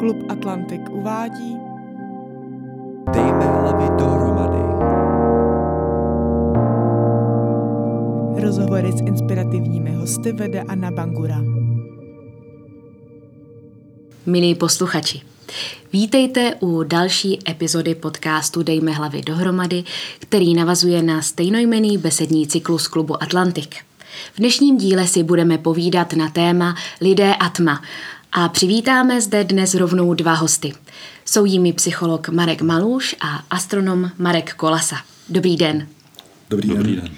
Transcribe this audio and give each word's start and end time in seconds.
Klub 0.00 0.16
Atlantik 0.28 0.80
uvádí 0.90 1.56
Dejme 3.12 3.44
hlavy 3.44 3.84
dohromady. 3.98 4.64
rozhovory 8.40 8.92
s 8.92 9.00
inspirativními 9.00 9.90
hosty 9.94 10.32
vede 10.32 10.60
Anna 10.60 10.90
Bangura. 10.90 11.36
Milí 14.26 14.54
posluchači, 14.54 15.20
vítejte 15.92 16.54
u 16.60 16.82
další 16.82 17.38
epizody 17.50 17.94
podcastu 17.94 18.62
Dejme 18.62 18.92
hlavy 18.92 19.22
dohromady, 19.22 19.84
který 20.18 20.54
navazuje 20.54 21.02
na 21.02 21.22
stejnojmený 21.22 21.98
besední 21.98 22.46
cyklus 22.46 22.88
klubu 22.88 23.22
Atlantik. 23.22 23.74
V 24.34 24.38
dnešním 24.38 24.76
díle 24.76 25.06
si 25.06 25.22
budeme 25.22 25.58
povídat 25.58 26.12
na 26.12 26.30
téma 26.30 26.74
Lidé 27.00 27.34
a 27.34 27.48
tma 27.48 27.82
a 28.32 28.48
přivítáme 28.48 29.20
zde 29.20 29.44
dnes 29.44 29.74
rovnou 29.74 30.14
dva 30.14 30.34
hosty. 30.34 30.72
Jsou 31.24 31.44
jimi 31.44 31.72
psycholog 31.72 32.28
Marek 32.28 32.62
Maluš 32.62 33.16
a 33.20 33.44
astronom 33.50 34.10
Marek 34.18 34.54
Kolasa. 34.54 34.96
Dobrý 35.28 35.56
den. 35.56 35.88
Dobrý, 36.50 36.68
Dobrý 36.68 36.96
den. 36.96 37.04
den. 37.04 37.14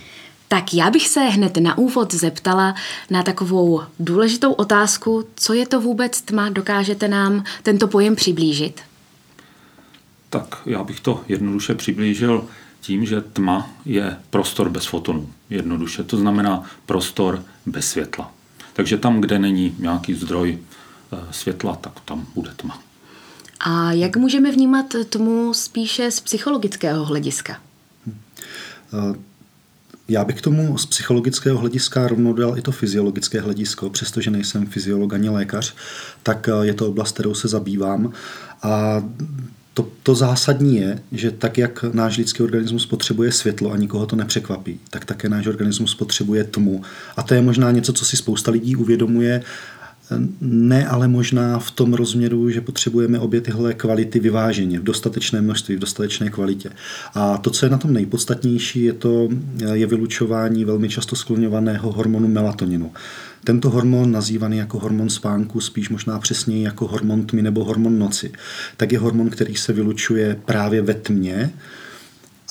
Tak 0.48 0.74
já 0.74 0.90
bych 0.90 1.08
se 1.08 1.20
hned 1.20 1.56
na 1.56 1.78
úvod 1.78 2.14
zeptala 2.14 2.74
na 3.10 3.22
takovou 3.22 3.82
důležitou 4.00 4.52
otázku, 4.52 5.24
co 5.36 5.52
je 5.52 5.66
to 5.66 5.80
vůbec 5.80 6.22
tma, 6.22 6.48
dokážete 6.48 7.08
nám 7.08 7.44
tento 7.62 7.88
pojem 7.88 8.16
přiblížit? 8.16 8.80
Tak 10.30 10.62
já 10.66 10.84
bych 10.84 11.00
to 11.00 11.20
jednoduše 11.28 11.74
přiblížil 11.74 12.44
tím, 12.80 13.06
že 13.06 13.20
tma 13.20 13.70
je 13.84 14.16
prostor 14.30 14.68
bez 14.68 14.84
fotonů. 14.84 15.30
Jednoduše. 15.50 16.04
To 16.04 16.16
znamená 16.16 16.62
prostor 16.86 17.42
bez 17.66 17.90
světla. 17.90 18.32
Takže 18.72 18.98
tam, 18.98 19.20
kde 19.20 19.38
není 19.38 19.74
nějaký 19.78 20.14
zdroj 20.14 20.58
světla, 21.30 21.76
tak 21.76 21.92
tam 22.04 22.26
bude 22.34 22.50
tma. 22.56 22.82
A 23.60 23.92
jak 23.92 24.16
můžeme 24.16 24.52
vnímat 24.52 24.86
tmu 25.08 25.54
spíše 25.54 26.10
z 26.10 26.20
psychologického 26.20 27.04
hlediska? 27.04 27.56
Eh, 28.94 29.14
Já 30.08 30.24
bych 30.24 30.38
k 30.38 30.40
tomu 30.40 30.78
z 30.78 30.86
psychologického 30.86 31.58
hlediska 31.58 32.08
rovnou 32.08 32.32
dal 32.32 32.58
i 32.58 32.62
to 32.62 32.72
fyziologické 32.72 33.40
hledisko, 33.40 33.90
přestože 33.90 34.30
nejsem 34.30 34.66
fyziolog 34.66 35.12
ani 35.12 35.28
lékař, 35.28 35.74
tak 36.22 36.48
eh, 36.48 36.66
je 36.66 36.74
to 36.74 36.88
oblast, 36.88 37.12
kterou 37.12 37.34
se 37.34 37.48
zabývám. 37.48 38.12
A 38.62 39.02
to, 39.74 39.88
to 40.02 40.14
zásadní 40.14 40.76
je, 40.76 41.02
že 41.12 41.30
tak, 41.30 41.58
jak 41.58 41.82
náš 41.82 42.18
lidský 42.18 42.42
organismus 42.42 42.86
potřebuje 42.86 43.32
světlo 43.32 43.72
a 43.72 43.76
nikoho 43.76 44.06
to 44.06 44.16
nepřekvapí, 44.16 44.80
tak 44.90 45.04
také 45.04 45.28
náš 45.28 45.46
organismus 45.46 45.94
potřebuje 45.94 46.44
tmu. 46.44 46.82
A 47.16 47.22
to 47.22 47.34
je 47.34 47.42
možná 47.42 47.70
něco, 47.70 47.92
co 47.92 48.04
si 48.04 48.16
spousta 48.16 48.50
lidí 48.50 48.76
uvědomuje, 48.76 49.42
ne, 50.40 50.86
ale 50.88 51.08
možná 51.08 51.58
v 51.58 51.70
tom 51.70 51.94
rozměru, 51.94 52.50
že 52.50 52.60
potřebujeme 52.60 53.18
obě 53.18 53.40
tyhle 53.40 53.74
kvality 53.74 54.20
vyváženě, 54.20 54.80
v 54.80 54.82
dostatečné 54.82 55.40
množství, 55.40 55.76
v 55.76 55.78
dostatečné 55.78 56.30
kvalitě. 56.30 56.70
A 57.14 57.38
to, 57.38 57.50
co 57.50 57.66
je 57.66 57.70
na 57.70 57.78
tom 57.78 57.92
nejpodstatnější, 57.92 58.82
je 58.82 58.92
to 58.92 59.28
je 59.72 59.86
vylučování 59.86 60.64
velmi 60.64 60.88
často 60.88 61.16
skloňovaného 61.16 61.92
hormonu 61.92 62.28
melatoninu. 62.28 62.92
Tento 63.44 63.70
hormon, 63.70 64.12
nazývaný 64.12 64.56
jako 64.56 64.78
hormon 64.78 65.10
spánku, 65.10 65.60
spíš 65.60 65.88
možná 65.88 66.18
přesněji 66.18 66.62
jako 66.62 66.86
hormon 66.86 67.26
tmy 67.26 67.42
nebo 67.42 67.64
hormon 67.64 67.98
noci, 67.98 68.32
tak 68.76 68.92
je 68.92 68.98
hormon, 68.98 69.30
který 69.30 69.56
se 69.56 69.72
vylučuje 69.72 70.40
právě 70.44 70.82
ve 70.82 70.94
tmě, 70.94 71.52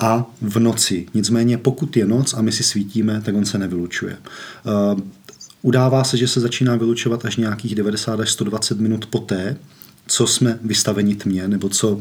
a 0.01 0.25
v 0.41 0.59
noci. 0.59 1.05
Nicméně 1.13 1.57
pokud 1.57 1.97
je 1.97 2.05
noc 2.05 2.33
a 2.33 2.41
my 2.41 2.51
si 2.51 2.63
svítíme, 2.63 3.21
tak 3.21 3.35
on 3.35 3.45
se 3.45 3.57
nevylučuje. 3.57 4.17
Udává 5.61 6.03
se, 6.03 6.17
že 6.17 6.27
se 6.27 6.39
začíná 6.39 6.75
vylučovat 6.75 7.25
až 7.25 7.35
nějakých 7.35 7.75
90 7.75 8.19
až 8.19 8.31
120 8.31 8.79
minut 8.79 9.05
poté, 9.05 9.57
co 10.07 10.27
jsme 10.27 10.59
vystaveni 10.61 11.15
tmě, 11.15 11.47
nebo 11.47 11.69
co, 11.69 11.99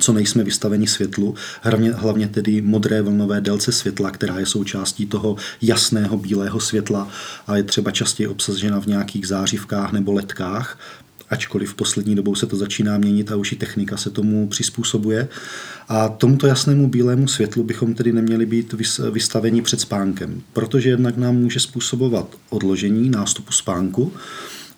co 0.00 0.12
nejsme 0.12 0.44
vystaveni 0.44 0.86
světlu, 0.86 1.34
hlavně, 1.62 1.92
hlavně 1.92 2.28
tedy 2.28 2.62
modré 2.62 3.02
vlnové 3.02 3.40
délce 3.40 3.72
světla, 3.72 4.10
která 4.10 4.38
je 4.38 4.46
součástí 4.46 5.06
toho 5.06 5.36
jasného 5.62 6.16
bílého 6.16 6.60
světla 6.60 7.08
a 7.46 7.56
je 7.56 7.62
třeba 7.62 7.90
častěji 7.90 8.26
obsažena 8.26 8.80
v 8.80 8.86
nějakých 8.86 9.28
zářivkách 9.28 9.92
nebo 9.92 10.12
letkách, 10.12 10.78
ačkoliv 11.30 11.70
v 11.70 11.74
poslední 11.74 12.14
dobou 12.14 12.34
se 12.34 12.46
to 12.46 12.56
začíná 12.56 12.98
měnit 12.98 13.32
a 13.32 13.36
už 13.36 13.52
i 13.52 13.56
technika 13.56 13.96
se 13.96 14.10
tomu 14.10 14.48
přizpůsobuje. 14.48 15.28
A 15.88 16.08
tomuto 16.08 16.46
jasnému 16.46 16.88
bílému 16.88 17.28
světlu 17.28 17.64
bychom 17.64 17.94
tedy 17.94 18.12
neměli 18.12 18.46
být 18.46 18.74
vystaveni 19.10 19.62
před 19.62 19.80
spánkem, 19.80 20.42
protože 20.52 20.88
jednak 20.88 21.16
nám 21.16 21.36
může 21.36 21.60
způsobovat 21.60 22.36
odložení 22.50 23.10
nástupu 23.10 23.52
spánku, 23.52 24.12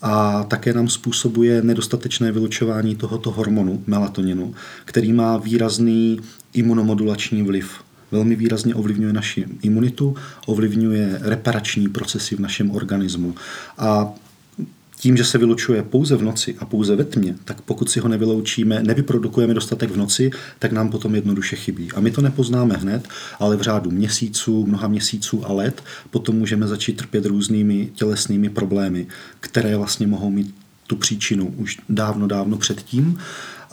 a 0.02 0.44
také 0.44 0.72
nám 0.72 0.88
způsobuje 0.88 1.62
nedostatečné 1.62 2.32
vylučování 2.32 2.96
tohoto 2.96 3.30
hormonu 3.30 3.82
melatoninu, 3.86 4.54
který 4.84 5.12
má 5.12 5.36
výrazný 5.36 6.20
imunomodulační 6.52 7.42
vliv. 7.42 7.70
Velmi 8.10 8.36
výrazně 8.36 8.74
ovlivňuje 8.74 9.12
naši 9.12 9.44
imunitu, 9.62 10.16
ovlivňuje 10.46 11.18
reparační 11.22 11.88
procesy 11.88 12.36
v 12.36 12.40
našem 12.40 12.70
organismu. 12.70 13.34
A 13.78 14.14
tím, 14.98 15.16
že 15.16 15.24
se 15.24 15.38
vylučuje 15.38 15.82
pouze 15.82 16.16
v 16.16 16.22
noci 16.22 16.56
a 16.58 16.64
pouze 16.64 16.96
ve 16.96 17.04
tmě, 17.04 17.34
tak 17.44 17.60
pokud 17.60 17.90
si 17.90 18.00
ho 18.00 18.08
nevyloučíme, 18.08 18.82
nevyprodukujeme 18.82 19.54
dostatek 19.54 19.90
v 19.90 19.96
noci, 19.96 20.30
tak 20.58 20.72
nám 20.72 20.90
potom 20.90 21.14
jednoduše 21.14 21.56
chybí. 21.56 21.88
A 21.94 22.00
my 22.00 22.10
to 22.10 22.22
nepoznáme 22.22 22.74
hned, 22.74 23.08
ale 23.38 23.56
v 23.56 23.62
řádu 23.62 23.90
měsíců, 23.90 24.66
mnoha 24.66 24.88
měsíců 24.88 25.46
a 25.46 25.52
let 25.52 25.82
potom 26.10 26.36
můžeme 26.36 26.66
začít 26.66 26.96
trpět 26.96 27.26
různými 27.26 27.90
tělesnými 27.94 28.50
problémy, 28.50 29.06
které 29.40 29.76
vlastně 29.76 30.06
mohou 30.06 30.30
mít 30.30 30.54
tu 30.86 30.96
příčinu 30.96 31.54
už 31.56 31.78
dávno, 31.88 32.26
dávno 32.26 32.56
předtím 32.56 33.18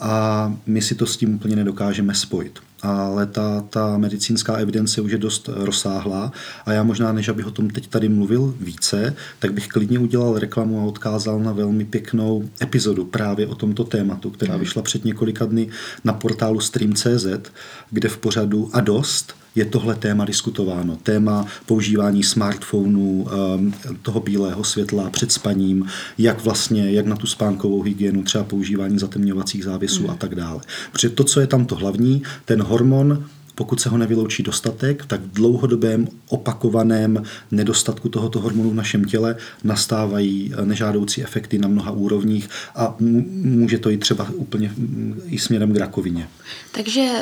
a 0.00 0.56
my 0.66 0.82
si 0.82 0.94
to 0.94 1.06
s 1.06 1.16
tím 1.16 1.34
úplně 1.34 1.56
nedokážeme 1.56 2.14
spojit. 2.14 2.58
Ale 2.86 3.26
ta, 3.26 3.64
ta 3.70 3.98
medicínská 3.98 4.56
evidence 4.56 5.00
už 5.00 5.12
je 5.12 5.18
dost 5.18 5.50
rozsáhlá. 5.52 6.32
A 6.66 6.72
já 6.72 6.82
možná, 6.82 7.12
než 7.12 7.28
abych 7.28 7.46
o 7.46 7.50
tom 7.50 7.70
teď 7.70 7.86
tady 7.86 8.08
mluvil 8.08 8.54
více, 8.60 9.14
tak 9.38 9.52
bych 9.52 9.68
klidně 9.68 9.98
udělal 9.98 10.38
reklamu 10.38 10.80
a 10.80 10.84
odkázal 10.84 11.40
na 11.40 11.52
velmi 11.52 11.84
pěknou 11.84 12.48
epizodu 12.62 13.04
právě 13.04 13.46
o 13.46 13.54
tomto 13.54 13.84
tématu, 13.84 14.30
která 14.30 14.56
vyšla 14.56 14.82
před 14.82 15.04
několika 15.04 15.44
dny 15.44 15.68
na 16.04 16.12
portálu 16.12 16.60
Stream.cz, 16.60 17.50
kde 17.90 18.08
v 18.08 18.18
pořadu 18.18 18.70
a 18.72 18.80
dost 18.80 19.45
je 19.56 19.64
tohle 19.64 19.94
téma 19.94 20.24
diskutováno. 20.24 20.96
Téma 21.02 21.46
používání 21.66 22.22
smartphonů, 22.22 23.26
toho 24.02 24.20
bílého 24.20 24.64
světla 24.64 25.10
před 25.10 25.32
spaním, 25.32 25.86
jak 26.18 26.44
vlastně, 26.44 26.90
jak 26.90 27.06
na 27.06 27.16
tu 27.16 27.26
spánkovou 27.26 27.82
hygienu, 27.82 28.22
třeba 28.22 28.44
používání 28.44 28.98
zatemňovacích 28.98 29.64
závěsů 29.64 30.00
hmm. 30.00 30.10
a 30.10 30.14
tak 30.14 30.34
dále. 30.34 30.60
Protože 30.92 31.10
to, 31.10 31.24
co 31.24 31.40
je 31.40 31.46
tam 31.46 31.66
to 31.66 31.74
hlavní, 31.74 32.22
ten 32.44 32.62
hormon 32.62 33.24
pokud 33.54 33.80
se 33.80 33.88
ho 33.88 33.98
nevyloučí 33.98 34.42
dostatek, 34.42 35.06
tak 35.06 35.20
v 35.20 35.32
dlouhodobém 35.32 36.08
opakovaném 36.28 37.22
nedostatku 37.50 38.08
tohoto 38.08 38.40
hormonu 38.40 38.70
v 38.70 38.74
našem 38.74 39.04
těle 39.04 39.36
nastávají 39.64 40.52
nežádoucí 40.64 41.22
efekty 41.22 41.58
na 41.58 41.68
mnoha 41.68 41.90
úrovních 41.90 42.50
a 42.74 42.94
může 42.98 43.78
to 43.78 43.90
jít 43.90 43.98
třeba 43.98 44.30
úplně 44.34 44.72
i 45.26 45.38
směrem 45.38 45.72
k 45.72 45.76
rakovině. 45.76 46.28
Takže 46.72 47.12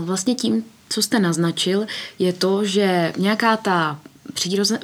vlastně 0.00 0.34
tím, 0.34 0.64
co 0.88 1.02
jste 1.02 1.18
naznačil, 1.18 1.86
je 2.18 2.32
to, 2.32 2.64
že 2.64 3.12
nějaká 3.16 3.56
ta 3.56 3.98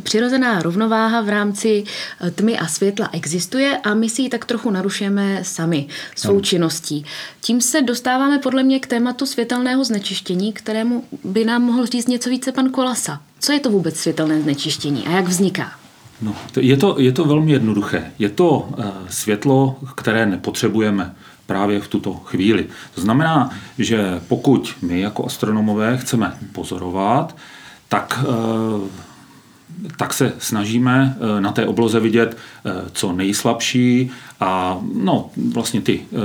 přirozená 0.03 0.63
rovnováha 0.63 1.21
v 1.21 1.29
rámci 1.29 1.85
eh, 2.21 2.31
tmy 2.31 2.59
a 2.59 2.67
světla 2.67 3.09
existuje 3.13 3.79
a 3.79 3.95
my 3.95 4.09
si 4.09 4.23
ji 4.23 4.29
tak 4.29 4.45
trochu 4.45 4.71
narušujeme 4.71 5.41
sami 5.45 5.87
svou 6.17 6.31
ano. 6.31 6.41
činností. 6.41 7.05
Tím 7.41 7.61
se 7.61 7.83
dostáváme 7.83 8.39
podle 8.39 8.63
mě 8.63 8.81
k 8.81 8.87
tématu 8.87 9.27
světelného 9.27 9.85
znečištění, 9.85 10.53
kterému 10.53 11.05
by 11.25 11.45
nám 11.45 11.63
mohl 11.63 11.87
říct 11.87 12.09
něco 12.09 12.31
více 12.31 12.53
pan 12.53 12.71
Kolasa. 12.71 13.21
Co 13.41 13.53
je 13.53 13.61
to 13.61 13.71
vůbec 13.71 13.97
světelné 13.97 14.43
znečištění 14.43 15.07
a 15.07 15.11
jak 15.11 15.29
vzniká? 15.29 15.73
No, 16.23 16.37
je, 16.61 16.77
to, 16.77 17.01
je 17.01 17.13
to 17.13 17.25
velmi 17.25 17.53
jednoduché. 17.53 18.13
Je 18.19 18.29
to 18.29 18.51
uh, 18.51 18.85
světlo, 19.09 19.77
které 19.95 20.27
nepotřebujeme 20.27 21.15
právě 21.51 21.81
v 21.81 21.89
tuto 21.89 22.13
chvíli. 22.15 22.67
To 22.95 23.01
znamená, 23.01 23.51
že 23.79 24.21
pokud 24.29 24.75
my 24.83 25.01
jako 25.01 25.27
astronomové 25.27 25.97
chceme 25.97 26.39
pozorovat, 26.53 27.37
tak 27.89 28.25
uh, 28.29 28.89
tak 29.97 30.15
se 30.15 30.33
snažíme 30.39 31.17
eh, 31.17 31.41
na 31.41 31.53
té 31.53 31.67
obloze 31.67 32.01
vidět 32.01 32.37
eh, 32.37 32.71
co 32.93 33.13
nejslabší 33.13 34.11
a 34.41 34.79
no, 34.95 35.31
vlastně 35.53 35.81
ty 35.81 36.01
eh, 36.01 36.17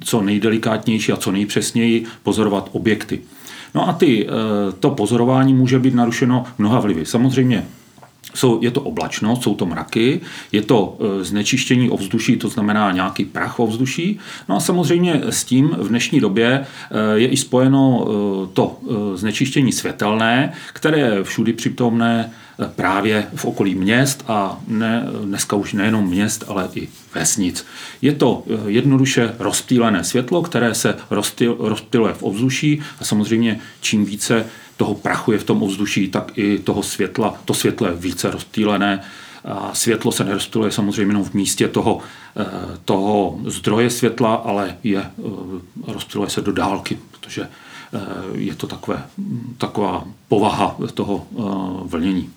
co 0.00 0.22
nejdelikátnější 0.22 1.12
a 1.12 1.16
co 1.16 1.32
nejpřesněji 1.32 2.04
pozorovat 2.22 2.68
objekty. 2.72 3.20
No 3.74 3.88
a 3.88 3.92
ty, 3.92 4.28
to 4.80 4.90
pozorování 4.90 5.54
může 5.54 5.78
být 5.78 5.94
narušeno 5.94 6.44
mnoha 6.58 6.80
vlivy. 6.80 7.06
Samozřejmě 7.06 7.66
jsou, 8.34 8.62
je 8.62 8.70
to 8.70 8.80
oblačnost, 8.80 9.42
jsou 9.42 9.54
to 9.54 9.66
mraky, 9.66 10.20
je 10.52 10.62
to 10.62 10.98
e, 11.20 11.24
znečištění 11.24 11.90
ovzduší, 11.90 12.36
to 12.36 12.48
znamená 12.48 12.92
nějaký 12.92 13.24
prach 13.24 13.60
ovzduší. 13.60 14.18
No 14.48 14.56
a 14.56 14.60
samozřejmě 14.60 15.20
s 15.28 15.44
tím 15.44 15.68
v 15.78 15.88
dnešní 15.88 16.20
době 16.20 16.48
e, 16.50 17.18
je 17.18 17.28
i 17.28 17.36
spojeno 17.36 18.04
e, 18.04 18.46
to 18.52 18.76
znečištění 19.14 19.72
světelné, 19.72 20.52
které 20.72 20.98
je 20.98 21.24
všudy 21.24 21.52
přítomné 21.52 22.30
právě 22.76 23.26
v 23.34 23.44
okolí 23.44 23.74
měst 23.74 24.24
a 24.28 24.60
ne, 24.68 25.06
dneska 25.24 25.56
už 25.56 25.72
nejenom 25.72 26.08
měst, 26.08 26.44
ale 26.48 26.68
i 26.74 26.88
vesnic. 27.14 27.66
Je 28.02 28.12
to 28.12 28.42
jednoduše 28.66 29.34
rozptýlené 29.38 30.04
světlo, 30.04 30.42
které 30.42 30.74
se 30.74 30.96
rozptyluje 31.58 32.14
v 32.14 32.22
ovzduší 32.22 32.82
a 33.00 33.04
samozřejmě 33.04 33.60
čím 33.80 34.04
více 34.04 34.44
toho 34.82 34.94
prachu 34.94 35.32
je 35.32 35.38
v 35.38 35.44
tom 35.44 35.62
ovzduší, 35.62 36.08
tak 36.08 36.38
i 36.38 36.58
toho 36.58 36.82
světla, 36.82 37.38
to 37.44 37.54
světlo 37.54 37.86
je 37.86 37.94
více 37.94 38.30
rozptýlené. 38.30 39.00
A 39.44 39.74
světlo 39.74 40.12
se 40.12 40.24
nerozptyluje 40.24 40.72
samozřejmě 40.72 41.10
jenom 41.10 41.24
v 41.24 41.34
místě 41.34 41.68
toho, 41.68 42.00
eh, 42.36 42.44
toho 42.84 43.38
zdroje 43.46 43.90
světla, 43.90 44.34
ale 44.34 44.76
je, 44.82 44.98
eh, 44.98 45.92
rozptyluje 45.92 46.30
se 46.30 46.40
do 46.40 46.52
dálky, 46.52 46.98
protože 47.10 47.42
eh, 47.42 47.98
je 48.34 48.54
to 48.54 48.66
takové, 48.66 49.02
taková 49.58 50.04
povaha 50.28 50.76
toho 50.94 51.26
vlnění. 51.84 52.30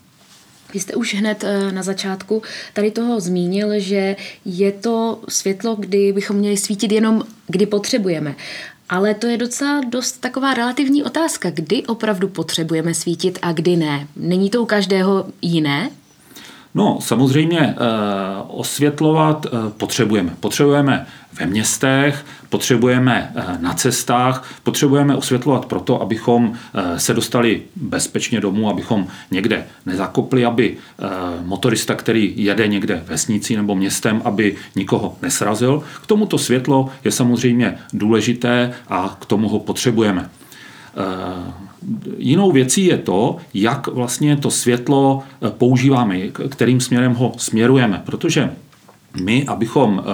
Vy 0.74 0.80
jste 0.80 0.96
už 0.96 1.16
hned 1.16 1.46
na 1.72 1.84
začátku 1.84 2.42
tady 2.74 2.92
toho 2.92 3.20
zmínil, 3.20 3.80
že 3.80 4.16
je 4.46 4.72
to 4.72 5.20
světlo, 5.30 5.76
kdy 5.76 6.14
bychom 6.14 6.36
měli 6.36 6.58
svítit 6.58 6.92
jenom, 6.92 7.24
kdy 7.48 7.66
potřebujeme. 7.66 8.36
Ale 8.90 9.14
to 9.14 9.28
je 9.28 9.38
docela 9.38 9.82
dost 9.90 10.12
taková 10.12 10.54
relativní 10.54 11.04
otázka, 11.04 11.50
kdy 11.50 11.84
opravdu 11.86 12.28
potřebujeme 12.28 12.94
svítit 12.94 13.40
a 13.42 13.52
kdy 13.52 13.76
ne. 13.76 14.08
Není 14.16 14.50
to 14.50 14.62
u 14.62 14.66
každého 14.66 15.26
jiné? 15.42 15.90
No, 16.76 16.98
samozřejmě 17.02 17.60
eh, 17.60 17.76
osvětlovat 18.48 19.46
eh, 19.46 19.50
potřebujeme. 19.78 20.34
Potřebujeme 20.40 21.06
ve 21.40 21.46
městech, 21.46 22.26
potřebujeme 22.50 23.34
eh, 23.36 23.58
na 23.62 23.74
cestách, 23.74 24.50
potřebujeme 24.64 25.16
osvětlovat 25.16 25.66
proto, 25.66 26.02
abychom 26.02 26.54
se 26.98 27.14
dostali 27.14 27.62
bezpečně 27.76 28.42
domů, 28.42 28.70
abychom 28.70 29.08
někde 29.32 29.66
nezakopli, 29.86 30.46
aby 30.46 30.78
motorista, 31.44 31.96
který 31.96 32.34
jede 32.36 32.68
někde 32.68 33.04
vesnicí 33.08 33.56
nebo 33.56 33.76
městem, 33.76 34.22
aby 34.26 34.56
nikoho 34.76 35.18
nesrazil. 35.22 35.84
K 36.04 36.08
tomuto 36.08 36.38
světlo 36.38 36.90
je 37.04 37.12
samozřejmě 37.12 37.78
důležité 37.94 38.74
a 38.88 39.18
k 39.22 39.26
tomu 39.26 39.50
ho 39.50 39.60
potřebujeme. 39.60 40.30
Jinou 42.18 42.52
věcí 42.52 42.86
je 42.86 42.98
to, 42.98 43.38
jak 43.54 43.88
vlastně 43.88 44.38
to 44.38 44.52
světlo 44.52 45.24
eh, 45.42 45.52
používáme, 45.52 46.20
kterým 46.28 46.82
směrem 46.82 47.14
ho 47.14 47.34
směrujeme, 47.38 48.02
protože 48.06 48.52
my, 49.22 49.46
abychom 49.46 50.04
eh, 50.04 50.12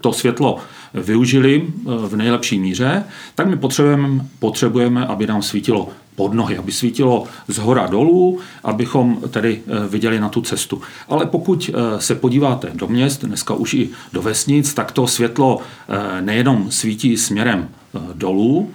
to 0.00 0.12
světlo 0.12 0.56
využili 0.94 1.62
eh, 1.66 2.08
v 2.08 2.16
nejlepší 2.16 2.58
míře, 2.58 3.04
tak 3.34 3.46
my 3.46 3.56
potřebujeme, 3.56 4.26
potřebujeme, 4.38 5.06
aby 5.06 5.26
nám 5.26 5.42
svítilo 5.42 5.88
pod 6.16 6.34
nohy, 6.34 6.58
aby 6.58 6.72
svítilo 6.72 7.24
z 7.48 7.58
hora 7.58 7.86
dolů, 7.86 8.38
abychom 8.64 9.20
tedy 9.30 9.62
viděli 9.88 10.20
na 10.20 10.28
tu 10.28 10.40
cestu. 10.40 10.82
Ale 11.08 11.26
pokud 11.26 11.70
se 11.98 12.14
podíváte 12.14 12.70
do 12.74 12.86
měst, 12.86 13.24
dneska 13.24 13.54
už 13.54 13.74
i 13.74 13.88
do 14.12 14.22
vesnic, 14.22 14.74
tak 14.74 14.92
to 14.92 15.06
světlo 15.06 15.58
nejenom 16.20 16.70
svítí 16.70 17.16
směrem 17.16 17.68
dolů, 18.14 18.70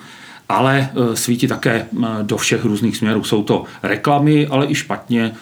ale 0.49 0.89
e, 1.11 1.15
svítí 1.15 1.47
také 1.47 1.71
e, 1.71 1.87
do 2.23 2.37
všech 2.37 2.65
různých 2.65 2.97
směrů. 2.97 3.23
Jsou 3.23 3.43
to 3.43 3.63
reklamy, 3.83 4.47
ale 4.47 4.67
i 4.67 4.75
špatně 4.75 5.23
e, 5.23 5.33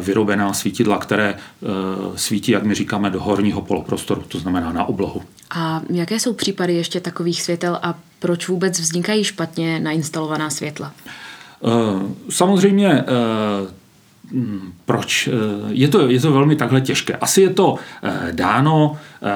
vyrobená 0.00 0.52
svítidla, 0.52 0.98
které 0.98 1.34
svítí, 2.16 2.52
jak 2.52 2.62
my 2.62 2.74
říkáme, 2.74 3.10
do 3.10 3.20
horního 3.20 3.62
poloprostoru, 3.62 4.22
to 4.28 4.38
znamená 4.38 4.72
na 4.72 4.84
oblohu. 4.84 5.22
A 5.50 5.82
jaké 5.90 6.20
jsou 6.20 6.32
případy 6.32 6.74
ještě 6.74 7.00
takových 7.00 7.42
světel 7.42 7.78
a 7.82 7.94
proč 8.18 8.48
vůbec 8.48 8.80
vznikají 8.80 9.24
špatně 9.24 9.80
nainstalovaná 9.80 10.50
světla? 10.50 10.92
Samozřejmě 12.30 13.04
proč? 14.84 15.28
Eh, 15.28 15.32
je 15.68 15.88
to, 15.88 16.08
je 16.08 16.20
to 16.20 16.32
velmi 16.32 16.56
takhle 16.56 16.80
těžké. 16.80 17.16
Asi 17.16 17.40
je 17.40 17.50
to 17.50 17.76
eh, 18.02 18.28
dáno 18.32 18.96
eh, 19.22 19.30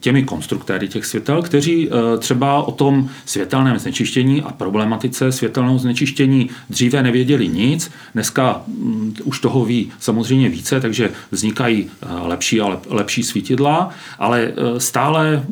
těmi 0.00 0.22
konstruktéry 0.22 0.88
těch 0.88 1.06
světel, 1.06 1.42
kteří 1.42 1.90
třeba 2.18 2.62
o 2.62 2.72
tom 2.72 3.08
světelném 3.26 3.78
znečištění 3.78 4.42
a 4.42 4.52
problematice 4.52 5.32
světelného 5.32 5.78
znečištění 5.78 6.50
dříve 6.70 7.02
nevěděli 7.02 7.48
nic. 7.48 7.90
Dneska 8.14 8.62
hm, 8.68 9.14
už 9.24 9.40
toho 9.40 9.64
ví 9.64 9.92
samozřejmě 9.98 10.48
více, 10.48 10.80
takže 10.80 11.10
vznikají 11.30 11.90
lepší 12.22 12.60
a 12.60 12.80
lepší 12.88 13.22
svítidla, 13.22 13.90
ale 14.18 14.52
stále 14.78 15.44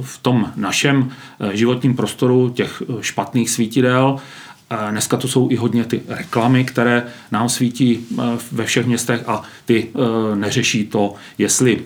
v 0.00 0.18
tom 0.22 0.52
našem 0.56 1.10
životním 1.52 1.96
prostoru 1.96 2.50
těch 2.50 2.82
špatných 3.00 3.50
svítidel 3.50 4.18
Dneska 4.90 5.16
to 5.16 5.28
jsou 5.28 5.50
i 5.50 5.56
hodně 5.56 5.84
ty 5.84 6.02
reklamy, 6.08 6.64
které 6.64 7.06
nám 7.30 7.48
svítí 7.48 8.06
eh, 8.12 8.22
ve 8.52 8.64
všech 8.64 8.86
městech 8.86 9.28
a 9.28 9.42
ty 9.64 9.88
eh, 9.88 10.36
neřeší 10.36 10.86
to, 10.86 11.14
jestli 11.38 11.80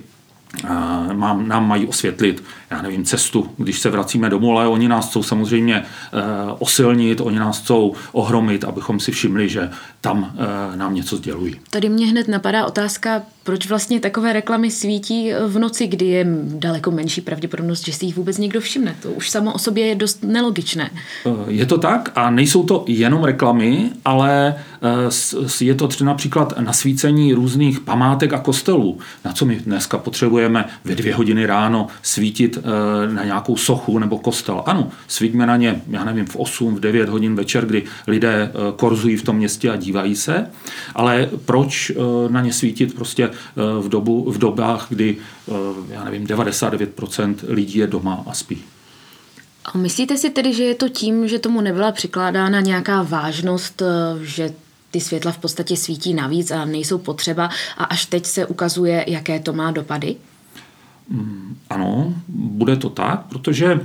mám, 1.13 1.49
nám 1.49 1.69
mají 1.69 1.87
osvětlit, 1.87 2.45
já 2.73 2.83
nevím, 2.83 3.05
cestu, 3.05 3.49
když 3.57 3.79
se 3.79 3.91
vracíme 3.91 4.31
domů, 4.31 4.59
ale 4.59 4.69
oni 4.69 4.89
nás 4.89 5.09
chcou 5.09 5.23
samozřejmě 5.23 5.77
e, 5.77 5.85
osilnit, 6.59 7.21
oni 7.21 7.39
nás 7.39 7.61
chcou 7.61 7.95
ohromit, 8.13 8.65
abychom 8.65 9.01
si 9.01 9.13
všimli, 9.13 9.49
že 9.49 9.71
tam 10.01 10.35
e, 10.73 10.77
nám 10.77 10.95
něco 10.95 11.17
sdělují. 11.17 11.61
Tady 11.71 11.89
mě 11.89 12.07
hned 12.07 12.29
napadá 12.29 12.67
otázka, 12.67 13.23
proč 13.45 13.69
vlastně 13.69 14.01
takové 14.01 14.33
reklamy 14.33 14.71
svítí 14.71 15.31
v 15.47 15.59
noci, 15.59 15.87
kdy 15.87 16.07
je 16.07 16.27
daleko 16.45 16.91
menší 16.91 17.21
pravděpodobnost, 17.21 17.85
že 17.85 17.93
si 17.93 18.07
jich 18.07 18.17
vůbec 18.17 18.39
někdo 18.39 18.61
všimne. 18.61 18.95
To 19.03 19.11
už 19.11 19.31
samo 19.31 19.53
o 19.53 19.59
sobě 19.59 19.87
je 19.87 19.95
dost 19.95 20.25
nelogičné. 20.25 20.91
Je 21.49 21.67
to 21.67 21.79
tak 21.79 22.13
a 22.15 22.31
nejsou 22.31 22.63
to 22.63 22.85
jenom 22.89 23.25
reklamy, 23.25 23.91
ale 24.05 24.55
je 25.61 25.75
to 25.75 25.89
třeba 25.89 26.11
například 26.11 26.59
nasvícení 26.61 27.35
různých 27.35 27.81
památek 27.81 28.33
a 28.33 28.39
kostelů, 28.39 28.99
na 29.25 29.33
co 29.33 29.47
my 29.47 29.57
dneska 29.57 29.99
potřebujeme 29.99 30.65
ve 30.85 30.95
dvě 30.95 31.15
hodiny 31.15 31.47
ráno 31.47 31.87
svítit 32.03 32.59
eh, 32.59 32.62
na 33.15 33.25
nějakou 33.25 33.57
sochu 33.57 33.99
nebo 33.99 34.19
kostel. 34.19 34.63
Ano, 34.67 34.91
svítíme 35.09 35.47
na 35.47 35.57
ně, 35.57 35.83
já 35.91 36.05
nevím, 36.05 36.27
v 36.27 36.37
8, 36.37 36.75
v 36.75 36.81
9 36.81 37.09
hodin 37.09 37.35
večer, 37.35 37.67
kdy 37.67 37.83
lidé 38.07 38.53
eh, 38.55 38.73
korzují 38.77 39.17
v 39.17 39.23
tom 39.23 39.37
městě 39.37 39.71
a 39.71 39.77
dívají 39.77 40.17
se, 40.17 40.47
ale 40.95 41.29
proč 41.45 41.91
eh, 41.91 41.95
na 42.29 42.41
ně 42.41 42.53
svítit 42.53 42.95
prostě 42.95 43.31
v, 43.81 43.89
dobu, 43.89 44.31
v 44.31 44.39
dobách, 44.39 44.87
kdy, 44.89 45.17
já 45.89 46.05
nevím, 46.05 46.27
99% 46.27 47.35
lidí 47.49 47.79
je 47.79 47.87
doma 47.87 48.25
a 48.27 48.33
spí. 48.33 48.63
A 49.65 49.79
myslíte 49.79 50.17
si 50.17 50.31
tedy, 50.31 50.55
že 50.55 50.65
je 50.65 50.75
to 50.75 50.89
tím, 50.89 51.29
že 51.29 51.39
tomu 51.39 51.61
nebyla 51.61 51.93
přikládána 51.93 52.61
nějaká 52.61 53.03
vážnost, 53.03 53.83
že 54.23 54.51
ty 54.91 55.01
světla 55.01 55.33
v 55.33 55.39
podstatě 55.39 55.77
svítí 55.77 56.15
navíc 56.15 56.51
a 56.51 56.65
nejsou 56.65 56.99
potřeba 56.99 57.51
a 57.79 57.85
až 57.85 58.07
teď 58.07 58.27
se 58.27 58.47
ukazuje, 58.47 59.05
jaké 59.09 59.41
to 59.41 59.53
má 59.53 59.71
dopady? 59.71 60.17
Mm, 61.09 61.57
ano, 61.71 62.15
bude 62.29 62.77
to 62.77 62.91
tak, 62.91 63.21
protože 63.29 63.73
eh, 63.73 63.81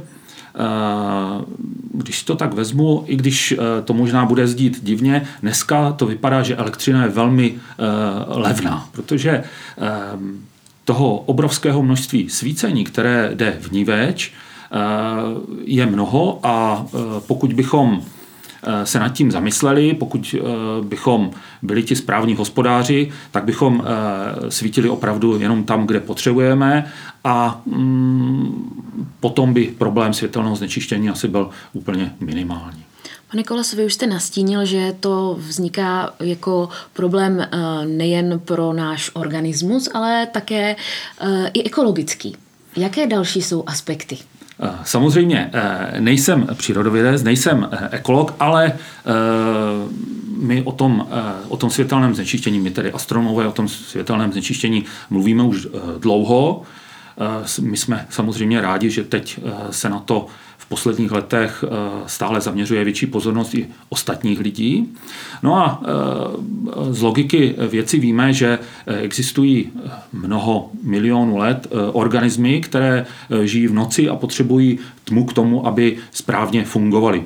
když 1.93 2.23
to 2.23 2.35
tak 2.35 2.53
vezmu, 2.53 3.03
i 3.07 3.15
když 3.15 3.51
eh, 3.51 3.81
to 3.81 3.93
možná 3.93 4.25
bude 4.25 4.47
zdít 4.47 4.83
divně, 4.83 5.27
dneska 5.41 5.91
to 5.91 6.05
vypadá, 6.05 6.43
že 6.43 6.55
elektřina 6.55 7.03
je 7.03 7.09
velmi 7.09 7.55
eh, 7.55 7.83
levná, 8.27 8.89
protože 8.91 9.43
toho 10.85 11.17
obrovského 11.17 11.83
množství 11.83 12.29
svícení, 12.29 12.83
které 12.83 13.31
jde 13.33 13.57
v 13.61 13.71
ní 13.71 13.83
več, 13.83 14.33
je 15.63 15.85
mnoho 15.85 16.39
a 16.43 16.85
pokud 17.27 17.53
bychom 17.53 18.01
se 18.83 18.99
nad 18.99 19.09
tím 19.09 19.31
zamysleli, 19.31 19.93
pokud 19.93 20.35
eh, 20.37 20.41
bychom 20.83 21.31
byli 21.61 21.83
ti 21.83 21.95
správní 21.95 22.35
hospodáři, 22.35 23.11
tak 23.31 23.43
bychom 23.43 23.83
eh, 23.85 24.51
svítili 24.51 24.89
opravdu 24.89 25.39
jenom 25.39 25.63
tam, 25.63 25.87
kde 25.87 25.99
potřebujeme 25.99 26.91
a 27.23 27.61
mm, 27.65 28.83
potom 29.19 29.53
by 29.53 29.67
problém 29.77 30.13
světelného 30.13 30.55
znečištění 30.55 31.09
asi 31.09 31.27
byl 31.27 31.49
úplně 31.73 32.13
minimální. 32.19 32.83
Pane 33.31 33.43
Kolas, 33.43 33.73
vy 33.73 33.85
už 33.85 33.93
jste 33.93 34.07
nastínil, 34.07 34.65
že 34.65 34.95
to 34.99 35.37
vzniká 35.39 36.13
jako 36.19 36.69
problém 36.93 37.47
nejen 37.85 38.39
pro 38.39 38.73
náš 38.73 39.11
organismus, 39.13 39.89
ale 39.93 40.27
také 40.31 40.75
i 41.53 41.63
ekologický. 41.63 42.35
Jaké 42.77 43.07
další 43.07 43.41
jsou 43.41 43.63
aspekty? 43.67 44.17
Eh, 44.59 44.69
samozřejmě 44.83 45.49
eh, 45.53 46.01
nejsem 46.01 46.47
přírodovědec, 46.53 47.23
nejsem 47.23 47.69
eh, 47.71 47.89
ekolog, 47.91 48.33
ale 48.39 48.73
my 50.37 50.61
o 50.63 50.71
tom, 50.71 51.07
o 51.47 51.57
tom 51.57 51.69
světelném 51.69 52.15
znečištění, 52.15 52.59
my 52.59 52.71
tedy 52.71 52.91
astronomové 52.91 53.47
o 53.47 53.51
tom 53.51 53.67
světelném 53.67 54.31
znečištění 54.31 54.85
mluvíme 55.09 55.43
už 55.43 55.67
dlouho. 55.99 56.61
my 57.61 57.77
jsme 57.77 58.05
samozřejmě 58.09 58.61
rádi, 58.61 58.89
že 58.89 59.03
teď 59.03 59.39
se 59.71 59.89
na 59.89 59.99
to 59.99 60.27
posledních 60.69 61.11
letech 61.11 61.63
stále 62.05 62.41
zaměřuje 62.41 62.83
větší 62.83 63.05
pozornost 63.05 63.55
i 63.55 63.67
ostatních 63.89 64.39
lidí. 64.39 64.89
No 65.43 65.55
a 65.55 65.81
z 66.89 67.01
logiky 67.01 67.55
věci 67.69 67.99
víme, 67.99 68.33
že 68.33 68.59
existují 68.85 69.69
mnoho 70.13 70.69
milionů 70.83 71.37
let 71.37 71.67
organismy, 71.91 72.61
které 72.61 73.05
žijí 73.43 73.67
v 73.67 73.73
noci 73.73 74.09
a 74.09 74.15
potřebují 74.15 74.79
tmu 75.03 75.25
k 75.25 75.33
tomu, 75.33 75.67
aby 75.67 75.97
správně 76.11 76.65
fungovaly 76.65 77.23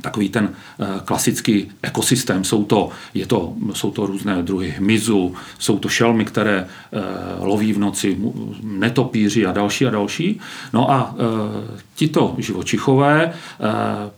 takový 0.00 0.28
ten 0.28 0.50
eh, 0.80 0.86
klasický 1.04 1.70
ekosystém. 1.82 2.44
Jsou 2.44 2.64
to, 2.64 2.90
je 3.14 3.26
to, 3.26 3.52
jsou 3.72 3.90
to 3.90 4.06
různé 4.06 4.42
druhy 4.42 4.74
hmyzu, 4.78 5.34
jsou 5.58 5.78
to 5.78 5.88
šelmy, 5.88 6.24
které 6.24 6.66
eh, 6.66 7.00
loví 7.38 7.72
v 7.72 7.78
noci, 7.78 8.16
netopíři 8.62 9.46
a 9.46 9.52
další 9.52 9.86
a 9.86 9.90
další. 9.90 10.40
No 10.72 10.90
a 10.90 11.14
eh, 11.14 11.80
tito 11.94 12.34
živočichové 12.38 13.32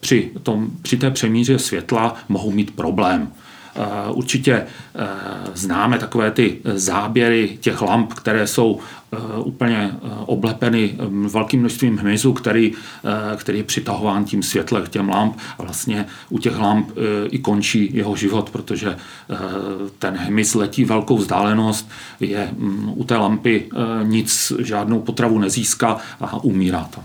při, 0.00 0.30
tom, 0.42 0.70
při 0.82 0.96
té 0.96 1.10
přemíře 1.10 1.58
světla 1.58 2.14
mohou 2.28 2.50
mít 2.50 2.70
problém. 2.70 3.32
Určitě 4.10 4.66
známe 5.54 5.98
takové 5.98 6.30
ty 6.30 6.58
záběry 6.64 7.58
těch 7.60 7.82
lamp, 7.82 8.12
které 8.14 8.46
jsou 8.46 8.80
úplně 9.44 9.92
oblepeny 10.26 10.94
velkým 11.28 11.60
množstvím 11.60 11.98
hmyzu, 11.98 12.32
který, 12.32 12.72
který 13.36 13.58
je 13.58 13.64
přitahován 13.64 14.24
tím 14.24 14.42
světlem 14.42 14.86
těm 14.86 15.08
lamp 15.08 15.36
a 15.58 15.62
vlastně 15.62 16.06
u 16.28 16.38
těch 16.38 16.58
lamp 16.58 16.90
i 17.30 17.38
končí 17.38 17.90
jeho 17.92 18.16
život, 18.16 18.50
protože 18.50 18.96
ten 19.98 20.16
hmyz 20.16 20.54
letí 20.54 20.84
velkou 20.84 21.16
vzdálenost, 21.16 21.90
je 22.20 22.50
u 22.94 23.04
té 23.04 23.16
lampy 23.16 23.68
nic, 24.02 24.52
žádnou 24.58 25.00
potravu 25.00 25.38
nezíská 25.38 25.96
a 26.20 26.44
umírá 26.44 26.84
tam. 26.84 27.04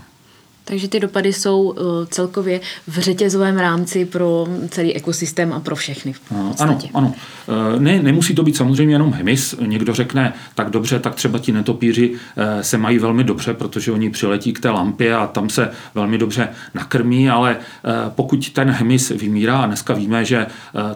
Takže 0.68 0.88
ty 0.88 1.00
dopady 1.00 1.32
jsou 1.32 1.62
uh, 1.62 1.74
celkově 2.10 2.60
v 2.86 2.98
řetězovém 2.98 3.58
rámci 3.58 4.04
pro 4.04 4.46
celý 4.68 4.94
ekosystém 4.94 5.52
a 5.52 5.60
pro 5.60 5.76
všechny. 5.76 6.14
Ano, 6.58 6.78
ano. 6.94 7.14
Eh, 7.48 7.80
ne, 7.80 8.02
nemusí 8.02 8.34
to 8.34 8.42
být 8.42 8.56
samozřejmě 8.56 8.94
jenom 8.94 9.12
hmyz. 9.12 9.54
Někdo 9.66 9.94
řekne, 9.94 10.32
tak 10.54 10.70
dobře, 10.70 10.98
tak 10.98 11.14
třeba 11.14 11.38
ti 11.38 11.52
netopíři 11.52 12.12
eh, 12.36 12.62
se 12.62 12.78
mají 12.78 12.98
velmi 12.98 13.24
dobře, 13.24 13.54
protože 13.54 13.92
oni 13.92 14.10
přiletí 14.10 14.52
k 14.52 14.60
té 14.60 14.70
lampě 14.70 15.14
a 15.14 15.26
tam 15.26 15.50
se 15.50 15.70
velmi 15.94 16.18
dobře 16.18 16.48
nakrmí, 16.74 17.30
ale 17.30 17.56
pokud 18.08 18.50
ten 18.50 18.70
hmyz 18.70 19.10
vymírá, 19.10 19.58
a 19.58 19.66
dneska 19.66 19.94
víme, 19.94 20.24
že 20.24 20.46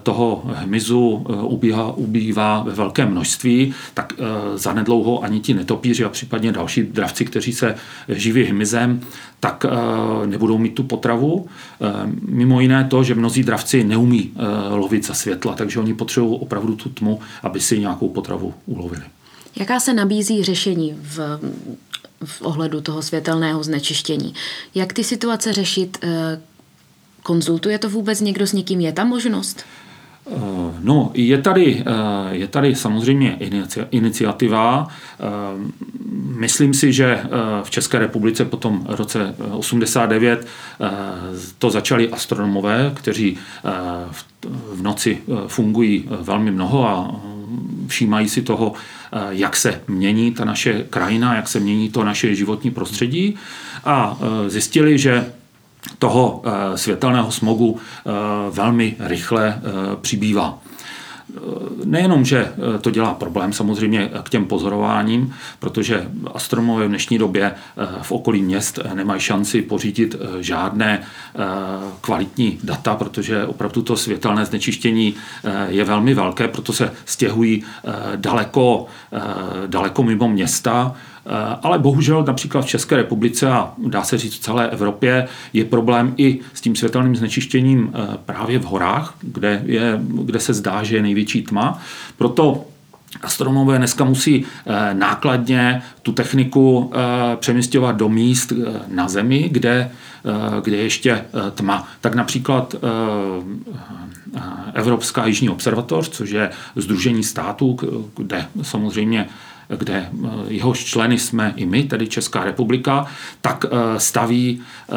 toho 0.03 0.43
hmyzu 0.55 1.27
ubíhá, 1.43 1.93
ubývá 1.93 2.63
ve 2.63 2.73
velkém 2.73 3.11
množství, 3.11 3.75
tak 3.95 4.13
zanedlouho 4.55 5.25
ani 5.25 5.41
ti 5.41 5.55
netopíři 5.55 6.05
a 6.05 6.09
případně 6.09 6.53
další 6.53 6.83
dravci, 6.83 7.25
kteří 7.25 7.53
se 7.53 7.75
živí 8.09 8.45
hmyzem, 8.45 9.01
tak 9.41 9.60
eh, 9.65 10.27
nebudou 10.27 10.59
mít 10.59 10.75
tu 10.75 10.83
potravu. 10.83 11.47
Eh, 11.81 11.87
mimo 12.29 12.61
jiné 12.61 12.85
to, 12.85 13.05
že 13.05 13.15
mnozí 13.15 13.43
dravci 13.43 13.85
neumí 13.85 14.31
eh, 14.35 14.75
lovit 14.75 15.07
za 15.07 15.15
světla, 15.15 15.55
takže 15.55 15.81
oni 15.81 15.95
potřebují 15.95 16.39
opravdu 16.41 16.77
tu 16.77 16.89
tmu, 16.89 17.21
aby 17.43 17.61
si 17.61 17.79
nějakou 17.79 18.09
potravu 18.09 18.55
ulovili. 18.67 19.03
Jaká 19.57 19.81
se 19.81 19.95
nabízí 19.95 20.45
řešení 20.45 20.97
v, 21.03 21.41
v 22.25 22.43
ohledu 22.43 22.81
toho 22.81 23.03
světelného 23.03 23.63
znečištění? 23.63 24.35
Jak 24.75 24.93
ty 24.93 25.05
situace 25.05 25.53
řešit? 25.53 25.99
Konzultuje 27.23 27.79
to 27.79 27.91
vůbec 27.91 28.21
někdo 28.21 28.47
s 28.47 28.53
někým? 28.53 28.81
Je 28.81 28.93
tam 28.93 29.09
možnost? 29.09 29.65
Eh, 30.31 30.75
no, 30.81 31.11
je 31.15 31.39
tady, 31.39 31.83
eh, 31.87 32.35
je 32.35 32.49
tady 32.49 32.75
samozřejmě 32.75 33.39
iniciativa. 33.91 34.89
Eh, 34.89 35.25
myslím 36.39 36.75
si, 36.75 36.93
že 36.93 37.21
v 37.63 37.71
České 37.71 37.99
republice 37.99 38.45
po 38.45 38.57
tom 38.57 38.87
roce 38.89 39.35
89 39.51 40.47
to 41.59 41.71
začali 41.71 42.11
astronomové, 42.11 42.93
kteří 42.95 43.39
v 44.73 44.83
noci 44.83 45.19
fungují 45.47 46.09
velmi 46.21 46.51
mnoho 46.51 46.89
a 46.89 47.21
všímají 47.87 48.29
si 48.29 48.43
toho, 48.43 48.73
jak 49.31 49.57
se 49.57 49.81
mění 49.89 50.33
ta 50.33 50.45
naše 50.45 50.85
krajina, 50.91 51.35
jak 51.35 51.49
se 51.49 51.61
mění 51.61 51.91
to 51.91 52.05
naše 52.05 52.35
životní 52.35 52.71
prostředí 52.71 53.37
a 53.85 54.19
zjistili, 54.49 54.99
že 54.99 55.33
toho 55.99 56.43
eh, 56.45 56.79
světelného 56.79 57.33
smogu 57.33 57.79
eh, 57.79 58.11
velmi 58.51 58.97
rychle 58.99 59.49
eh, 59.49 59.97
přibývá. 60.01 60.59
Nejenom, 61.85 62.25
že 62.25 62.53
to 62.81 62.91
dělá 62.91 63.15
problém 63.15 63.53
samozřejmě 63.53 64.11
k 64.23 64.31
těm 64.31 64.47
pozorováním, 64.47 65.35
protože 65.59 66.09
astronomové 66.35 66.87
v 66.87 66.89
dnešní 66.89 67.19
době 67.19 67.55
v 68.03 68.13
okolí 68.13 68.43
měst 68.43 68.79
nemají 68.95 69.21
šanci 69.21 69.63
pořídit 69.63 70.17
žádné 70.41 71.03
kvalitní 72.01 72.59
data, 72.65 72.95
protože 72.95 73.47
opravdu 73.47 73.83
to 73.83 73.97
světelné 73.97 74.47
znečištění 74.47 75.15
je 75.69 75.85
velmi 75.85 76.15
velké, 76.15 76.49
proto 76.49 76.73
se 76.73 76.93
stěhují 77.05 77.65
daleko, 78.17 78.87
daleko 79.67 80.03
mimo 80.03 80.29
města, 80.29 80.95
ale 81.63 81.79
bohužel 81.79 82.25
například 82.27 82.61
v 82.61 82.69
České 82.69 82.97
republice 82.97 83.51
a 83.51 83.73
dá 83.87 84.03
se 84.03 84.19
říct 84.19 84.35
v 84.35 84.41
celé 84.41 84.71
Evropě 84.71 85.29
je 85.53 85.65
problém 85.65 86.15
i 86.17 86.41
s 86.55 86.61
tím 86.61 86.77
světelným 86.77 87.17
znečištěním 87.17 87.93
eh, 87.95 88.17
právě 88.27 88.59
v 88.59 88.65
horách, 88.65 89.15
kde, 89.21 89.63
je, 89.65 90.01
kde 90.03 90.41
se 90.41 90.55
zdá, 90.55 90.83
že 90.83 90.97
je 90.97 91.03
největší 91.03 91.43
tma. 91.43 91.79
Proto 92.19 92.65
Astronomové 93.23 93.79
dneska 93.79 94.05
musí 94.05 94.45
eh, 94.45 94.95
nákladně 94.95 95.83
tu 96.03 96.13
techniku 96.13 96.93
přemysťovat 97.37 97.97
do 97.97 98.09
míst 98.09 98.53
na 98.89 99.09
Zemi, 99.09 99.49
kde, 99.53 99.91
kde 100.63 100.77
je 100.77 100.83
ještě 100.83 101.25
tma. 101.55 101.89
Tak 102.01 102.15
například 102.15 102.75
Evropská 104.75 105.27
jižní 105.27 105.49
observatoř, 105.51 106.09
což 106.09 106.31
je 106.31 106.51
Združení 106.77 107.23
států, 107.23 107.77
kde 108.17 108.47
samozřejmě 108.63 109.29
kde 109.77 109.95
eh, 109.95 110.29
jehož 110.49 110.85
členy 110.85 111.19
jsme 111.19 111.53
i 111.57 111.67
my, 111.67 111.83
tedy 111.83 112.07
Česká 112.07 112.45
republika, 112.45 113.07
tak 113.41 113.65
eh, 113.65 114.01
staví 114.01 114.61
eh, 114.61 114.95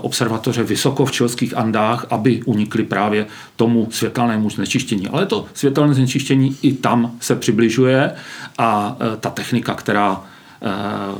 observatoře 0.00 0.62
vysoko 0.62 1.06
v 1.06 1.12
čelských 1.12 1.56
Andách, 1.56 2.06
aby 2.10 2.42
unikly 2.42 2.84
právě 2.84 3.26
tomu 3.56 3.88
světelnému 3.90 4.50
znečištění. 4.50 5.08
Ale 5.08 5.26
to 5.26 5.46
světelné 5.54 5.94
znečištění 5.94 6.56
i 6.62 6.72
tam 6.72 7.12
se 7.20 7.36
přibližuje 7.36 8.14
a 8.58 8.96
ta 9.20 9.30
technika, 9.30 9.74
která 9.74 10.22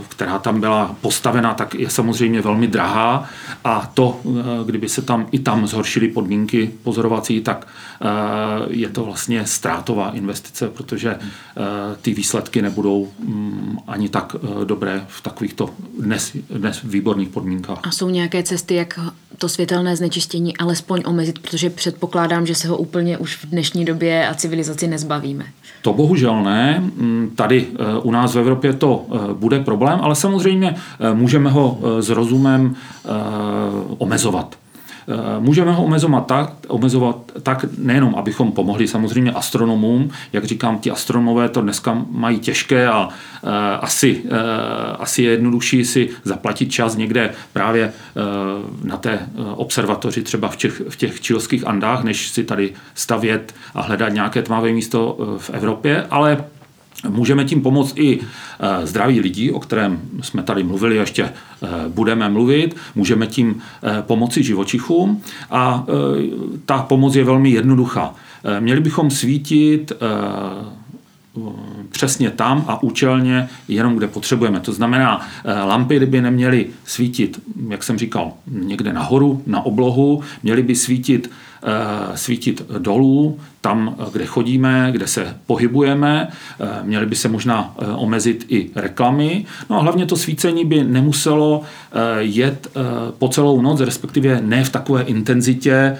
která 0.08 0.38
tam 0.38 0.60
byla 0.60 0.96
postavena, 1.00 1.54
tak 1.54 1.74
je 1.74 1.90
samozřejmě 1.90 2.40
velmi 2.40 2.66
drahá 2.66 3.28
a 3.64 3.90
to, 3.94 4.20
kdyby 4.66 4.88
se 4.88 5.02
tam 5.02 5.26
i 5.32 5.38
tam 5.38 5.66
zhoršily 5.66 6.08
podmínky 6.08 6.70
pozorovací, 6.82 7.40
tak 7.40 7.66
je 8.68 8.88
to 8.88 9.04
vlastně 9.04 9.46
ztrátová 9.46 10.10
investice, 10.10 10.68
protože 10.68 11.18
ty 12.02 12.14
výsledky 12.14 12.62
nebudou 12.62 13.08
mm, 13.18 13.78
ani 13.86 14.08
tak 14.08 14.36
dobré 14.64 15.04
v 15.08 15.22
takovýchto 15.22 15.70
dnes, 16.00 16.36
dnes 16.50 16.80
výborných 16.84 17.28
podmínkách. 17.28 17.78
A 17.82 17.90
jsou 17.90 18.10
nějaké 18.10 18.42
cesty, 18.42 18.74
jak 18.74 18.98
to 19.38 19.48
světelné 19.48 19.96
znečištění 19.96 20.56
alespoň 20.56 21.02
omezit, 21.06 21.38
protože 21.38 21.70
předpokládám, 21.70 22.46
že 22.46 22.54
se 22.54 22.68
ho 22.68 22.76
úplně 22.76 23.18
už 23.18 23.36
v 23.36 23.46
dnešní 23.46 23.84
době 23.84 24.28
a 24.28 24.34
civilizaci 24.34 24.86
nezbavíme. 24.86 25.44
To 25.82 25.92
bohužel 25.92 26.42
ne. 26.42 26.80
Mm, 26.80 27.32
tady 27.36 27.66
u 28.02 28.10
nás 28.10 28.34
v 28.34 28.38
Evropě 28.38 28.72
to 28.72 29.06
bude 29.32 29.60
problém, 29.60 29.98
ale 30.02 30.14
samozřejmě 30.14 30.74
můžeme 31.14 31.50
ho 31.50 31.80
s 32.00 32.08
rozumem 32.08 32.76
omezovat. 33.98 34.56
Eh, 35.08 35.40
můžeme 35.40 35.72
ho 35.72 35.84
omezovat 35.84 36.26
tak, 36.26 36.52
omezovat 36.68 37.16
tak 37.42 37.64
nejenom, 37.78 38.14
abychom 38.14 38.52
pomohli 38.52 38.88
samozřejmě 38.88 39.32
astronomům, 39.32 40.10
jak 40.32 40.44
říkám, 40.44 40.78
ti 40.78 40.90
astronomové 40.90 41.48
to 41.48 41.60
dneska 41.60 42.04
mají 42.10 42.38
těžké 42.38 42.88
a 42.88 43.06
uh, 43.06 43.50
asi, 43.80 44.22
uh, 44.24 44.30
asi 44.98 45.22
je 45.22 45.30
jednodušší 45.30 45.84
si 45.84 46.08
zaplatit 46.24 46.72
čas 46.72 46.96
někde 46.96 47.30
právě 47.52 47.92
na 48.84 48.96
té 48.96 49.28
observatoři 49.54 50.22
třeba 50.22 50.48
v 50.48 50.56
těch, 50.56 50.82
v 50.88 50.96
těch 50.96 51.20
čilských 51.20 51.66
Andách, 51.66 52.04
než 52.04 52.28
si 52.28 52.44
tady 52.44 52.72
stavět 52.94 53.54
a 53.74 53.82
hledat 53.82 54.08
nějaké 54.08 54.42
tmavé 54.42 54.72
místo 54.72 55.18
v 55.38 55.50
Evropě, 55.50 56.06
ale 56.10 56.44
Můžeme 57.08 57.44
tím 57.44 57.62
pomoct 57.62 57.98
i 57.98 58.20
eh, 58.20 58.86
zdraví 58.86 59.20
lidí, 59.20 59.50
o 59.50 59.60
kterém 59.60 60.00
jsme 60.22 60.42
tady 60.42 60.62
mluvili, 60.62 60.96
ještě 60.96 61.24
eh, 61.24 61.68
budeme 61.88 62.28
mluvit. 62.28 62.76
Můžeme 62.94 63.26
tím 63.26 63.62
eh, 63.82 64.02
pomoci 64.02 64.42
živočichům 64.42 65.22
a 65.50 65.86
ta 66.66 66.78
pomoc 66.78 67.14
je 67.14 67.24
velmi 67.24 67.50
jednoduchá. 67.50 68.14
Měli 68.60 68.80
bychom 68.80 69.10
svítit 69.10 69.92
přesně 71.90 72.30
tam 72.30 72.64
a 72.68 72.82
účelně 72.82 73.48
jenom 73.68 73.96
kde 73.96 74.08
potřebujeme. 74.08 74.60
To 74.60 74.72
znamená, 74.72 75.26
lampy 75.64 76.06
by 76.06 76.20
neměly 76.20 76.66
svítit, 76.84 77.40
jak 77.68 77.82
jsem 77.82 77.98
říkal, 77.98 78.32
někde 78.46 78.92
nahoru, 78.92 79.42
na 79.46 79.66
oblohu, 79.66 80.22
měly 80.42 80.62
by 80.62 80.74
svítit 80.74 81.30
svítit 82.14 82.62
dolů, 82.78 83.38
tam, 83.60 83.96
kde 84.12 84.26
chodíme, 84.26 84.88
kde 84.92 85.06
se 85.06 85.36
pohybujeme. 85.46 86.28
Měly 86.82 87.06
by 87.06 87.16
se 87.16 87.28
možná 87.28 87.74
omezit 87.96 88.46
i 88.48 88.70
reklamy. 88.74 89.44
No 89.70 89.76
a 89.76 89.82
hlavně 89.82 90.06
to 90.06 90.16
svícení 90.16 90.64
by 90.64 90.84
nemuselo 90.84 91.62
jet 92.18 92.68
po 93.18 93.28
celou 93.28 93.60
noc, 93.60 93.80
respektive 93.80 94.40
ne 94.40 94.64
v 94.64 94.70
takové 94.70 95.02
intenzitě, 95.02 95.96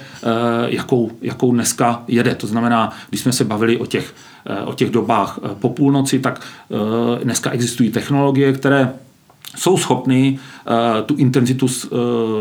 jakou, 0.65 1.11
jakou 1.21 1.51
dneska 1.51 2.03
jede. 2.07 2.35
To 2.35 2.47
znamená, 2.47 2.93
když 3.09 3.21
jsme 3.21 3.31
se 3.31 3.43
bavili 3.43 3.77
o 3.77 3.85
těch, 3.85 4.13
o 4.65 4.73
těch 4.73 4.89
dobách 4.89 5.39
po 5.59 5.69
půlnoci, 5.69 6.19
tak 6.19 6.41
dneska 7.23 7.51
existují 7.51 7.91
technologie, 7.91 8.53
které 8.53 8.93
jsou 9.57 9.77
schopny 9.77 10.39
eh, 10.39 11.01
tu 11.01 11.15
intenzitu 11.15 11.67
eh, 11.67 11.87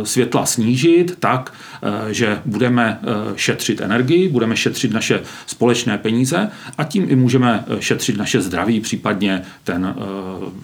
světla 0.06 0.46
snížit 0.46 1.16
tak, 1.18 1.52
eh, 1.82 2.14
že 2.14 2.40
budeme 2.44 3.00
šetřit 3.36 3.80
energii, 3.80 4.28
budeme 4.28 4.56
šetřit 4.56 4.92
naše 4.92 5.22
společné 5.46 5.98
peníze 5.98 6.50
a 6.78 6.84
tím 6.84 7.06
i 7.10 7.16
můžeme 7.16 7.64
šetřit 7.80 8.16
naše 8.16 8.40
zdraví, 8.40 8.80
případně 8.80 9.42
ten 9.64 9.94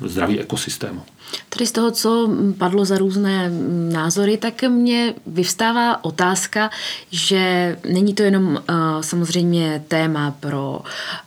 zdravý 0.06 0.40
ekosystému. 0.40 1.02
Tady 1.48 1.66
z 1.66 1.72
toho, 1.72 1.90
co 1.90 2.30
padlo 2.58 2.84
za 2.84 2.98
různé 2.98 3.50
názory, 3.92 4.36
tak 4.36 4.62
mě 4.62 5.14
vyvstává 5.26 6.04
otázka, 6.04 6.70
že 7.10 7.76
není 7.88 8.14
to 8.14 8.22
jenom 8.22 8.46
uh, 8.46 8.60
samozřejmě 9.00 9.82
téma 9.88 10.36
pro 10.40 10.80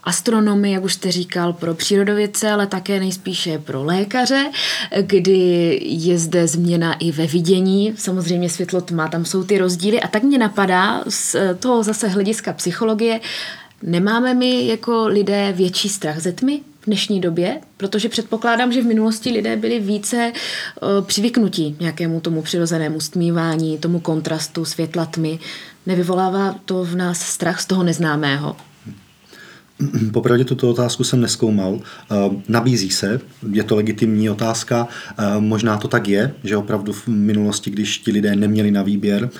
astronomy, 0.04 0.72
jak 0.72 0.84
už 0.84 0.94
jste 0.94 1.12
říkal, 1.12 1.52
pro 1.52 1.74
přírodovědce, 1.74 2.50
ale 2.50 2.66
také 2.66 3.00
nejspíše 3.00 3.58
pro 3.58 3.84
lékaře, 3.84 4.50
kdy 5.00 5.80
je 5.82 6.18
zde 6.18 6.48
změna 6.48 6.94
i 6.94 7.12
ve 7.12 7.26
vidění. 7.26 7.94
Samozřejmě 7.96 8.50
světlo 8.50 8.80
tma, 8.80 9.08
tam 9.08 9.24
jsou 9.24 9.44
ty 9.44 9.58
rozdíly. 9.58 10.00
A 10.00 10.08
tak 10.08 10.22
mě 10.22 10.38
napadá 10.38 11.04
z 11.08 11.36
toho 11.58 11.82
zase 11.82 12.08
hlediska 12.08 12.52
psychologie, 12.52 13.20
nemáme 13.82 14.34
my 14.34 14.66
jako 14.66 15.06
lidé 15.06 15.52
větší 15.56 15.88
strach 15.88 16.20
ze 16.20 16.32
tmy? 16.32 16.60
V 16.84 16.86
dnešní 16.86 17.20
době, 17.20 17.60
protože 17.76 18.08
předpokládám, 18.08 18.72
že 18.72 18.82
v 18.82 18.86
minulosti 18.86 19.30
lidé 19.30 19.56
byli 19.56 19.80
více 19.80 20.32
uh, 20.32 21.06
přivyknutí 21.06 21.76
nějakému 21.80 22.20
tomu 22.20 22.42
přirozenému 22.42 23.00
stmívání, 23.00 23.78
tomu 23.78 24.00
kontrastu 24.00 24.64
světla 24.64 25.06
tmy. 25.06 25.38
Nevyvolává 25.86 26.54
to 26.64 26.84
v 26.84 26.96
nás 26.96 27.20
strach 27.20 27.60
z 27.60 27.66
toho 27.66 27.82
neznámého? 27.82 28.56
Popravdě 30.12 30.44
tuto 30.44 30.70
otázku 30.70 31.04
jsem 31.04 31.20
neskoumal. 31.20 31.80
Eh, 31.80 32.14
nabízí 32.48 32.90
se, 32.90 33.20
je 33.52 33.62
to 33.62 33.76
legitimní 33.76 34.30
otázka. 34.30 34.88
Eh, 35.18 35.22
možná 35.38 35.76
to 35.76 35.88
tak 35.88 36.08
je, 36.08 36.34
že 36.44 36.56
opravdu 36.56 36.92
v 36.92 37.08
minulosti, 37.08 37.70
když 37.70 37.98
ti 37.98 38.12
lidé 38.12 38.36
neměli 38.36 38.70
na 38.70 38.82
výběr, 38.82 39.30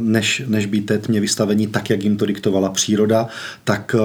než, 0.00 0.42
než 0.46 0.66
být 0.66 0.86
té 0.86 0.98
tmě 0.98 1.20
vystavení 1.20 1.66
tak, 1.66 1.90
jak 1.90 2.04
jim 2.04 2.16
to 2.16 2.26
diktovala 2.26 2.70
příroda, 2.70 3.28
tak 3.64 3.96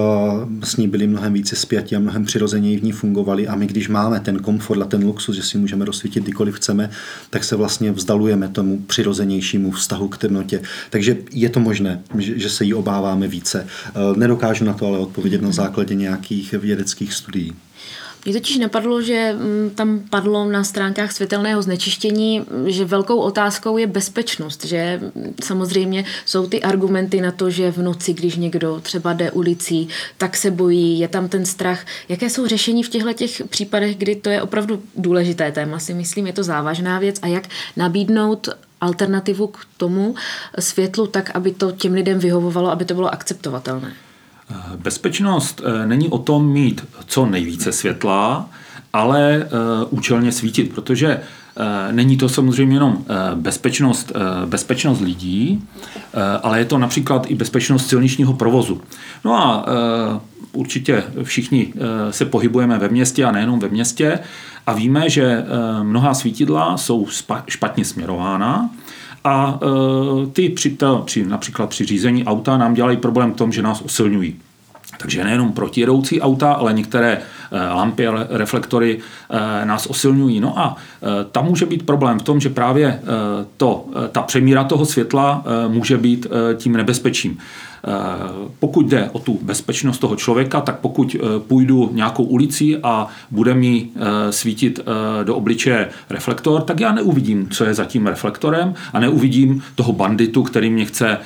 s 0.64 0.76
ní 0.76 0.88
byli 0.88 1.06
mnohem 1.06 1.32
více 1.32 1.56
zpěti 1.56 1.96
a 1.96 1.98
mnohem 1.98 2.24
přirozeněji 2.24 2.78
v 2.78 2.82
ní 2.82 2.92
fungovali 2.92 3.48
a 3.48 3.54
my, 3.56 3.66
když 3.66 3.88
máme 3.88 4.20
ten 4.20 4.38
komfort 4.38 4.82
a 4.82 4.84
ten 4.84 5.04
luxus, 5.04 5.36
že 5.36 5.42
si 5.42 5.58
můžeme 5.58 5.84
rozsvítit 5.84 6.22
kdykoliv 6.22 6.54
chceme, 6.54 6.90
tak 7.30 7.44
se 7.44 7.56
vlastně 7.56 7.92
vzdalujeme 7.92 8.48
tomu 8.48 8.78
přirozenějšímu 8.86 9.70
vztahu 9.70 10.08
k 10.08 10.18
temnotě. 10.18 10.60
Takže 10.90 11.16
je 11.32 11.48
to 11.48 11.60
možné, 11.60 12.02
že, 12.18 12.38
že 12.38 12.50
se 12.50 12.64
jí 12.64 12.74
obáváme 12.74 13.28
více. 13.28 13.66
Nedokážu 14.16 14.64
na 14.64 14.72
to 14.72 14.86
ale 14.86 14.98
odpovědět 14.98 15.37
na 15.42 15.52
základě 15.52 15.94
nějakých 15.94 16.52
vědeckých 16.52 17.14
studií. 17.14 17.54
Mě 18.24 18.34
totiž 18.34 18.58
napadlo, 18.58 19.02
že 19.02 19.32
mm, 19.32 19.70
tam 19.74 20.00
padlo 20.10 20.44
na 20.44 20.64
stránkách 20.64 21.12
světelného 21.12 21.62
znečištění, 21.62 22.44
že 22.66 22.84
velkou 22.84 23.18
otázkou 23.18 23.78
je 23.78 23.86
bezpečnost, 23.86 24.64
že 24.64 25.00
mm, 25.02 25.34
samozřejmě 25.44 26.04
jsou 26.26 26.46
ty 26.46 26.62
argumenty 26.62 27.20
na 27.20 27.32
to, 27.32 27.50
že 27.50 27.70
v 27.70 27.82
noci, 27.82 28.14
když 28.14 28.36
někdo 28.36 28.80
třeba 28.80 29.12
jde 29.12 29.30
ulicí, 29.30 29.88
tak 30.18 30.36
se 30.36 30.50
bojí, 30.50 30.98
je 30.98 31.08
tam 31.08 31.28
ten 31.28 31.46
strach. 31.46 31.86
Jaké 32.08 32.30
jsou 32.30 32.46
řešení 32.46 32.82
v 32.82 32.88
těchto 32.88 33.12
těch 33.12 33.42
případech, 33.48 33.96
kdy 33.96 34.16
to 34.16 34.30
je 34.30 34.42
opravdu 34.42 34.82
důležité 34.96 35.52
téma, 35.52 35.78
si 35.78 35.94
myslím, 35.94 36.26
je 36.26 36.32
to 36.32 36.42
závažná 36.42 36.98
věc 36.98 37.16
a 37.22 37.26
jak 37.26 37.48
nabídnout 37.76 38.48
alternativu 38.80 39.46
k 39.46 39.58
tomu 39.76 40.14
světlu 40.58 41.06
tak, 41.06 41.30
aby 41.34 41.52
to 41.52 41.72
těm 41.72 41.92
lidem 41.92 42.18
vyhovovalo, 42.18 42.70
aby 42.70 42.84
to 42.84 42.94
bylo 42.94 43.14
akceptovatelné. 43.14 44.07
Bezpečnost 44.76 45.62
eh, 45.64 45.86
není 45.86 46.08
o 46.08 46.18
tom 46.18 46.48
mít 46.48 46.86
co 47.06 47.26
nejvíce 47.26 47.72
světla, 47.72 48.50
ale 48.92 49.34
eh, 49.34 49.48
účelně 49.90 50.32
svítit, 50.32 50.74
protože 50.74 51.08
eh, 51.08 51.92
Není 51.92 52.16
to 52.16 52.28
samozřejmě 52.28 52.76
jenom 52.76 53.04
bezpečnost, 53.34 54.12
bezpečnost 54.46 55.00
lidí, 55.00 55.62
ale 56.42 56.58
je 56.58 56.64
to 56.64 56.78
například 56.78 57.30
i 57.30 57.34
bezpečnost 57.34 57.88
silničního 57.88 58.32
provozu. 58.32 58.80
No 59.24 59.34
a 59.34 59.66
určitě 60.52 61.04
všichni 61.22 61.72
se 62.10 62.24
pohybujeme 62.24 62.78
ve 62.78 62.88
městě 62.88 63.24
a 63.24 63.32
nejenom 63.32 63.58
ve 63.58 63.68
městě 63.68 64.18
a 64.66 64.72
víme, 64.72 65.10
že 65.10 65.44
mnohá 65.82 66.14
svítidla 66.14 66.76
jsou 66.76 67.06
špatně 67.48 67.84
směrována 67.84 68.70
a 69.24 69.58
e, 69.62 70.26
ty 70.26 70.48
při, 70.48 70.70
to, 70.70 71.02
při, 71.06 71.24
například 71.24 71.70
při 71.70 71.84
řízení 71.84 72.24
auta 72.24 72.56
nám 72.56 72.74
dělají 72.74 72.96
problém 72.96 73.32
v 73.32 73.36
tom, 73.36 73.52
že 73.52 73.62
nás 73.62 73.82
osilňují. 73.82 74.36
Takže 74.98 75.24
nejenom 75.24 75.52
protijedoucí 75.52 76.20
auta, 76.20 76.52
ale 76.52 76.72
některé 76.72 77.12
e, 77.12 77.68
lampy 77.68 78.06
reflektory 78.30 78.98
e, 79.30 79.66
nás 79.66 79.86
osilňují. 79.86 80.40
No 80.40 80.58
a 80.58 80.76
tam 81.32 81.44
může 81.44 81.66
být 81.66 81.86
problém 81.86 82.18
v 82.18 82.22
tom, 82.22 82.40
že 82.40 82.48
právě 82.48 83.00
to, 83.56 83.84
ta 84.12 84.22
přemíra 84.22 84.64
toho 84.64 84.86
světla 84.86 85.44
může 85.68 85.96
být 85.96 86.26
tím 86.56 86.72
nebezpečím. 86.72 87.38
Eh, 87.84 87.90
pokud 88.58 88.86
jde 88.86 89.10
o 89.12 89.18
tu 89.18 89.38
bezpečnost 89.42 89.98
toho 89.98 90.16
člověka, 90.16 90.60
tak 90.60 90.78
pokud 90.78 91.16
eh, 91.16 91.40
půjdu 91.40 91.90
nějakou 91.92 92.22
ulicí 92.22 92.76
a 92.76 93.06
bude 93.30 93.54
mi 93.54 93.88
eh, 93.96 94.32
svítit 94.32 94.80
do 95.24 95.36
obličeje 95.36 95.88
reflektor, 96.10 96.62
tak 96.62 96.80
já 96.80 96.92
neuvidím, 96.92 97.48
co 97.50 97.64
je 97.64 97.74
za 97.74 97.84
tím 97.84 98.06
reflektorem 98.06 98.74
a 98.92 99.00
neuvidím 99.00 99.62
toho 99.74 99.92
banditu, 99.92 100.42
který 100.42 100.70
mě 100.70 100.84
chce 100.84 101.18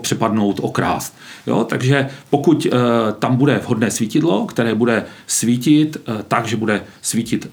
přepadnout, 0.00 0.60
okrást. 0.62 1.14
Jo? 1.46 1.64
Takže 1.64 2.08
pokud 2.30 2.66
tam 3.18 3.36
bude 3.36 3.58
vhodné 3.58 3.90
svítidlo, 3.90 4.46
které 4.46 4.74
bude 4.74 5.04
svítit 5.26 5.96
tak, 6.28 6.46
že 6.46 6.56
bude 6.56 6.82
svítit 7.02 7.50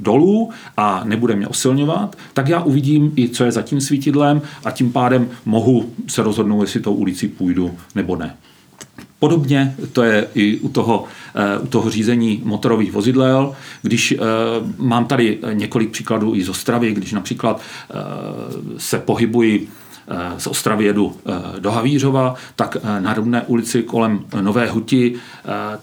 dolů 0.00 0.50
a 0.76 1.02
nebude 1.04 1.36
mě 1.36 1.48
osilňovat, 1.48 2.16
tak 2.34 2.48
já 2.48 2.62
uvidím 2.62 3.12
i, 3.16 3.28
co 3.28 3.44
je 3.44 3.52
za 3.52 3.62
tím 3.62 3.80
svítidlem 3.80 4.42
a 4.64 4.70
tím 4.70 4.92
pádem 4.92 5.28
mohu 5.44 5.90
se 6.08 6.22
rozhodnout, 6.22 6.62
jestli 6.62 6.80
tou 6.80 6.94
ulicí 6.94 7.28
půjdu 7.28 7.41
nebo 7.94 8.16
ne. 8.16 8.36
Podobně 9.22 9.74
to 9.92 10.02
je 10.02 10.26
i 10.34 10.58
u 10.58 10.68
toho, 10.68 11.04
eh, 11.34 11.58
u 11.58 11.66
toho 11.66 11.90
řízení 11.90 12.40
motorových 12.44 12.92
vozidel. 12.92 13.54
Když 13.82 14.12
eh, 14.12 14.16
mám 14.78 15.04
tady 15.04 15.38
několik 15.52 15.90
příkladů 15.90 16.34
i 16.34 16.44
z 16.44 16.48
Ostravy, 16.48 16.92
když 16.92 17.12
například 17.12 17.60
eh, 17.60 17.94
se 18.78 18.98
pohybuji 18.98 19.68
z 20.38 20.46
Ostravy 20.46 20.84
jedu 20.84 21.16
do 21.58 21.70
Havířova, 21.70 22.34
tak 22.56 22.76
na 22.98 23.14
Rudné 23.14 23.42
ulici 23.42 23.82
kolem 23.82 24.20
Nové 24.40 24.70
Huti 24.70 25.14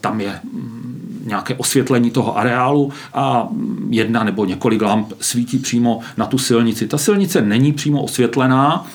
tam 0.01 0.21
je 0.21 0.39
mm, 0.43 1.23
nějaké 1.25 1.55
osvětlení 1.55 2.11
toho 2.11 2.37
areálu 2.37 2.91
a 3.13 3.47
jedna 3.89 4.23
nebo 4.23 4.45
několik 4.45 4.81
lamp 4.81 5.13
svítí 5.19 5.59
přímo 5.59 5.99
na 6.17 6.25
tu 6.25 6.37
silnici. 6.37 6.87
Ta 6.87 6.97
silnice 6.97 7.41
není 7.41 7.73
přímo 7.73 8.03
osvětlená, 8.03 8.85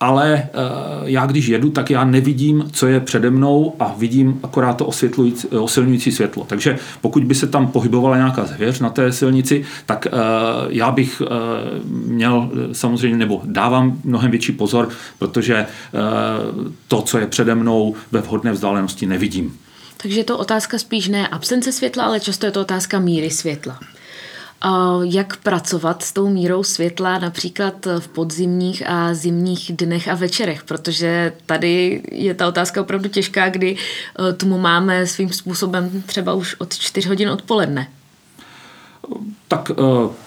ale 0.00 0.34
eh, 0.34 0.48
já 1.04 1.26
když 1.26 1.46
jedu, 1.46 1.70
tak 1.70 1.90
já 1.90 2.04
nevidím, 2.04 2.70
co 2.72 2.86
je 2.86 3.00
přede 3.00 3.30
mnou 3.30 3.76
a 3.80 3.94
vidím 3.98 4.40
akorát 4.42 4.72
to 4.72 4.90
osilňující 5.50 6.12
světlo. 6.12 6.44
Takže 6.48 6.78
pokud 7.00 7.24
by 7.24 7.34
se 7.34 7.46
tam 7.46 7.66
pohybovala 7.66 8.16
nějaká 8.16 8.44
zvěř 8.44 8.80
na 8.80 8.90
té 8.90 9.12
silnici, 9.12 9.64
tak 9.86 10.06
eh, 10.06 10.10
já 10.68 10.90
bych 10.90 11.22
eh, 11.24 11.28
měl 11.86 12.50
samozřejmě, 12.72 13.16
nebo 13.16 13.42
dávám 13.44 13.98
mnohem 14.04 14.30
větší 14.30 14.52
pozor, 14.52 14.88
protože 15.18 15.66
to, 16.88 17.02
co 17.02 17.18
je 17.18 17.26
přede 17.26 17.54
mnou 17.54 17.94
ve 18.12 18.20
vhodné 18.20 18.52
vzdálenosti, 18.52 19.06
nevidím. 19.06 19.56
Takže 19.96 20.20
je 20.20 20.24
to 20.24 20.38
otázka 20.38 20.78
spíš 20.78 21.08
ne 21.08 21.28
absence 21.28 21.72
světla, 21.72 22.04
ale 22.04 22.20
často 22.20 22.46
je 22.46 22.52
to 22.52 22.60
otázka 22.60 22.98
míry 22.98 23.30
světla 23.30 23.78
jak 25.02 25.36
pracovat 25.36 26.02
s 26.02 26.12
tou 26.12 26.28
mírou 26.28 26.62
světla 26.62 27.18
například 27.18 27.86
v 27.98 28.08
podzimních 28.08 28.88
a 28.88 29.14
zimních 29.14 29.72
dnech 29.74 30.08
a 30.08 30.14
večerech, 30.14 30.64
protože 30.64 31.32
tady 31.46 32.02
je 32.12 32.34
ta 32.34 32.48
otázka 32.48 32.80
opravdu 32.80 33.08
těžká, 33.08 33.48
kdy 33.48 33.76
eh, 33.76 34.32
tomu 34.32 34.58
máme 34.58 35.06
svým 35.06 35.32
způsobem 35.32 36.02
třeba 36.06 36.34
už 36.34 36.56
od 36.58 36.78
4 36.78 37.08
hodin 37.08 37.30
odpoledne. 37.30 37.88
Tak 39.48 39.70
eh, 39.70 40.23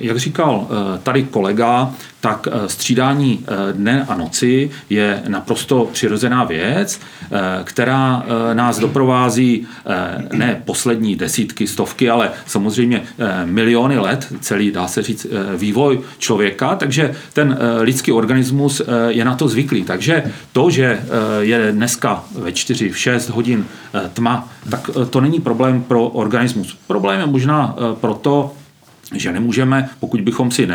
jak 0.00 0.18
říkal 0.18 0.68
eh, 0.70 0.98
tady 1.02 1.22
kolega, 1.22 1.94
tak 2.20 2.48
eh, 2.50 2.68
střídání 2.68 3.40
eh, 3.42 3.72
dne 3.72 4.06
a 4.08 4.16
noci 4.16 4.70
je 4.90 5.22
naprosto 5.28 5.88
přirozená 5.92 6.44
věc, 6.44 7.00
eh, 7.00 7.28
která 7.64 8.24
nás 8.52 8.78
doprovází 8.78 9.66
ne 10.32 10.62
poslední 10.64 11.16
desítky, 11.16 11.66
stovky, 11.66 12.10
ale 12.10 12.30
samozřejmě 12.46 13.02
miliony 13.44 13.98
let, 13.98 14.32
celý, 14.40 14.70
dá 14.70 14.88
se 14.88 15.02
říct, 15.02 15.26
vývoj 15.56 16.00
člověka, 16.18 16.76
takže 16.76 17.14
ten 17.32 17.58
lidský 17.80 18.12
organismus 18.12 18.82
je 19.08 19.24
na 19.24 19.34
to 19.36 19.48
zvyklý. 19.48 19.84
Takže 19.84 20.24
to, 20.52 20.70
že 20.70 21.00
je 21.40 21.72
dneska 21.72 22.24
ve 22.34 22.52
4, 22.52 22.90
v 22.90 22.98
6 22.98 23.28
hodin 23.28 23.66
tma, 24.12 24.48
tak 24.70 24.90
to 25.10 25.20
není 25.20 25.40
problém 25.40 25.82
pro 25.82 26.06
organismus. 26.06 26.78
Problém 26.86 27.20
je 27.20 27.26
možná 27.26 27.76
proto, 28.00 28.52
že 29.14 29.32
nemůžeme, 29.32 29.88
pokud 30.00 30.20
bychom 30.20 30.50
si 30.50 30.68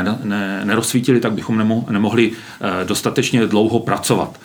nerozsvítili, 0.63 1.19
tak 1.19 1.34
bychom 1.34 1.84
nemohli 1.89 2.32
eh, 2.32 2.86
dostatečně 2.86 3.48
dlouho 3.48 3.80
pracovat. 3.80 4.39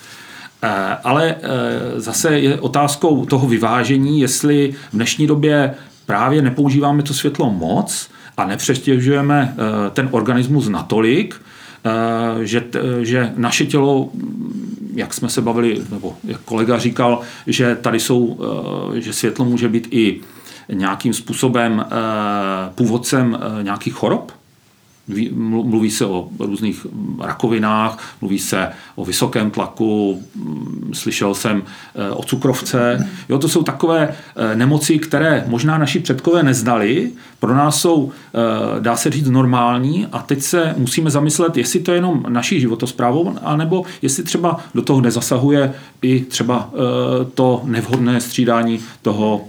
Eh, 0.63 0.69
ale 1.05 1.35
eh, 1.35 2.01
zase 2.01 2.41
je 2.41 2.61
otázkou 2.61 3.27
toho 3.27 3.49
vyvážení, 3.49 4.21
jestli 4.21 4.75
v 4.93 4.97
dnešní 4.97 5.27
době 5.27 5.75
právě 6.07 6.43
nepoužíváme 6.43 7.03
to 7.03 7.15
světlo 7.15 7.51
moc 7.53 8.11
a 8.37 8.45
nepřestěžujeme 8.47 9.55
ten 9.93 10.09
organismus 10.11 10.69
natolik, 10.69 11.41
že, 12.43 12.65
že 13.03 13.33
naše 13.37 13.67
tělo, 13.67 14.11
jak 14.95 15.15
jsme 15.15 15.29
se 15.29 15.43
bavili, 15.43 15.83
nebo 15.91 16.17
jak 16.25 16.41
kolega 16.41 16.79
říkal, 16.79 17.21
že 17.47 17.77
tady 17.77 18.01
jsou, 18.01 18.41
že 18.95 19.13
světlo 19.13 19.45
může 19.45 19.69
být 19.69 19.89
i 19.91 20.21
nějakým 20.73 21.15
způsobem 21.15 21.85
eh, 21.87 21.95
původcem 22.75 23.39
eh, 23.41 23.63
nějakých 23.63 23.95
chorob. 23.95 24.38
Mluví 25.33 25.91
se 25.91 26.07
o 26.07 26.29
různých 26.39 26.87
rakovinách, 27.21 28.15
mluví 28.21 28.39
se 28.39 28.69
o 28.95 29.05
vysokém 29.05 29.51
tlaku, 29.51 30.23
mm, 30.35 30.91
slyšel 30.95 31.35
jsem 31.35 31.63
eh, 31.95 32.11
o 32.11 32.23
cukrovce. 32.23 33.09
Jo, 33.29 33.39
to 33.39 33.49
jsou 33.49 33.63
takové 33.63 34.15
nemoci, 34.55 34.99
které 34.99 35.45
možná 35.47 35.79
naši 35.79 36.01
předkové 36.01 36.43
neznali, 36.43 37.11
pro 37.41 37.55
nás 37.55 37.81
jsou, 37.81 38.13
dá 38.81 38.97
se 38.97 39.11
říct, 39.11 39.29
normální 39.29 40.07
a 40.13 40.19
teď 40.19 40.43
se 40.43 40.75
musíme 40.77 41.11
zamyslet, 41.11 41.57
jestli 41.57 41.81
to 41.81 41.91
je 41.91 41.97
jenom 41.97 42.25
naší 42.29 42.61
životosprávou, 42.61 43.35
anebo 43.43 43.85
jestli 44.03 44.23
třeba 44.23 44.61
do 44.75 44.83
toho 44.83 45.01
nezasahuje 45.01 45.73
i 46.03 46.21
třeba 46.21 46.71
to 47.35 47.63
nevhodné 47.65 48.21
střídání 48.21 48.81
toho 49.03 49.45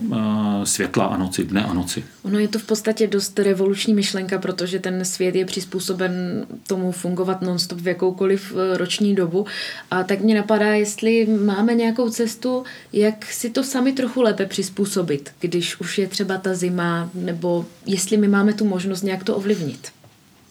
světla 0.64 1.06
a 1.06 1.18
noci, 1.18 1.46
dne 1.46 1.66
a 1.66 1.74
noci. 1.74 2.04
Ono 2.24 2.40
je 2.40 2.48
to 2.48 2.60
v 2.60 2.64
podstatě 2.64 3.08
dost 3.08 3.40
revoluční 3.40 3.94
myšlenka, 3.94 4.40
protože 4.40 4.80
ten 4.80 5.06
svět 5.06 5.36
je 5.36 5.46
přizpůsoben 5.46 6.46
tomu 6.68 6.92
fungovat 6.92 7.42
nonstop 7.42 7.80
v 7.80 7.88
jakoukoliv 7.88 8.54
eh, 8.56 8.78
roční 8.78 9.16
dobu. 9.16 9.46
A 9.92 10.04
tak 10.04 10.22
mě 10.22 10.36
napadá, 10.36 10.74
jestli 10.74 11.26
máme 11.26 11.76
nějakou 11.76 12.10
cestu, 12.10 12.64
jak 12.94 13.26
si 13.26 13.50
to 13.50 13.64
sami 13.64 13.94
trochu 13.94 14.22
lépe 14.22 14.46
přizpůsobit, 14.46 15.32
když 15.40 15.80
už 15.80 15.98
je 15.98 16.08
třeba 16.08 16.38
ta 16.38 16.56
zima, 16.56 17.10
nebo 17.14 17.66
jestli 17.86 18.18
my 18.18 18.28
máme 18.28 18.54
tu 18.54 18.66
možnost 18.66 19.02
nějak 19.02 19.24
to 19.24 19.36
ovlivnit. 19.36 19.88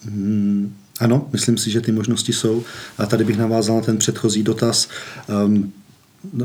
Hmm. 0.04 0.74
Ano, 1.00 1.28
myslím 1.32 1.58
si, 1.58 1.70
že 1.70 1.80
ty 1.80 1.92
možnosti 1.92 2.32
jsou. 2.32 2.64
A 2.98 3.06
tady 3.06 3.24
bych 3.24 3.38
navázal 3.38 3.76
na 3.76 3.82
ten 3.82 3.98
předchozí 3.98 4.42
dotaz. 4.42 4.88
Um, 5.46 5.72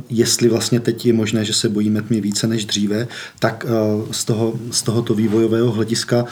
jestli 0.09 0.49
vlastně 0.49 0.79
teď 0.79 1.05
je 1.05 1.13
možné, 1.13 1.45
že 1.45 1.53
se 1.53 1.69
bojíme 1.69 2.01
tmy 2.01 2.21
více 2.21 2.47
než 2.47 2.65
dříve, 2.65 3.07
tak 3.39 3.65
eh, 3.67 4.13
z, 4.13 4.25
toho, 4.25 4.53
z 4.71 4.81
tohoto 4.81 5.13
vývojového 5.13 5.71
hlediska 5.71 6.25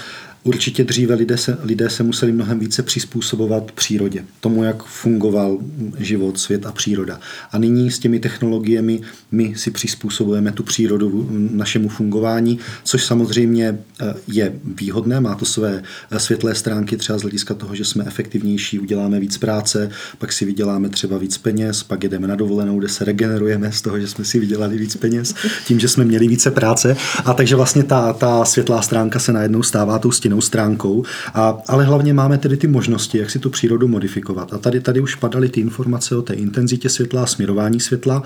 Určitě 0.43 0.83
dříve 0.83 1.15
lidé 1.15 1.37
se, 1.37 1.57
lidé 1.63 1.89
se 1.89 2.03
museli 2.03 2.31
mnohem 2.31 2.59
více 2.59 2.83
přizpůsobovat 2.83 3.71
přírodě, 3.71 4.25
tomu, 4.39 4.63
jak 4.63 4.83
fungoval 4.83 5.57
život, 5.97 6.39
svět 6.39 6.65
a 6.65 6.71
příroda. 6.71 7.19
A 7.51 7.57
nyní 7.57 7.91
s 7.91 7.99
těmi 7.99 8.19
technologiemi 8.19 9.01
my 9.31 9.53
si 9.57 9.71
přizpůsobujeme 9.71 10.51
tu 10.51 10.63
přírodu 10.63 11.27
našemu 11.51 11.89
fungování, 11.89 12.59
což 12.83 13.05
samozřejmě 13.05 13.79
eh, 14.01 14.13
je 14.27 14.53
výhodné, 14.63 15.19
má 15.19 15.35
to 15.35 15.45
své 15.45 15.83
eh, 16.11 16.19
světlé 16.19 16.55
stránky 16.55 16.97
třeba 16.97 17.19
z 17.19 17.21
hlediska 17.21 17.53
toho, 17.53 17.75
že 17.75 17.85
jsme 17.85 18.03
efektivnější, 18.07 18.79
uděláme 18.79 19.19
víc 19.19 19.37
práce, 19.37 19.89
pak 20.17 20.33
si 20.33 20.45
vyděláme 20.45 20.89
třeba 20.89 21.17
víc 21.17 21.37
peněz, 21.37 21.83
pak 21.83 22.03
jedeme 22.03 22.27
na 22.27 22.35
dovolenou, 22.35 22.79
kde 22.79 22.89
se 22.89 23.05
regenerujeme 23.05 23.71
z 23.71 23.81
toho, 23.81 23.99
že 23.99 24.07
jsme 24.07 24.25
si 24.25 24.39
vydělali 24.39 24.77
víc 24.77 24.95
peněz, 24.95 25.35
tím, 25.65 25.79
že 25.79 25.87
jsme 25.87 26.05
měli 26.05 26.27
více 26.27 26.51
práce. 26.51 26.97
A 27.25 27.33
takže 27.33 27.55
vlastně 27.55 27.83
ta, 27.83 28.13
ta 28.13 28.45
světlá 28.45 28.81
stránka 28.81 29.19
se 29.19 29.33
najednou 29.33 29.63
stává 29.63 29.99
tou 29.99 30.11
stěnou 30.11 30.30
jinou 30.31 30.41
stránkou, 30.41 31.03
a, 31.33 31.57
ale 31.67 31.83
hlavně 31.85 32.13
máme 32.13 32.37
tedy 32.37 32.57
ty 32.57 32.67
možnosti, 32.67 33.17
jak 33.17 33.29
si 33.29 33.39
tu 33.39 33.49
přírodu 33.49 33.87
modifikovat. 33.87 34.53
A 34.53 34.57
tady, 34.57 34.79
tady 34.79 34.99
už 34.99 35.15
padaly 35.15 35.49
ty 35.49 35.61
informace 35.61 36.15
o 36.15 36.21
té 36.21 36.33
intenzitě 36.33 36.89
světla, 36.89 37.25
směrování 37.25 37.79
světla 37.79 38.23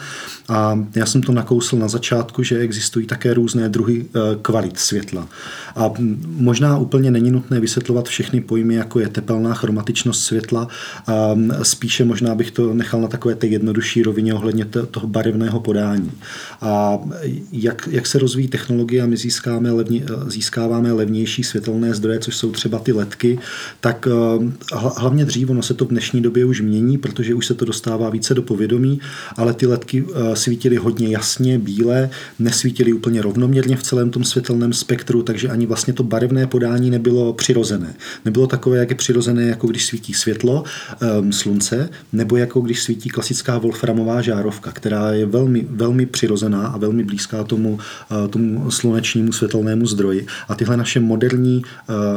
a 0.49 0.79
já 0.95 1.05
jsem 1.05 1.21
to 1.21 1.31
nakousl 1.31 1.77
na 1.77 1.87
začátku, 1.87 2.43
že 2.43 2.59
existují 2.59 3.05
také 3.05 3.33
různé 3.33 3.69
druhy 3.69 4.05
eh, 4.05 4.19
kvalit 4.41 4.79
světla. 4.79 5.27
A 5.75 5.91
možná 6.25 6.77
úplně 6.77 7.11
není 7.11 7.31
nutné 7.31 7.59
vysvětlovat 7.59 8.07
všechny 8.07 8.41
pojmy, 8.41 8.75
jako 8.75 8.99
je 8.99 9.09
tepelná 9.09 9.53
chromatičnost 9.53 10.23
světla, 10.23 10.67
a 11.07 11.35
spíše 11.63 12.05
možná 12.05 12.35
bych 12.35 12.51
to 12.51 12.73
nechal 12.73 13.01
na 13.01 13.07
takové 13.07 13.35
té 13.35 13.47
jednodušší 13.47 14.03
rovině 14.03 14.33
ohledně 14.33 14.65
toho 14.65 15.07
barevného 15.07 15.59
podání. 15.59 16.11
A 16.61 16.99
jak, 17.51 17.89
jak 17.91 18.07
se 18.07 18.19
rozvíjí 18.19 18.47
technologie 18.47 19.01
a 19.01 19.05
my 19.05 19.17
získáme 19.17 19.71
levně, 19.71 20.03
získáváme 20.27 20.91
levnější 20.91 21.43
světelné 21.43 21.94
zdroje, 21.95 22.19
což 22.19 22.35
jsou 22.35 22.51
třeba 22.51 22.79
ty 22.79 22.91
letky, 22.91 23.39
tak 23.79 24.07
eh, 24.07 24.51
hlavně 24.73 25.25
dřív, 25.25 25.49
ono 25.49 25.63
se 25.63 25.73
to 25.73 25.85
v 25.85 25.87
dnešní 25.87 26.21
době 26.21 26.45
už 26.45 26.61
mění, 26.61 26.97
protože 26.97 27.33
už 27.33 27.45
se 27.45 27.53
to 27.53 27.65
dostává 27.65 28.09
více 28.09 28.33
do 28.33 28.41
povědomí, 28.41 28.99
ale 29.37 29.53
ty 29.53 29.67
letky 29.67 30.05
eh, 30.07 30.35
svítily 30.35 30.75
hodně 30.75 31.07
jasně, 31.07 31.59
bílé, 31.59 32.09
nesvítily 32.39 32.93
úplně 32.93 33.21
rovnoměrně 33.21 33.75
v 33.75 33.83
celém 33.83 34.09
tom 34.09 34.23
světelném 34.23 34.73
spektru, 34.73 35.23
takže 35.23 35.49
ani 35.49 35.65
vlastně 35.65 35.93
to 35.93 36.03
barevné 36.03 36.47
podání 36.47 36.89
nebylo 36.89 37.33
přirozené. 37.33 37.95
Nebylo 38.25 38.47
takové, 38.47 38.77
jak 38.77 38.89
je 38.89 38.95
přirozené, 38.95 39.43
jako 39.43 39.67
když 39.67 39.85
svítí 39.85 40.13
světlo, 40.13 40.63
um, 41.19 41.33
slunce, 41.33 41.89
nebo 42.13 42.37
jako 42.37 42.61
když 42.61 42.83
svítí 42.83 43.09
klasická 43.09 43.57
wolframová 43.57 44.21
žárovka, 44.21 44.71
která 44.71 45.11
je 45.11 45.25
velmi, 45.25 45.67
velmi 45.69 46.05
přirozená 46.05 46.67
a 46.67 46.77
velmi 46.77 47.03
blízká 47.03 47.43
tomu, 47.43 47.73
uh, 47.73 48.27
tomu 48.27 48.71
slunečnímu 48.71 49.31
světelnému 49.31 49.87
zdroji. 49.87 50.27
A 50.47 50.55
tyhle 50.55 50.77
naše 50.77 50.99
moderní 50.99 51.61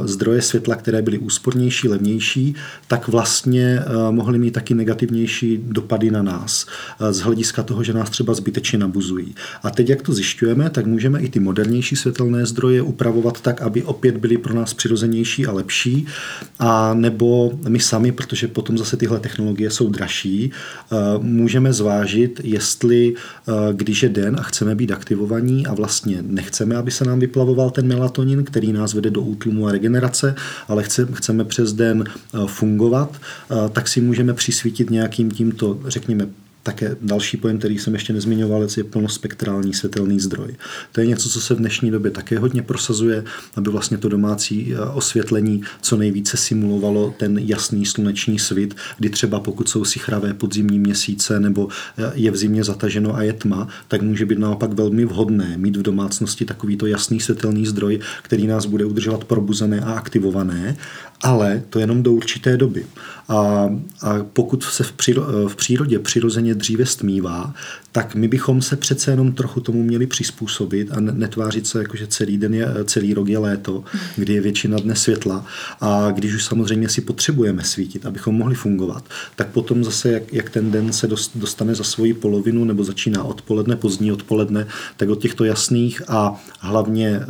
zdroje 0.04 0.42
světla, 0.42 0.74
které 0.74 1.02
byly 1.02 1.18
úspornější, 1.18 1.88
levnější, 1.88 2.54
tak 2.87 3.09
vlastně 3.09 3.81
uh, 3.87 4.14
mohly 4.14 4.38
mít 4.38 4.50
taky 4.50 4.74
negativnější 4.74 5.61
dopady 5.62 6.11
na 6.11 6.22
nás 6.22 6.66
uh, 7.00 7.09
z 7.11 7.20
hlediska 7.20 7.62
toho, 7.62 7.83
že 7.83 7.92
nás 7.92 8.11
třeba 8.11 8.35
zbytečně 8.35 8.78
nabuzují. 8.78 9.35
A 9.62 9.70
teď, 9.70 9.88
jak 9.88 10.02
to 10.02 10.12
zjišťujeme, 10.12 10.70
tak 10.70 10.87
můžeme 10.87 11.20
i 11.20 11.28
ty 11.28 11.40
modernější 11.40 11.96
světelné 11.96 12.46
zdroje 12.46 12.83
upravovat 12.83 13.40
tak, 13.40 13.62
aby 13.62 13.83
opět 13.83 14.16
byly 14.16 14.38
pro 14.38 14.54
nás 14.54 14.74
přirozenější 14.74 15.46
a 15.46 15.52
lepší, 15.52 16.07
a 16.59 16.94
nebo 16.94 17.52
my 17.68 17.81
sami, 17.81 18.12
protože 18.12 18.48
potom 18.48 18.78
zase 18.78 18.96
tyhle 18.96 19.20
technologie 19.20 19.70
jsou 19.70 19.88
dražší, 19.88 20.50
eh, 20.50 20.96
můžeme 21.18 21.72
zvážit, 21.72 22.40
jestli 22.44 23.14
eh, 23.14 23.52
když 23.72 24.02
je 24.02 24.09
den 24.09 24.37
a 24.38 24.42
chceme 24.42 24.74
být 24.74 24.92
aktivovaní 24.92 25.66
a 25.66 25.74
vlastně 25.74 26.22
nechceme, 26.22 26.76
aby 26.76 26.90
se 26.90 27.04
nám 27.04 27.20
vyplavoval 27.20 27.70
ten 27.70 27.87
melatonin, 27.87 28.44
který 28.44 28.72
nás 28.72 28.94
vede 28.94 29.11
do 29.11 29.20
útlumu 29.20 29.58
a 29.66 29.73
regenerace, 29.73 30.35
ale 30.68 30.85
chceme 31.12 31.44
přes 31.44 31.73
den 31.73 32.05
eh, 32.07 32.38
fungovat, 32.47 33.16
tak 33.73 33.88
si 33.88 34.01
můžeme 34.01 34.35
přisvítit 34.35 34.90
nějakým 34.90 35.31
tímto, 35.31 35.79
řekněme, 35.87 36.27
také 36.68 36.96
další 37.00 37.37
pojem, 37.37 37.59
který 37.59 37.78
jsem 37.78 37.94
ještě 37.94 38.12
nezmiňoval, 38.12 38.68
je 38.76 38.85
plnospektrální 38.85 39.74
světelný 39.74 40.20
zdroj. 40.20 40.57
To 40.92 41.00
je 41.00 41.07
něco, 41.07 41.28
co 41.28 41.40
se 41.40 41.54
v 41.54 41.59
dnešní 41.59 41.90
době 41.90 42.11
také 42.11 42.38
hodně 42.38 42.62
prosazuje, 42.62 43.24
aby 43.57 43.70
vlastně 43.70 43.98
to 43.98 44.09
domácí 44.09 44.74
eh, 44.74 44.81
osvětlení 44.81 45.62
co 45.81 45.96
nejvíce 45.96 46.37
simulovalo 46.37 47.14
ten 47.18 47.38
jasný 47.38 47.87
sluneční 47.87 48.38
svit, 48.38 48.76
kdy 48.98 49.11
třeba 49.11 49.40
pokud 49.40 49.68
jsou 49.68 49.85
sichravé 49.85 50.35
podzimní 50.35 50.78
měsíce 50.78 51.40
nebo 51.40 51.68
eh, 51.98 52.12
je 52.14 52.31
v 52.31 52.37
zimě 52.37 52.64
zataženo 52.64 53.16
a 53.16 53.22
je 53.22 53.33
tma, 53.33 53.68
tak 53.88 54.02
může 54.02 54.26
být 54.26 54.38
naopak 54.38 54.72
velmi 54.72 55.04
vhodné 55.04 55.57
mít 55.57 55.76
v 55.76 55.83
domácnosti 55.83 56.44
takovýto 56.44 56.87
jasný 56.87 57.20
světelný 57.20 57.66
zdroj, 57.66 58.00
který 58.22 58.46
nás 58.46 58.66
bude 58.66 58.85
udržovat 58.85 59.24
probuzené 59.24 59.81
a 59.81 59.92
aktivované 59.92 60.76
ale 61.22 61.62
to 61.70 61.78
jenom 61.78 62.02
do 62.02 62.12
určité 62.12 62.57
doby. 62.57 62.87
A, 63.29 63.37
a 64.03 64.14
pokud 64.33 64.62
se 64.62 64.85
v, 64.85 64.93
příro, 64.93 65.49
v 65.49 65.57
přírodě 65.57 65.99
přirozeně 65.99 66.55
dříve 66.55 66.87
stmívá, 66.87 67.55
tak 67.93 68.14
my 68.14 68.29
bychom 68.29 68.62
se 68.62 68.77
přece 68.77 69.11
jenom 69.11 69.33
trochu 69.33 69.61
tomu 69.61 69.83
měli 69.83 70.07
přizpůsobit 70.07 70.93
a 70.93 71.01
netvářit 71.01 71.67
se 71.67 71.79
jako, 71.79 71.97
že 71.97 72.07
celý 72.07 72.38
den 72.38 72.55
je, 72.55 72.69
celý 72.85 73.14
rok 73.14 73.29
je 73.29 73.38
léto, 73.38 73.85
kdy 74.17 74.33
je 74.33 74.41
většina 74.41 74.79
dne 74.79 74.97
světla. 74.97 75.47
A 75.81 76.11
když 76.11 76.35
už 76.35 76.45
samozřejmě 76.45 76.88
si 76.88 77.01
potřebujeme 77.01 77.64
svítit, 77.64 78.07
abychom 78.07 78.35
mohli 78.35 78.55
fungovat, 78.55 79.05
tak 79.37 79.49
potom 79.49 79.85
zase, 79.85 80.12
jak, 80.12 80.33
jak 80.33 80.51
ten 80.51 80.71
den 80.71 80.93
se 80.93 81.09
dostane 81.35 81.75
za 81.75 81.85
svoji 81.85 82.14
polovinu 82.14 82.64
nebo 82.64 82.85
začíná 82.85 83.25
odpoledne, 83.25 83.77
pozdní 83.77 84.12
odpoledne, 84.12 84.67
tak 84.97 85.09
od 85.09 85.21
těchto 85.21 85.45
jasných 85.45 86.03
a 86.09 86.45
hlavně 86.61 87.09
eh, 87.09 87.25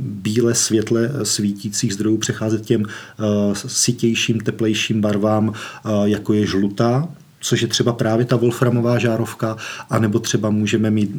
bíle 0.00 0.54
světle 0.54 1.10
svítících 1.22 1.94
zdrojů 1.94 2.16
přecházet 2.16 2.66
těm 2.66 2.84
eh, 2.86 3.24
sitějším, 3.54 4.40
teplejším 4.40 5.00
barvám, 5.00 5.29
eh, 5.38 5.90
jako 6.04 6.32
je 6.32 6.46
žlutá, 6.46 7.08
což 7.40 7.62
je 7.62 7.68
třeba 7.68 7.92
právě 7.92 8.24
ta 8.24 8.36
wolframová 8.36 8.98
žárovka, 8.98 9.56
anebo 9.90 10.18
třeba 10.18 10.50
můžeme 10.50 10.90
mít, 10.90 11.10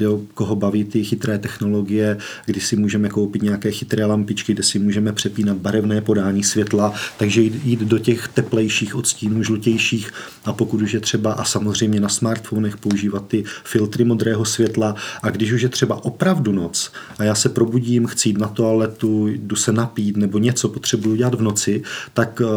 jo, 0.00 0.20
koho 0.34 0.56
baví 0.56 0.84
ty 0.84 1.04
chytré 1.04 1.38
technologie, 1.38 2.16
kdy 2.46 2.60
si 2.60 2.76
můžeme 2.76 3.08
koupit 3.08 3.42
nějaké 3.42 3.70
chytré 3.70 4.04
lampičky, 4.04 4.52
kde 4.52 4.62
si 4.62 4.78
můžeme 4.78 5.12
přepínat 5.12 5.56
barevné 5.56 6.00
podání 6.00 6.44
světla, 6.44 6.94
takže 7.16 7.42
jít, 7.42 7.80
do 7.80 7.98
těch 7.98 8.28
teplejších 8.28 8.94
odstínů, 8.94 9.42
žlutějších 9.42 10.12
a 10.44 10.52
pokud 10.52 10.82
už 10.82 10.92
je 10.94 11.00
třeba 11.00 11.32
a 11.32 11.44
samozřejmě 11.44 12.00
na 12.00 12.08
smartfonech 12.08 12.76
používat 12.76 13.26
ty 13.28 13.44
filtry 13.64 14.04
modrého 14.04 14.44
světla. 14.44 14.94
A 15.22 15.30
když 15.30 15.52
už 15.52 15.62
je 15.62 15.68
třeba 15.68 16.04
opravdu 16.04 16.52
noc 16.52 16.92
a 17.18 17.24
já 17.24 17.34
se 17.34 17.48
probudím, 17.48 18.06
chci 18.06 18.28
jít 18.28 18.38
na 18.38 18.48
toaletu, 18.48 19.28
jdu 19.28 19.56
se 19.56 19.72
napít 19.72 20.16
nebo 20.16 20.38
něco 20.38 20.68
potřebuji 20.68 21.16
dělat 21.16 21.34
v 21.34 21.42
noci, 21.42 21.82
tak 22.14 22.40
uh, 22.40 22.48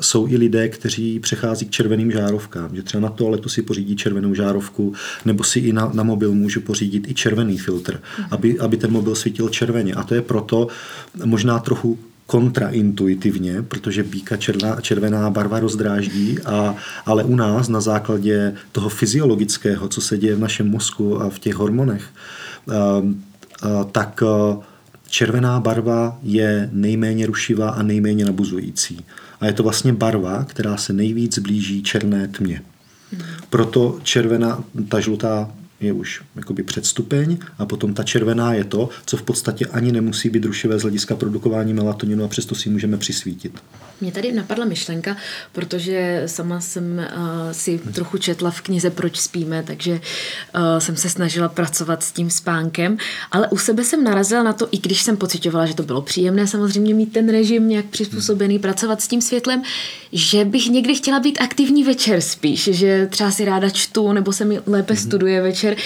jsou 0.00 0.28
i 0.28 0.36
lidé, 0.36 0.68
kteří 0.68 1.20
přechází 1.20 1.66
k 1.66 1.70
červeným 1.70 2.10
žárovkám 2.10 2.31
žárovkám, 2.32 2.76
že 2.76 2.82
třeba 2.82 3.00
na 3.00 3.08
toaletu 3.08 3.48
si 3.48 3.62
pořídí 3.62 3.96
červenou 3.96 4.34
žárovku, 4.34 4.94
nebo 5.24 5.44
si 5.44 5.58
i 5.58 5.72
na, 5.72 5.90
na 5.94 6.02
mobil 6.02 6.32
můžu 6.34 6.60
pořídit 6.60 7.10
i 7.10 7.14
červený 7.14 7.58
filtr, 7.58 7.94
mm-hmm. 7.94 8.26
aby, 8.30 8.58
aby 8.58 8.76
ten 8.76 8.90
mobil 8.90 9.14
svítil 9.14 9.48
červeně. 9.48 9.94
A 9.94 10.02
to 10.02 10.14
je 10.14 10.22
proto 10.22 10.68
možná 11.24 11.58
trochu 11.58 11.98
kontraintuitivně, 12.26 13.62
protože 13.62 14.02
býka 14.02 14.36
červená, 14.36 14.80
červená 14.80 15.30
barva 15.30 15.60
rozdráždí, 15.60 16.38
a, 16.44 16.74
ale 17.06 17.24
u 17.24 17.36
nás 17.36 17.68
na 17.68 17.80
základě 17.80 18.54
toho 18.72 18.88
fyziologického, 18.88 19.88
co 19.88 20.00
se 20.00 20.18
děje 20.18 20.34
v 20.34 20.40
našem 20.40 20.70
mozku 20.70 21.20
a 21.20 21.28
v 21.28 21.38
těch 21.38 21.54
hormonech, 21.54 22.04
a, 22.08 22.72
a, 22.72 23.84
tak 23.84 24.22
červená 25.08 25.60
barva 25.60 26.18
je 26.22 26.70
nejméně 26.72 27.26
rušivá 27.26 27.70
a 27.70 27.82
nejméně 27.82 28.24
nabuzující. 28.24 29.04
A 29.42 29.46
je 29.46 29.52
to 29.52 29.62
vlastně 29.62 29.92
barva, 29.92 30.44
která 30.44 30.76
se 30.76 30.92
nejvíc 30.92 31.38
blíží 31.38 31.82
černé 31.82 32.28
tmě. 32.28 32.62
Proto 33.50 33.98
červená, 34.02 34.64
ta 34.88 35.00
žlutá 35.00 35.50
je 35.80 35.92
už 35.92 36.22
jakoby 36.36 36.62
předstupeň 36.62 37.38
a 37.58 37.66
potom 37.66 37.94
ta 37.94 38.02
červená 38.02 38.54
je 38.54 38.64
to, 38.64 38.88
co 39.06 39.16
v 39.16 39.22
podstatě 39.22 39.66
ani 39.66 39.92
nemusí 39.92 40.28
být 40.28 40.44
rušivé 40.44 40.78
z 40.78 40.82
hlediska 40.82 41.16
produkování 41.16 41.74
melatoninu 41.74 42.24
a 42.24 42.28
přesto 42.28 42.54
si 42.54 42.70
můžeme 42.70 42.96
přisvítit. 42.96 43.62
Mě 44.02 44.12
tady 44.12 44.32
napadla 44.32 44.64
myšlenka, 44.64 45.16
protože 45.52 46.22
sama 46.26 46.60
jsem 46.60 46.98
uh, 46.98 47.52
si 47.52 47.78
trochu 47.78 48.18
četla 48.18 48.50
v 48.50 48.60
knize 48.60 48.90
Proč 48.90 49.16
spíme, 49.16 49.62
takže 49.62 49.92
uh, 49.92 50.00
jsem 50.78 50.96
se 50.96 51.10
snažila 51.10 51.48
pracovat 51.48 52.02
s 52.02 52.12
tím 52.12 52.30
spánkem, 52.30 52.96
ale 53.32 53.48
u 53.48 53.58
sebe 53.58 53.84
jsem 53.84 54.04
narazila 54.04 54.42
na 54.42 54.52
to, 54.52 54.68
i 54.70 54.78
když 54.78 55.02
jsem 55.02 55.16
pocitovala, 55.16 55.66
že 55.66 55.74
to 55.74 55.82
bylo 55.82 56.02
příjemné 56.02 56.46
samozřejmě 56.46 56.94
mít 56.94 57.12
ten 57.12 57.28
režim 57.28 57.68
nějak 57.68 57.84
přizpůsobený, 57.84 58.58
pracovat 58.58 59.02
s 59.02 59.08
tím 59.08 59.20
světlem, 59.20 59.62
že 60.12 60.44
bych 60.44 60.66
někdy 60.68 60.94
chtěla 60.94 61.20
být 61.20 61.38
aktivní 61.40 61.84
večer 61.84 62.20
spíš, 62.20 62.64
že 62.72 63.06
třeba 63.06 63.30
si 63.30 63.44
ráda 63.44 63.70
čtu 63.70 64.12
nebo 64.12 64.32
se 64.32 64.44
mi 64.44 64.60
lépe 64.66 64.94
mm-hmm. 64.94 65.06
studuje 65.06 65.42
večer. 65.42 65.76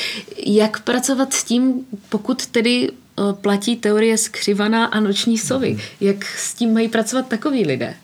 Jak 0.47 0.81
pracovat 0.81 1.35
s 1.35 1.45
tím, 1.45 1.87
pokud 2.09 2.47
tedy 2.47 2.91
platí 3.33 3.77
teorie 3.77 4.19
skřivaná 4.19 4.85
a 4.85 5.01
noční 5.01 5.39
sovy. 5.39 5.71
Mhm. 5.71 5.81
Jak 6.01 6.25
s 6.25 6.55
tím 6.55 6.75
mají 6.75 6.89
pracovat 6.89 7.29
takoví 7.29 7.67
lidé? 7.67 7.95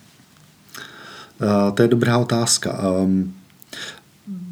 Eh, 1.42 1.72
to 1.72 1.82
je 1.82 1.88
dobrá 1.88 2.18
otázka. 2.18 2.80
Ehm, 3.02 3.32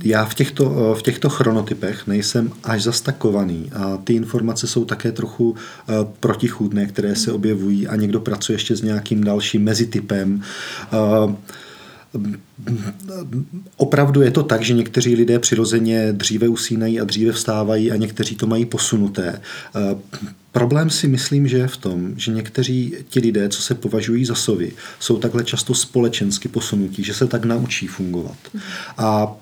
já 0.04 0.24
v 0.24 0.34
těchto, 0.34 0.92
eh, 0.92 0.98
v 0.98 1.02
těchto 1.02 1.28
chronotypech 1.28 2.06
nejsem 2.06 2.52
až 2.64 2.82
zastakovaný 2.82 3.70
a 3.74 3.96
ty 3.96 4.14
informace 4.14 4.66
jsou 4.66 4.84
také 4.84 5.12
trochu 5.12 5.54
eh, 5.56 5.92
protichůdné, 6.20 6.86
které 6.86 7.16
se 7.16 7.32
objevují 7.32 7.88
a 7.88 7.96
někdo 7.96 8.20
pracuje 8.20 8.54
ještě 8.54 8.76
s 8.76 8.82
nějakým 8.82 9.24
dalším 9.24 9.64
mezitypem. 9.64 10.42
Opravdu 13.76 14.22
je 14.22 14.30
to 14.30 14.42
tak, 14.42 14.62
že 14.62 14.74
někteří 14.74 15.14
lidé 15.14 15.38
přirozeně 15.38 16.12
dříve 16.12 16.48
usínají 16.48 17.00
a 17.00 17.04
dříve 17.04 17.32
vstávají 17.32 17.92
a 17.92 17.96
někteří 17.96 18.36
to 18.36 18.46
mají 18.46 18.64
posunuté. 18.64 19.40
Problém 20.52 20.90
si 20.90 21.08
myslím, 21.08 21.48
že 21.48 21.56
je 21.56 21.66
v 21.66 21.76
tom, 21.76 22.12
že 22.16 22.32
někteří 22.32 22.94
ti 23.08 23.20
lidé, 23.20 23.48
co 23.48 23.62
se 23.62 23.74
považují 23.74 24.24
za 24.24 24.34
sovy, 24.34 24.72
jsou 25.00 25.18
takhle 25.18 25.44
často 25.44 25.74
společensky 25.74 26.48
posunutí, 26.48 27.04
že 27.04 27.14
se 27.14 27.26
tak 27.26 27.44
naučí 27.44 27.86
fungovat. 27.86 28.36
A, 28.98 29.04
a 29.04 29.36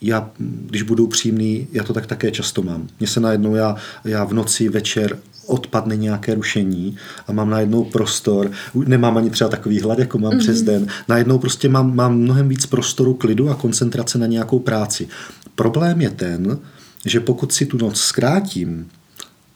já, 0.00 0.30
když 0.38 0.82
budu 0.82 1.06
přímný, 1.06 1.68
já 1.72 1.84
to 1.84 1.92
tak 1.92 2.06
také 2.06 2.30
často 2.30 2.62
mám. 2.62 2.88
Mně 3.00 3.06
se 3.06 3.20
najednou, 3.20 3.54
já, 3.54 3.76
já 4.04 4.24
v 4.24 4.34
noci, 4.34 4.68
večer 4.68 5.18
odpadne 5.48 5.96
nějaké 5.96 6.34
rušení 6.34 6.96
a 7.26 7.32
mám 7.32 7.50
najednou 7.50 7.84
prostor, 7.84 8.50
nemám 8.74 9.16
ani 9.16 9.30
třeba 9.30 9.50
takový 9.50 9.80
hlad, 9.80 9.98
jako 9.98 10.18
mám 10.18 10.32
mm-hmm. 10.32 10.38
přes 10.38 10.62
den, 10.62 10.86
najednou 11.08 11.38
prostě 11.38 11.68
mám, 11.68 11.96
mám 11.96 12.18
mnohem 12.18 12.48
víc 12.48 12.66
prostoru 12.66 13.14
klidu 13.14 13.50
a 13.50 13.54
koncentrace 13.54 14.18
na 14.18 14.26
nějakou 14.26 14.58
práci. 14.58 15.08
Problém 15.54 16.00
je 16.00 16.10
ten, 16.10 16.58
že 17.04 17.20
pokud 17.20 17.52
si 17.52 17.66
tu 17.66 17.78
noc 17.78 18.00
zkrátím, 18.00 18.88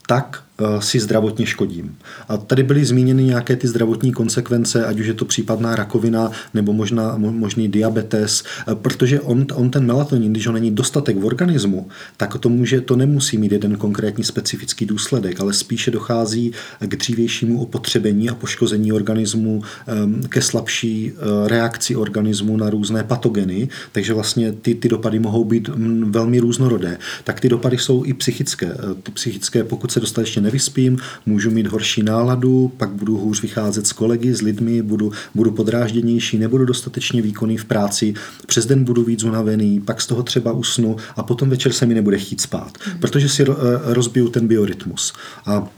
tak 0.07 0.43
si 0.79 1.01
zdravotně 1.01 1.47
škodím. 1.47 1.97
A 2.29 2.37
tady 2.37 2.63
byly 2.63 2.85
zmíněny 2.85 3.25
nějaké 3.25 3.57
ty 3.57 3.69
zdravotní 3.69 4.13
konsekvence, 4.13 4.87
ať 4.87 5.01
už 5.01 5.07
je 5.07 5.15
to 5.15 5.25
případná 5.25 5.77
rakovina 5.77 6.31
nebo 6.55 6.73
možná, 6.73 7.17
možný 7.17 7.69
diabetes, 7.69 8.45
eh, 8.69 8.75
protože 8.75 9.21
on, 9.21 9.47
on 9.55 9.71
ten 9.71 9.87
melatonin, 9.87 10.33
když 10.33 10.47
ho 10.47 10.53
není 10.53 10.71
dostatek 10.71 11.17
v 11.17 11.27
organismu, 11.27 11.89
tak 12.17 12.39
to, 12.39 12.49
může, 12.49 12.81
to 12.81 12.97
nemusí 12.97 13.39
mít 13.39 13.53
jeden 13.53 13.77
konkrétní 13.77 14.25
specifický 14.25 14.87
důsledek, 14.87 15.41
ale 15.41 15.53
spíše 15.53 15.91
dochází 15.91 16.53
k 16.81 16.97
dřívějšímu 16.97 17.63
opotřebení 17.63 18.31
a 18.31 18.35
poškození 18.35 18.93
organismu, 18.93 19.63
ehm, 19.87 20.23
ke 20.29 20.43
slabší 20.43 21.13
eh, 21.13 21.49
reakci 21.49 21.97
organismu 21.97 22.57
na 22.57 22.71
různé 22.71 23.05
patogeny, 23.05 23.69
takže 23.93 24.15
vlastně 24.15 24.53
ty, 24.53 24.75
ty 24.75 24.89
dopady 24.89 25.19
mohou 25.19 25.45
být 25.45 25.69
mm, 25.69 26.13
velmi 26.13 26.39
různorodé. 26.39 26.99
Tak 27.25 27.41
ty 27.41 27.49
dopady 27.49 27.79
jsou 27.79 28.05
i 28.05 28.15
psychické. 28.15 28.77
Ty 29.03 29.13
psychické, 29.13 29.65
pokud 29.65 29.93
se 29.93 30.01
dostatečně 30.01 30.42
nevyspím, 30.43 30.99
můžu 31.27 31.51
mít 31.51 31.67
horší 31.67 32.03
náladu, 32.03 32.73
pak 32.77 32.91
budu 32.91 33.19
hůř 33.19 33.43
vycházet 33.43 33.87
s 33.87 33.93
kolegy, 33.93 34.35
s 34.35 34.43
lidmi, 34.43 34.83
budu, 34.83 35.13
budu 35.35 35.51
podrážděnější, 35.51 36.39
nebudu 36.39 36.65
dostatečně 36.65 37.23
výkonný 37.23 37.57
v 37.57 37.65
práci, 37.65 38.15
přes 38.47 38.67
den 38.67 38.85
budu 38.85 39.05
víc 39.05 39.25
unavený, 39.25 39.81
pak 39.81 40.01
z 40.01 40.07
toho 40.07 40.23
třeba 40.23 40.53
usnu 40.53 40.97
a 41.17 41.23
potom 41.23 41.51
večer 41.51 41.73
se 41.73 41.87
mi 41.87 41.95
nebude 41.95 42.19
chtít 42.19 42.41
spát, 42.41 42.79
mm. 42.87 42.99
protože 42.99 43.29
si 43.29 43.45
rozbiju 43.85 44.29
ten 44.29 44.49
biorytmus. 44.49 45.13
A 45.47 45.69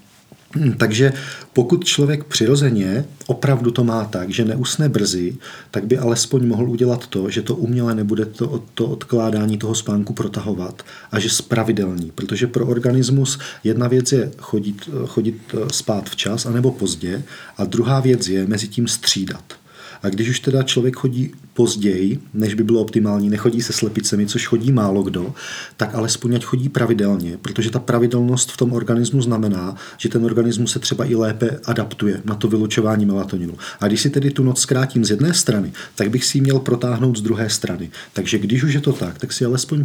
takže 0.76 1.12
pokud 1.52 1.84
člověk 1.84 2.24
přirozeně 2.24 3.04
opravdu 3.26 3.70
to 3.70 3.84
má 3.84 4.04
tak, 4.04 4.30
že 4.30 4.44
neusne 4.44 4.88
brzy, 4.88 5.36
tak 5.70 5.86
by 5.86 5.98
alespoň 5.98 6.46
mohl 6.46 6.70
udělat 6.70 7.06
to, 7.06 7.30
že 7.30 7.42
to 7.42 7.54
uměle 7.54 7.94
nebude 7.94 8.26
to, 8.26 8.62
to 8.74 8.86
odkládání 8.86 9.58
toho 9.58 9.74
spánku 9.74 10.12
protahovat 10.12 10.82
a 11.12 11.18
že 11.18 11.30
spravidelní. 11.30 12.12
Protože 12.14 12.46
pro 12.46 12.66
organismus 12.66 13.38
jedna 13.64 13.88
věc 13.88 14.12
je 14.12 14.30
chodit, 14.38 14.90
chodit 15.06 15.54
spát 15.72 16.10
včas 16.10 16.46
anebo 16.46 16.70
pozdě 16.70 17.22
a 17.56 17.64
druhá 17.64 18.00
věc 18.00 18.28
je 18.28 18.46
mezi 18.46 18.68
tím 18.68 18.88
střídat. 18.88 19.63
A 20.04 20.08
když 20.08 20.28
už 20.28 20.40
teda 20.40 20.62
člověk 20.62 20.96
chodí 20.96 21.30
později, 21.54 22.20
než 22.34 22.54
by 22.54 22.64
bylo 22.64 22.80
optimální, 22.80 23.30
nechodí 23.30 23.62
se 23.62 23.72
slepicemi, 23.72 24.26
což 24.26 24.46
chodí 24.46 24.72
málo 24.72 25.02
kdo, 25.02 25.34
tak 25.76 25.94
alespoň 25.94 26.34
ať 26.34 26.44
chodí 26.44 26.68
pravidelně, 26.68 27.38
protože 27.42 27.70
ta 27.70 27.78
pravidelnost 27.78 28.52
v 28.52 28.56
tom 28.56 28.72
organismu 28.72 29.22
znamená, 29.22 29.76
že 29.98 30.08
ten 30.08 30.24
organismus 30.24 30.72
se 30.72 30.78
třeba 30.78 31.04
i 31.04 31.14
lépe 31.14 31.60
adaptuje 31.64 32.20
na 32.24 32.34
to 32.34 32.48
vylučování 32.48 33.06
melatoninu. 33.06 33.54
A 33.80 33.86
když 33.86 34.00
si 34.00 34.10
tedy 34.10 34.30
tu 34.30 34.42
noc 34.42 34.60
zkrátím 34.60 35.04
z 35.04 35.10
jedné 35.10 35.34
strany, 35.34 35.72
tak 35.94 36.10
bych 36.10 36.24
si 36.24 36.38
ji 36.38 36.42
měl 36.42 36.58
protáhnout 36.58 37.18
z 37.18 37.22
druhé 37.22 37.50
strany. 37.50 37.90
Takže 38.12 38.38
když 38.38 38.64
už 38.64 38.74
je 38.74 38.80
to 38.80 38.92
tak, 38.92 39.18
tak 39.18 39.32
si 39.32 39.44
alespoň 39.44 39.84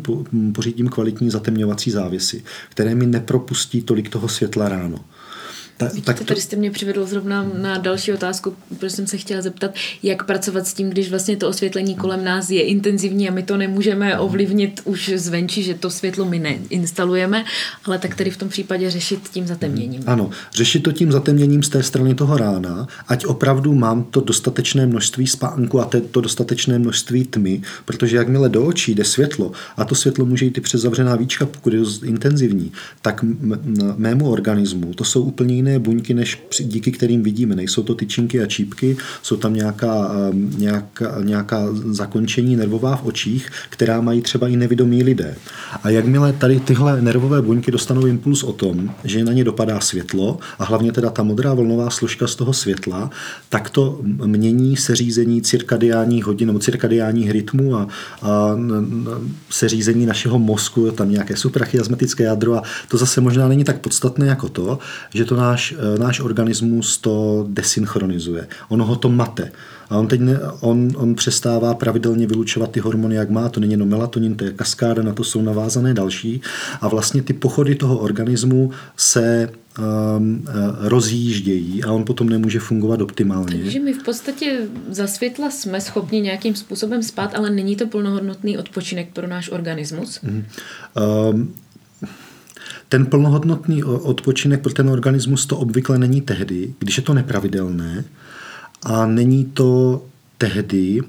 pořídím 0.54 0.88
kvalitní 0.88 1.30
zatemňovací 1.30 1.92
závěsy, 1.92 2.44
které 2.70 2.96
mi 2.96 3.06
nepropustí 3.06 3.82
tolik 3.82 4.10
toho 4.10 4.28
světla 4.28 4.70
ráno. 4.70 5.00
Ta, 5.80 5.86
Vidíte, 5.86 6.06
tak 6.06 6.18
to, 6.18 6.24
tady 6.24 6.42
jste 6.42 6.56
mě 6.56 6.72
přivedl 6.72 7.06
zrovna 7.06 7.52
na 7.62 7.78
další 7.78 8.14
otázku, 8.14 8.56
protože 8.70 8.90
jsem 8.90 9.08
se 9.08 9.18
chtěla 9.18 9.42
zeptat, 9.42 9.72
jak 10.04 10.26
pracovat 10.26 10.68
s 10.68 10.74
tím, 10.74 10.90
když 10.90 11.10
vlastně 11.10 11.38
to 11.38 11.50
osvětlení 11.50 11.96
kolem 11.96 12.24
nás 12.24 12.50
je 12.50 12.62
intenzivní 12.62 13.30
a 13.30 13.32
my 13.32 13.44
to 13.44 13.58
nemůžeme 13.58 14.20
ovlivnit 14.20 14.82
už 14.86 15.12
zvenčí, 15.16 15.64
že 15.64 15.74
to 15.74 15.90
světlo 15.90 16.26
my 16.26 16.40
neinstalujeme, 16.40 17.46
ale 17.86 17.98
tak 17.98 18.16
tady 18.16 18.32
v 18.32 18.38
tom 18.38 18.50
případě 18.50 18.90
řešit 18.90 19.20
tím 19.32 19.48
zatemněním. 19.48 20.04
Ano, 20.06 20.30
řešit 20.54 20.80
to 20.80 20.92
tím 20.92 21.12
zatemněním 21.12 21.64
z 21.64 21.70
té 21.70 21.84
strany 21.84 22.16
toho 22.16 22.38
rána, 22.38 22.88
ať 23.08 23.26
opravdu 23.26 23.74
mám 23.76 24.04
to 24.04 24.22
dostatečné 24.22 24.86
množství 24.86 25.28
spánku 25.28 25.80
a 25.82 25.90
to 26.12 26.22
dostatečné 26.22 26.80
množství 26.80 27.24
tmy, 27.24 27.62
protože 27.86 28.18
jakmile 28.18 28.50
do 28.50 28.66
očí 28.66 28.96
jde 28.96 29.04
světlo, 29.04 29.52
a 29.78 29.86
to 29.86 29.96
světlo 29.96 30.26
může 30.26 30.46
jít 30.46 30.58
i 30.58 30.62
přes 30.62 30.82
zavřená 30.82 31.16
víčka, 31.16 31.46
pokud 31.46 31.74
je 31.74 31.80
dost 31.80 32.04
intenzivní, 32.04 32.72
tak 33.02 33.24
m- 33.24 33.38
m- 33.42 33.94
mému 33.98 34.32
organismu 34.32 34.94
to 34.94 35.04
jsou 35.04 35.22
úplně 35.22 35.56
jiné 35.56 35.69
buňky, 35.78 36.14
než 36.14 36.42
díky 36.60 36.92
kterým 36.92 37.24
vidíme. 37.24 37.56
Nejsou 37.56 37.84
to 37.84 37.96
tyčinky 37.96 38.42
a 38.42 38.46
čípky, 38.46 38.98
jsou 39.22 39.38
tam 39.38 39.54
nějaká, 39.54 40.12
um, 40.32 40.54
nějaká, 40.58 41.16
nějaká 41.24 41.68
zakončení 41.86 42.56
nervová 42.56 42.96
v 42.96 43.06
očích, 43.06 43.50
která 43.70 44.02
mají 44.02 44.22
třeba 44.22 44.48
i 44.48 44.58
nevědomí 44.58 45.04
lidé. 45.04 45.36
A 45.84 45.90
jakmile 45.90 46.34
tady 46.34 46.60
tyhle 46.60 47.02
nervové 47.02 47.42
buňky 47.42 47.72
dostanou 47.72 48.06
impuls 48.06 48.44
o 48.44 48.54
tom, 48.54 48.92
že 49.04 49.24
na 49.24 49.34
ně 49.34 49.44
dopadá 49.44 49.80
světlo 49.80 50.40
a 50.60 50.64
hlavně 50.66 50.92
teda 50.92 51.10
ta 51.10 51.24
modrá 51.24 51.54
vlnová 51.54 51.90
složka 51.90 52.28
z 52.28 52.36
toho 52.36 52.54
světla, 52.54 53.10
tak 53.50 53.70
to 53.70 54.00
mění 54.26 54.78
seřízení 54.78 55.42
cirkadiánních 55.42 56.26
hodin 56.26 56.48
nebo 56.48 56.60
cirkadiánních 56.60 57.32
rytmů 57.32 57.76
a, 57.76 57.88
a 58.22 58.58
seřízení 59.50 60.06
našeho 60.06 60.40
mozku, 60.40 60.92
tam 60.92 61.12
nějaké 61.12 61.36
suprachiasmatické 61.36 62.24
jádro 62.24 62.56
a 62.56 62.64
to 62.88 62.98
zase 62.98 63.22
možná 63.22 63.48
není 63.48 63.64
tak 63.64 63.80
podstatné 63.80 64.28
jako 64.28 64.50
to, 64.50 64.80
že 65.14 65.26
to 65.26 65.36
náš, 65.36 65.59
eh, 65.74 66.00
náš 66.00 66.20
organismus 66.20 66.98
to 66.98 67.46
desynchronizuje. 67.50 68.48
Ono 68.70 68.86
ho 68.86 68.96
to 68.96 69.10
mate. 69.10 69.52
A 69.90 69.98
on 69.98 70.08
teď 70.08 70.22
ne, 70.22 70.40
on, 70.60 70.92
on 70.96 71.16
přestává 71.16 71.74
pravidelně 71.74 72.28
vylučovat 72.28 72.72
ty 72.72 72.80
hormony, 72.80 73.16
jak 73.16 73.30
má. 73.30 73.50
To 73.50 73.60
není 73.60 73.72
jenom 73.72 73.90
melatonin, 73.90 74.36
to 74.36 74.44
je 74.44 74.52
kaskáda, 74.52 75.04
na 75.04 75.14
to 75.14 75.24
jsou 75.24 75.42
navázané 75.42 75.94
další. 75.94 76.42
A 76.82 76.88
vlastně 76.88 77.22
ty 77.22 77.34
pochody 77.34 77.76
toho 77.76 77.98
organismu 77.98 78.72
se 78.98 79.50
um, 80.18 80.46
rozjíždějí 80.80 81.84
a 81.84 81.92
on 81.92 82.06
potom 82.06 82.30
nemůže 82.30 82.60
fungovat 82.60 83.02
optimálně. 83.02 83.58
Takže 83.58 83.80
my 83.80 83.94
v 83.94 84.04
podstatě 84.04 84.60
za 84.90 85.08
světla 85.08 85.52
jsme 85.52 85.82
schopni 85.82 86.22
nějakým 86.22 86.56
způsobem 86.56 87.04
spát, 87.04 87.36
ale 87.36 87.50
není 87.50 87.76
to 87.76 87.88
plnohodnotný 87.88 88.58
odpočinek 88.58 89.10
pro 89.14 89.28
náš 89.28 89.50
organismus. 89.52 90.22
Mm. 90.22 90.46
Um, 91.30 91.54
ten 92.90 93.06
plnohodnotný 93.06 93.84
odpočinek 93.84 94.62
pro 94.62 94.74
ten 94.74 94.90
organismus 94.90 95.46
to 95.46 95.58
obvykle 95.58 96.00
není 96.00 96.22
tehdy, 96.22 96.74
když 96.80 96.98
je 96.98 97.04
to 97.04 97.14
nepravidelné 97.14 98.06
a 98.84 99.06
není 99.06 99.46
to 99.46 100.02
tehdy, 100.38 101.02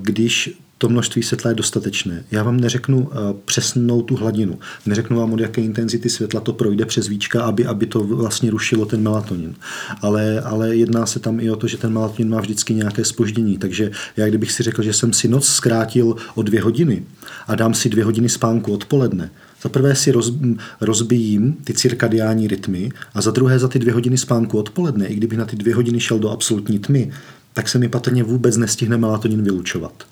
když 0.00 0.58
to 0.78 0.88
množství 0.88 1.22
světla 1.22 1.50
je 1.50 1.54
dostatečné. 1.54 2.24
Já 2.30 2.42
vám 2.42 2.60
neřeknu 2.60 3.10
přesnou 3.44 4.02
tu 4.02 4.16
hladinu. 4.16 4.58
Neřeknu 4.86 5.18
vám, 5.18 5.32
od 5.32 5.40
jaké 5.40 5.60
intenzity 5.60 6.10
světla 6.10 6.40
to 6.40 6.52
projde 6.52 6.86
přes 6.86 7.08
víčka, 7.08 7.42
aby, 7.42 7.66
aby 7.66 7.86
to 7.86 8.00
vlastně 8.00 8.50
rušilo 8.50 8.86
ten 8.86 9.02
melatonin. 9.02 9.54
Ale, 10.02 10.40
ale 10.40 10.76
jedná 10.76 11.06
se 11.06 11.20
tam 11.20 11.40
i 11.40 11.50
o 11.50 11.56
to, 11.56 11.66
že 11.66 11.76
ten 11.76 11.92
melatonin 11.92 12.30
má 12.30 12.40
vždycky 12.40 12.74
nějaké 12.74 13.04
spoždění. 13.04 13.58
Takže 13.58 13.90
já 14.16 14.28
kdybych 14.28 14.52
si 14.52 14.62
řekl, 14.62 14.82
že 14.82 14.92
jsem 14.92 15.12
si 15.12 15.28
noc 15.28 15.46
zkrátil 15.46 16.16
o 16.34 16.42
dvě 16.42 16.62
hodiny 16.62 17.02
a 17.46 17.54
dám 17.54 17.74
si 17.74 17.88
dvě 17.88 18.04
hodiny 18.04 18.28
spánku 18.28 18.72
odpoledne, 18.72 19.30
za 19.62 19.68
prvé 19.68 19.94
si 19.94 20.12
roz, 20.12 20.32
rozbijím 20.80 21.56
ty 21.64 21.74
cirkadiální 21.74 22.48
rytmy 22.48 22.90
a 23.14 23.20
za 23.20 23.30
druhé 23.30 23.58
za 23.58 23.68
ty 23.68 23.78
dvě 23.78 23.94
hodiny 23.94 24.18
spánku 24.18 24.58
odpoledne, 24.58 25.06
i 25.06 25.14
kdybych 25.14 25.38
na 25.38 25.44
ty 25.44 25.56
dvě 25.56 25.74
hodiny 25.74 26.00
šel 26.00 26.18
do 26.18 26.30
absolutní 26.30 26.78
tmy, 26.78 27.12
tak 27.52 27.68
se 27.68 27.78
mi 27.78 27.88
patrně 27.88 28.24
vůbec 28.24 28.56
nestihne 28.56 28.96
melatonin 28.96 29.42
vylučovat. 29.42 30.04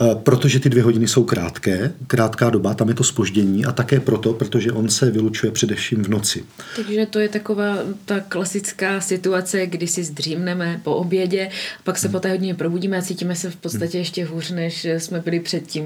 E, 0.00 0.14
Protože 0.14 0.60
ty 0.60 0.68
dvě 0.68 0.82
hodiny 0.82 1.08
jsou 1.08 1.24
krátké, 1.24 1.92
krátká 2.06 2.50
doba, 2.50 2.74
tam 2.74 2.88
je 2.88 2.94
to 2.94 3.04
spoždění 3.04 3.64
a 3.64 3.72
také 3.72 4.00
proto, 4.00 4.32
protože 4.32 4.72
on 4.72 4.88
se 4.88 5.10
vylučuje 5.10 5.52
především 5.52 6.04
v 6.04 6.08
noci. 6.08 6.44
Takže 6.76 7.06
to 7.06 7.18
je 7.18 7.28
taková 7.28 7.76
ta 8.04 8.20
klasická 8.20 9.00
situace, 9.00 9.66
kdy 9.66 9.86
si 9.86 10.04
zdřímneme 10.04 10.80
po 10.84 10.94
obědě, 10.94 11.48
pak 11.84 11.98
se 11.98 12.08
po 12.08 12.20
té 12.20 12.30
hodině 12.30 12.54
probudíme 12.54 12.98
a 12.98 13.02
cítíme 13.02 13.34
se 13.36 13.50
v 13.50 13.56
podstatě 13.56 13.98
ještě 13.98 14.24
hůř, 14.24 14.50
než 14.50 14.84
jsme 14.98 15.20
byli 15.20 15.40
před 15.40 15.66
tím 15.66 15.84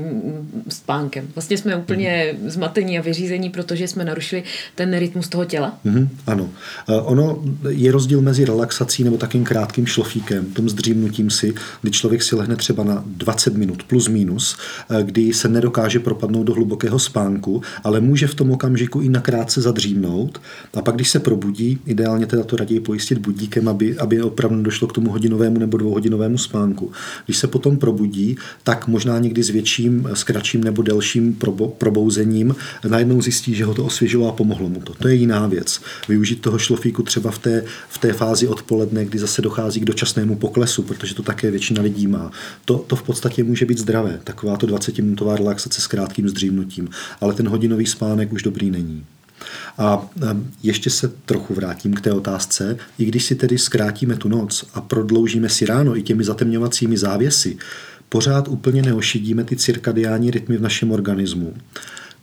spánkem. 0.69 1.29
Vlastně 1.35 1.59
jsme 1.59 1.77
úplně 1.77 2.35
zmatení 2.47 2.99
a 2.99 3.03
vyřízení, 3.03 3.51
protože 3.51 3.89
jsme 3.89 4.05
narušili 4.05 4.43
ten 4.75 4.99
rytmus 4.99 5.29
toho 5.29 5.45
těla. 5.45 5.79
Mhm, 5.85 6.09
ano. 6.27 6.51
E, 6.89 6.95
Ono 6.95 7.43
je 7.69 7.93
rozdíl 7.93 8.21
mezi 8.21 8.45
relaxací 8.45 9.05
nebo 9.05 9.17
takým 9.17 9.45
krátkým 9.45 9.87
šlofíkem, 9.87 10.47
tím 10.57 10.69
zdřímnutím 10.69 11.31
si, 11.31 11.55
kdy 11.83 11.91
člověk 11.91 12.23
si 12.23 12.37
lehne 12.37 12.57
třeba 12.57 12.85
na 12.85 13.05
20 13.07 13.55
minut 13.55 13.83
plus 13.83 14.06
minus, 14.09 14.57
e, 14.91 15.03
kdy 15.03 15.33
se 15.33 15.49
nedokáže 15.49 15.99
propadnout 15.99 16.45
do 16.45 16.55
hlubokého 16.55 16.99
spánku, 16.99 17.63
ale 17.85 18.01
může 18.01 18.27
v 18.27 18.35
tom 18.35 18.51
okamžiku 18.51 19.01
i 19.01 19.09
nakrátce 19.09 19.61
zadřímnout 19.61 20.41
a 20.75 20.83
pak, 20.83 20.95
když 20.95 21.11
se 21.11 21.19
probudí, 21.19 21.79
ideálně 21.87 22.27
teda 22.27 22.45
to 22.45 22.57
raději 22.57 22.81
pojistit 22.81 23.19
budíkem, 23.19 23.69
aby, 23.69 23.99
aby 23.99 24.23
opravdu 24.23 24.63
došlo 24.63 24.89
k 24.89 24.93
tomu 24.93 25.11
hodinovému 25.11 25.59
nebo 25.59 25.77
dvouhodinovému 25.77 26.39
spánku. 26.39 26.93
Když 27.25 27.37
se 27.37 27.47
potom 27.47 27.79
probudí, 27.79 28.37
tak 28.63 28.89
možná 28.89 29.19
někdy 29.19 29.43
s 29.43 29.51
větším, 29.51 30.09
s 30.15 30.25
kratším 30.25 30.65
nebo 30.65 30.83
delším 30.83 31.35
probo, 31.35 31.69
probouzením 31.69 32.57
najednou 32.89 33.23
zjistí, 33.23 33.55
že 33.55 33.65
ho 33.65 33.75
to 33.75 33.85
osvěžilo 33.85 34.29
a 34.29 34.33
pomohlo 34.33 34.69
mu 34.69 34.81
to. 34.81 34.95
To 34.95 35.09
je 35.09 35.15
jiná 35.15 35.47
věc. 35.47 35.81
Využít 36.09 36.41
toho 36.41 36.59
šlofíku 36.59 37.03
třeba 37.03 37.31
v 37.31 37.39
té, 37.39 37.65
v 37.89 37.99
té 37.99 38.13
fázi 38.13 38.49
odpoledne, 38.49 39.05
kdy 39.05 39.19
zase 39.19 39.43
dochází 39.43 39.81
k 39.81 39.85
dočasnému 39.85 40.37
poklesu, 40.37 40.83
protože 40.83 41.15
to 41.15 41.23
také 41.23 41.51
většina 41.51 41.83
lidí 41.83 42.07
má. 42.07 42.31
To, 42.65 42.79
to 42.79 42.97
v 42.97 43.03
podstatě 43.03 43.45
může 43.45 43.67
být 43.67 43.79
zdravé, 43.87 44.21
taková 44.25 44.57
to 44.57 44.67
20-minutová 44.67 45.37
relaxace 45.37 45.81
s 45.81 45.87
krátkým 45.87 46.29
zdřímnutím, 46.29 46.89
ale 47.21 47.35
ten 47.35 47.49
hodinový 47.49 47.87
spánek 47.87 48.33
už 48.33 48.43
dobrý 48.43 48.71
není. 48.71 49.05
A 49.79 50.09
ještě 50.63 50.91
se 50.91 51.09
trochu 51.09 51.55
vrátím 51.55 51.95
k 51.95 52.01
té 52.01 52.13
otázce. 52.13 52.77
I 52.99 53.05
když 53.05 53.25
si 53.25 53.35
tedy 53.35 53.59
zkrátíme 53.59 54.17
tu 54.17 54.29
noc 54.29 54.65
a 54.75 54.81
prodloužíme 54.81 55.49
si 55.49 55.67
ráno 55.67 55.97
i 55.97 56.03
těmi 56.03 56.25
zatemňovacími 56.25 56.99
závěsy, 56.99 57.57
pořád 58.09 58.49
úplně 58.49 58.83
neošidíme 58.83 59.45
ty 59.45 59.57
cirkadiální 59.57 60.31
rytmy 60.31 60.57
v 60.57 60.63
našem 60.63 60.93
organismu, 60.93 61.55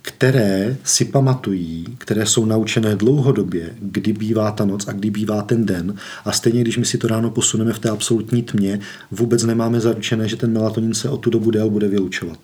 které 0.05 0.77
si 0.83 1.05
pamatují, 1.05 1.85
které 1.97 2.25
jsou 2.25 2.45
naučené 2.45 2.95
dlouhodobě, 2.95 3.75
kdy 3.79 4.13
bývá 4.13 4.51
ta 4.51 4.65
noc 4.65 4.87
a 4.87 4.91
kdy 4.91 5.09
bývá 5.09 5.41
ten 5.41 5.65
den. 5.65 5.95
A 6.25 6.31
stejně, 6.31 6.61
když 6.61 6.77
my 6.77 6.85
si 6.85 6.97
to 6.97 7.07
ráno 7.07 7.29
posuneme 7.29 7.73
v 7.73 7.79
té 7.79 7.89
absolutní 7.89 8.43
tmě, 8.43 8.79
vůbec 9.11 9.43
nemáme 9.43 9.79
zaručené, 9.79 10.27
že 10.27 10.35
ten 10.35 10.53
melatonin 10.53 10.93
se 10.93 11.09
o 11.09 11.17
tu 11.17 11.29
dobu 11.29 11.51
dél 11.51 11.69
bude 11.69 11.87
vylučovat. 11.87 12.37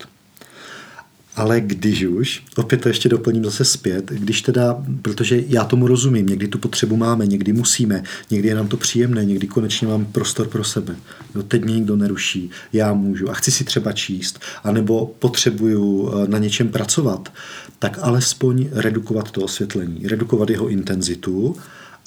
Ale 1.39 1.61
když 1.61 2.03
už, 2.03 2.43
opět 2.57 2.81
to 2.81 2.87
ještě 2.87 3.09
doplním 3.09 3.45
zase 3.45 3.65
zpět, 3.65 4.11
když 4.11 4.41
teda, 4.41 4.83
protože 5.01 5.43
já 5.47 5.63
tomu 5.63 5.87
rozumím, 5.87 6.27
někdy 6.27 6.47
tu 6.47 6.57
potřebu 6.57 6.95
máme, 6.95 7.27
někdy 7.27 7.53
musíme, 7.53 8.03
někdy 8.31 8.47
je 8.47 8.55
nám 8.55 8.67
to 8.67 8.77
příjemné, 8.77 9.25
někdy 9.25 9.47
konečně 9.47 9.87
mám 9.87 10.05
prostor 10.05 10.47
pro 10.47 10.63
sebe. 10.63 10.95
No, 11.35 11.43
teď 11.43 11.63
mě 11.63 11.73
nikdo 11.73 11.95
neruší, 11.95 12.49
já 12.73 12.93
můžu 12.93 13.29
a 13.29 13.33
chci 13.33 13.51
si 13.51 13.63
třeba 13.63 13.91
číst, 13.91 14.39
anebo 14.63 15.15
potřebuju 15.19 16.13
na 16.27 16.37
něčem 16.37 16.69
pracovat, 16.69 17.33
tak 17.79 17.99
alespoň 18.01 18.69
redukovat 18.71 19.31
to 19.31 19.41
osvětlení, 19.41 20.07
redukovat 20.07 20.49
jeho 20.49 20.67
intenzitu 20.67 21.55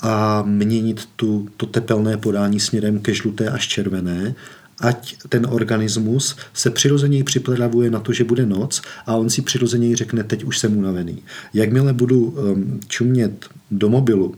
a 0.01 0.43
měnit 0.47 1.09
tu, 1.17 1.49
to 1.57 1.67
tepelné 1.67 2.17
podání 2.17 2.61
směrem 2.61 2.99
ke 2.99 3.15
žluté 3.15 3.49
až 3.49 3.69
červené, 3.69 4.35
ať 4.83 5.17
ten 5.29 5.47
organismus 5.51 6.37
se 6.55 6.71
přirozeněji 6.71 7.25
připravuje 7.25 7.91
na 7.91 8.01
to, 8.01 8.13
že 8.13 8.25
bude 8.25 8.47
noc 8.47 8.83
a 9.07 9.17
on 9.17 9.31
si 9.31 9.43
přirozeněji 9.43 9.97
řekne, 9.97 10.25
teď 10.25 10.45
už 10.45 10.59
jsem 10.59 10.77
unavený. 10.77 11.23
Jakmile 11.55 11.93
budu 11.93 12.25
um, 12.25 12.81
čumět 12.89 13.47
do 13.71 13.89
mobilu 13.89 14.35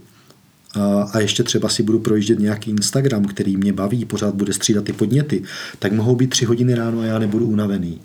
a 1.13 1.21
ještě 1.21 1.43
třeba 1.43 1.69
si 1.69 1.83
budu 1.83 1.99
projíždět 1.99 2.39
nějaký 2.39 2.71
Instagram, 2.71 3.25
který 3.25 3.57
mě 3.57 3.73
baví, 3.73 4.05
pořád 4.05 4.35
bude 4.35 4.53
střídat 4.53 4.85
ty 4.85 4.93
podněty, 4.93 5.43
tak 5.79 5.93
mohou 5.93 6.17
být 6.17 6.31
tři 6.31 6.45
hodiny 6.45 6.75
ráno 6.75 7.01
a 7.01 7.05
já 7.05 7.19
nebudu 7.19 7.47
unavený 7.47 8.01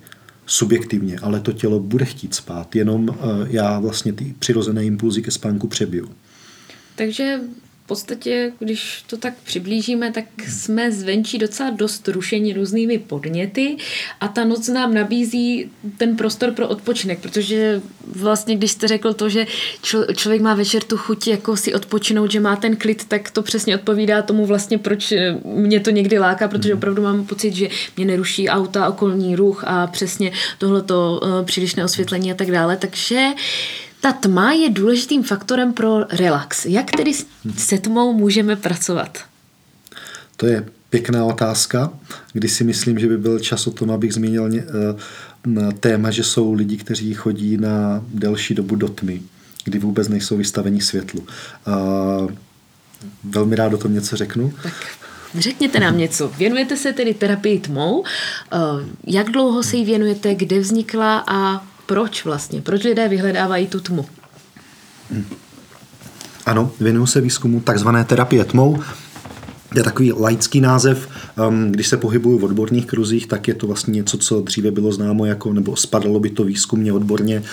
subjektivně, 0.45 1.19
ale 1.21 1.39
to 1.39 1.51
tělo 1.53 1.79
bude 1.79 2.05
chtít 2.05 2.35
spát, 2.35 2.75
jenom 2.75 3.17
já 3.47 3.79
vlastně 3.79 4.13
ty 4.13 4.33
přirozené 4.39 4.85
impulzy 4.85 5.21
ke 5.21 5.31
spánku 5.31 5.67
přebiju. 5.67 6.09
Takže 6.95 7.39
podstatě, 7.89 8.51
když 8.59 9.03
to 9.07 9.17
tak 9.17 9.33
přiblížíme, 9.43 10.11
tak 10.11 10.25
jsme 10.47 10.91
zvenčí 10.91 11.37
docela 11.37 11.69
dost 11.69 12.07
rušení 12.07 12.53
různými 12.53 12.97
podněty 12.97 13.77
a 14.19 14.27
ta 14.27 14.45
noc 14.45 14.67
nám 14.67 14.93
nabízí 14.93 15.71
ten 15.97 16.15
prostor 16.15 16.51
pro 16.51 16.67
odpočinek, 16.67 17.19
protože 17.19 17.81
vlastně, 18.07 18.55
když 18.55 18.71
jste 18.71 18.87
řekl 18.87 19.13
to, 19.13 19.29
že 19.29 19.47
člo, 19.81 20.05
člověk 20.13 20.41
má 20.41 20.53
večer 20.55 20.83
tu 20.83 20.97
chuť 20.97 21.27
jako 21.27 21.57
si 21.57 21.73
odpočinout, 21.73 22.31
že 22.31 22.39
má 22.39 22.55
ten 22.55 22.75
klid, 22.75 23.05
tak 23.07 23.31
to 23.31 23.41
přesně 23.41 23.75
odpovídá 23.75 24.21
tomu 24.21 24.45
vlastně, 24.45 24.77
proč 24.77 25.13
mě 25.43 25.79
to 25.79 25.89
někdy 25.89 26.19
láká, 26.19 26.47
protože 26.47 26.73
opravdu 26.73 27.01
mám 27.01 27.25
pocit, 27.25 27.53
že 27.53 27.69
mě 27.97 28.05
neruší 28.05 28.49
auta, 28.49 28.89
okolní 28.89 29.35
ruch 29.35 29.63
a 29.67 29.87
přesně 29.87 30.31
tohleto 30.57 31.19
uh, 31.23 31.45
přílišné 31.45 31.83
osvětlení 31.83 32.31
a 32.31 32.35
tak 32.35 32.51
dále, 32.51 32.77
takže 32.77 33.27
Ta 34.01 34.11
tma 34.11 34.51
je 34.51 34.69
důležitým 34.69 35.23
faktorem 35.23 35.73
pro 35.73 35.99
relax. 35.99 36.65
Jak 36.65 36.91
tedy 36.91 37.11
se 37.57 37.77
tmou 37.77 38.13
můžeme 38.13 38.55
pracovat? 38.55 39.17
To 40.37 40.45
je 40.45 40.65
pěkná 40.89 41.25
otázka, 41.25 41.93
kdy 42.33 42.49
si 42.49 42.63
myslím, 42.63 42.99
že 42.99 43.07
by 43.07 43.17
byl 43.17 43.39
čas 43.39 43.67
o 43.67 43.71
tom, 43.71 43.91
abych 43.91 44.13
zmínil 44.13 44.49
na 45.45 45.71
téma, 45.71 46.11
že 46.11 46.23
jsou 46.23 46.53
lidi, 46.53 46.77
kteří 46.77 47.13
chodí 47.13 47.57
na 47.57 48.03
delší 48.07 48.55
dobu 48.55 48.75
do 48.75 48.87
tmy, 48.87 49.21
kdy 49.63 49.79
vůbec 49.79 50.07
nejsou 50.07 50.37
vystaveni 50.37 50.81
světlu. 50.81 51.27
A 51.65 51.77
velmi 53.23 53.55
rád 53.55 53.73
o 53.73 53.77
tom 53.77 53.93
něco 53.93 54.15
řeknu. 54.15 54.53
Tak 54.63 54.73
řekněte 55.37 55.79
nám 55.79 55.97
něco. 55.97 56.31
Věnujete 56.37 56.77
se 56.77 56.93
tedy 56.93 57.13
terapii 57.13 57.59
tmou. 57.59 58.03
Jak 59.07 59.29
dlouho 59.29 59.63
se 59.63 59.77
jí 59.77 59.85
věnujete, 59.85 60.35
kde 60.35 60.59
vznikla 60.59 61.23
a 61.27 61.67
proč 61.89 62.25
vlastně? 62.25 62.61
Proč 62.61 62.83
lidé 62.83 63.07
vyhledávají 63.07 63.67
tu 63.67 63.79
tmu? 63.79 64.05
Ano, 66.45 66.71
věnuju 66.79 67.05
se 67.05 67.21
výzkumu 67.21 67.59
takzvané 67.59 68.03
terapie 68.05 68.45
tmou. 68.45 68.79
Je 69.75 69.83
takový 69.83 70.13
laický 70.13 70.61
název, 70.61 71.09
když 71.69 71.87
se 71.87 71.97
pohybuju 71.97 72.39
v 72.39 72.43
odborných 72.43 72.85
kruzích, 72.85 73.27
tak 73.27 73.47
je 73.47 73.53
to 73.53 73.67
vlastně 73.67 73.91
něco, 73.91 74.17
co 74.17 74.41
dříve 74.41 74.71
bylo 74.71 74.91
známo 74.91 75.25
jako, 75.25 75.53
nebo 75.53 75.75
spadalo 75.75 76.19
by 76.19 76.29
to 76.29 76.43
výzkumně 76.43 76.93
odborně 76.93 77.43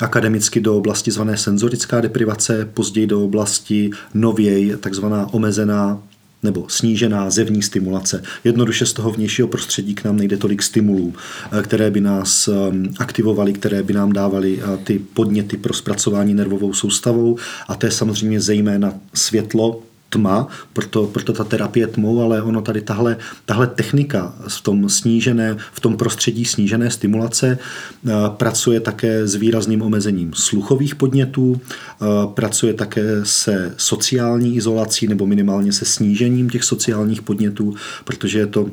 akademicky 0.00 0.60
do 0.60 0.76
oblasti 0.76 1.10
zvané 1.10 1.36
senzorická 1.36 2.00
deprivace, 2.00 2.68
později 2.74 3.06
do 3.06 3.24
oblasti 3.24 3.90
nověji 4.14 4.76
takzvaná 4.76 5.34
omezená 5.34 5.98
nebo 6.42 6.64
snížená 6.68 7.30
zevní 7.30 7.62
stimulace. 7.62 8.22
Jednoduše 8.44 8.86
z 8.86 8.92
toho 8.92 9.10
vnějšího 9.10 9.48
prostředí 9.48 9.94
k 9.94 10.04
nám 10.04 10.16
nejde 10.16 10.36
tolik 10.36 10.62
stimulů, 10.62 11.14
eh, 11.52 11.62
které 11.62 11.90
by 11.90 12.00
nás 12.00 12.48
ehm, 12.48 12.94
aktivovaly, 12.98 13.52
které 13.52 13.82
by 13.82 13.92
nám 13.92 14.12
dávaly 14.12 14.62
eh, 14.62 14.76
ty 14.84 14.98
podněty 14.98 15.56
pro 15.56 15.74
zpracování 15.74 16.34
nervovou 16.34 16.72
soustavou 16.72 17.38
a 17.68 17.74
to 17.74 17.86
je 17.86 17.92
samozřejmě 17.92 18.40
zejména 18.40 18.94
světlo, 19.14 19.82
tma, 20.08 20.48
proto, 20.72 21.06
proto 21.06 21.32
ta 21.32 21.44
terapie 21.44 21.86
tmou, 21.86 22.22
ale 22.22 22.42
ono 22.42 22.62
tady 22.62 22.80
tahle, 22.80 23.16
tahle 23.44 23.66
technika 23.66 24.34
v 24.48 24.60
tom 24.60 24.88
snížené, 24.88 25.56
v 25.72 25.80
tom 25.80 25.96
prostředí 25.96 26.44
snížené 26.44 26.90
stimulace 26.90 27.58
eh, 27.58 28.10
pracuje 28.28 28.80
také 28.80 29.26
s 29.26 29.34
výrazným 29.34 29.82
omezením 29.82 30.34
sluchových 30.34 30.94
podnětů, 30.94 31.60
eh, 31.60 32.06
pracuje 32.34 32.74
také 32.74 33.20
se 33.22 33.74
sociální 33.76 34.56
izolací 34.56 35.06
nebo 35.06 35.26
minimálně 35.26 35.72
se 35.72 35.84
snížením 35.84 36.50
těch 36.50 36.64
sociálních 36.64 37.22
podnětů, 37.22 37.74
protože 38.04 38.38
je 38.38 38.46
to, 38.46 38.70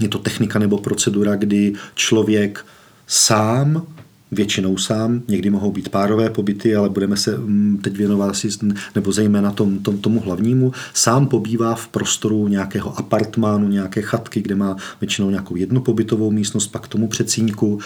je 0.00 0.08
to 0.08 0.18
technika 0.18 0.58
nebo 0.58 0.78
procedura, 0.78 1.36
kdy 1.36 1.72
člověk 1.94 2.66
sám 3.06 3.86
většinou 4.30 4.76
sám, 4.76 5.22
někdy 5.28 5.50
mohou 5.50 5.72
být 5.72 5.88
párové 5.88 6.30
pobyty, 6.30 6.76
ale 6.76 6.88
budeme 6.88 7.16
se 7.16 7.38
mm, 7.38 7.78
teď 7.82 7.96
věnovat 7.96 8.30
asi, 8.30 8.48
nebo 8.94 9.12
zejména 9.12 9.50
tom, 9.50 9.78
tom, 9.78 9.98
tomu 9.98 10.20
hlavnímu, 10.20 10.72
sám 10.94 11.26
pobývá 11.26 11.74
v 11.74 11.88
prostoru 11.88 12.48
nějakého 12.48 12.98
apartmánu, 12.98 13.68
nějaké 13.68 14.02
chatky, 14.02 14.42
kde 14.42 14.54
má 14.54 14.76
většinou 15.00 15.30
nějakou 15.30 15.56
jednu 15.56 15.80
pobytovou 15.80 16.30
místnost, 16.30 16.66
pak 16.66 16.88
tomu 16.88 17.08
předsíňku. 17.08 17.80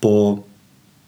Po 0.00 0.44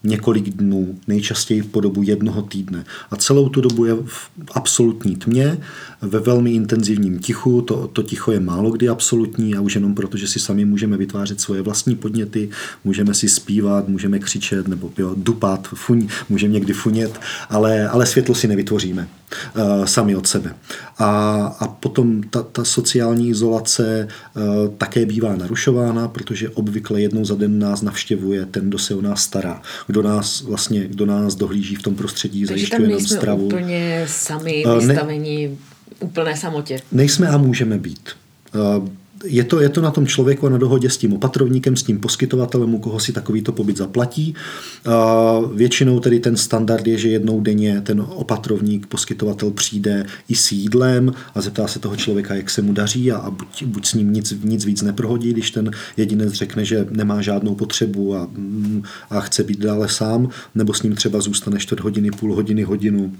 několik 0.05 0.49
dnů, 0.49 0.99
nejčastěji 1.07 1.63
po 1.63 1.81
dobu 1.81 2.03
jednoho 2.03 2.41
týdne. 2.41 2.85
A 3.11 3.15
celou 3.15 3.49
tu 3.49 3.61
dobu 3.61 3.85
je 3.85 3.93
v 4.05 4.29
absolutní 4.53 5.15
tmě, 5.15 5.57
ve 6.01 6.19
velmi 6.19 6.51
intenzivním 6.51 7.19
tichu. 7.19 7.61
To, 7.61 7.87
to 7.87 8.03
ticho 8.03 8.31
je 8.31 8.39
málo 8.39 8.71
kdy 8.71 8.89
absolutní 8.89 9.55
a 9.55 9.61
už 9.61 9.75
jenom 9.75 9.95
proto, 9.95 10.17
že 10.17 10.27
si 10.27 10.39
sami 10.39 10.65
můžeme 10.65 10.97
vytvářet 10.97 11.41
svoje 11.41 11.61
vlastní 11.61 11.95
podněty, 11.95 12.49
můžeme 12.83 13.13
si 13.13 13.29
zpívat, 13.29 13.87
můžeme 13.87 14.19
křičet 14.19 14.67
nebo 14.67 14.91
jo, 14.97 15.13
dupat, 15.17 15.67
fuň, 15.67 16.07
můžeme 16.29 16.53
někdy 16.53 16.73
funět, 16.73 17.19
ale, 17.49 17.89
ale 17.89 18.05
světlo 18.05 18.35
si 18.35 18.47
nevytvoříme 18.47 19.07
sami 19.85 20.15
od 20.15 20.27
sebe. 20.27 20.55
A, 20.97 21.07
a 21.59 21.67
potom 21.67 22.23
ta, 22.23 22.43
ta 22.43 22.63
sociální 22.63 23.29
izolace 23.29 24.07
uh, 24.35 24.43
také 24.77 25.05
bývá 25.05 25.35
narušována, 25.35 26.07
protože 26.07 26.49
obvykle 26.49 27.01
jednou 27.01 27.25
za 27.25 27.35
den 27.35 27.59
nás 27.59 27.81
navštěvuje 27.81 28.45
ten, 28.45 28.69
kdo 28.69 28.77
se 28.77 28.95
o 28.95 29.01
nás 29.01 29.21
stará, 29.21 29.61
kdo 29.87 30.01
nás 30.01 30.41
vlastně, 30.41 30.87
kdo 30.87 31.05
nás 31.05 31.35
dohlíží 31.35 31.75
v 31.75 31.81
tom 31.81 31.95
prostředí, 31.95 32.45
Takže 32.45 32.53
zajišťuje 32.53 32.89
tam 32.89 32.91
nám 32.91 33.07
stravu. 33.07 33.45
úplně 33.45 34.05
sami 34.07 34.63
Uh, 34.65 34.71
ne- 34.71 34.87
vystavení 34.87 35.57
úplné 35.99 36.37
samotě. 36.37 36.79
Nejsme 36.91 37.27
a 37.27 37.37
můžeme 37.37 37.77
být. 37.77 38.09
Je 39.25 39.43
to, 39.43 39.61
je 39.61 39.69
to 39.69 39.81
na 39.81 39.91
tom 39.91 40.07
člověku 40.07 40.47
a 40.47 40.49
na 40.49 40.57
dohodě 40.57 40.89
s 40.89 40.97
tím 40.97 41.13
opatrovníkem, 41.13 41.75
s 41.75 41.83
tím 41.83 41.99
poskytovatelem, 41.99 42.73
u 42.73 42.79
koho 42.79 42.99
si 42.99 43.13
takovýto 43.13 43.51
pobyt 43.51 43.77
zaplatí. 43.77 44.35
Většinou 45.53 45.99
tedy 45.99 46.19
ten 46.19 46.37
standard 46.37 46.87
je, 46.87 46.97
že 46.97 47.09
jednou 47.09 47.41
denně 47.41 47.81
ten 47.81 48.01
opatrovník, 48.09 48.87
poskytovatel 48.87 49.51
přijde 49.51 50.05
i 50.29 50.35
s 50.35 50.51
jídlem 50.51 51.13
a 51.35 51.41
zeptá 51.41 51.67
se 51.67 51.79
toho 51.79 51.95
člověka, 51.95 52.35
jak 52.35 52.49
se 52.49 52.61
mu 52.61 52.73
daří 52.73 53.11
a, 53.11 53.17
a 53.17 53.31
buď, 53.31 53.63
buď 53.63 53.85
s 53.85 53.93
ním 53.93 54.13
nic, 54.13 54.33
nic 54.43 54.65
víc 54.65 54.81
neprohodí, 54.81 55.33
když 55.33 55.51
ten 55.51 55.71
jedinec 55.97 56.33
řekne, 56.33 56.65
že 56.65 56.87
nemá 56.89 57.21
žádnou 57.21 57.55
potřebu 57.55 58.15
a, 58.15 58.27
mm, 58.31 58.83
a 59.09 59.21
chce 59.21 59.43
být 59.43 59.59
dále 59.59 59.89
sám, 59.89 60.29
nebo 60.55 60.73
s 60.73 60.83
ním 60.83 60.95
třeba 60.95 61.21
zůstane 61.21 61.59
čtvrt 61.59 61.79
hodiny, 61.79 62.11
půl 62.11 62.35
hodiny, 62.35 62.63
hodinu 62.63 63.13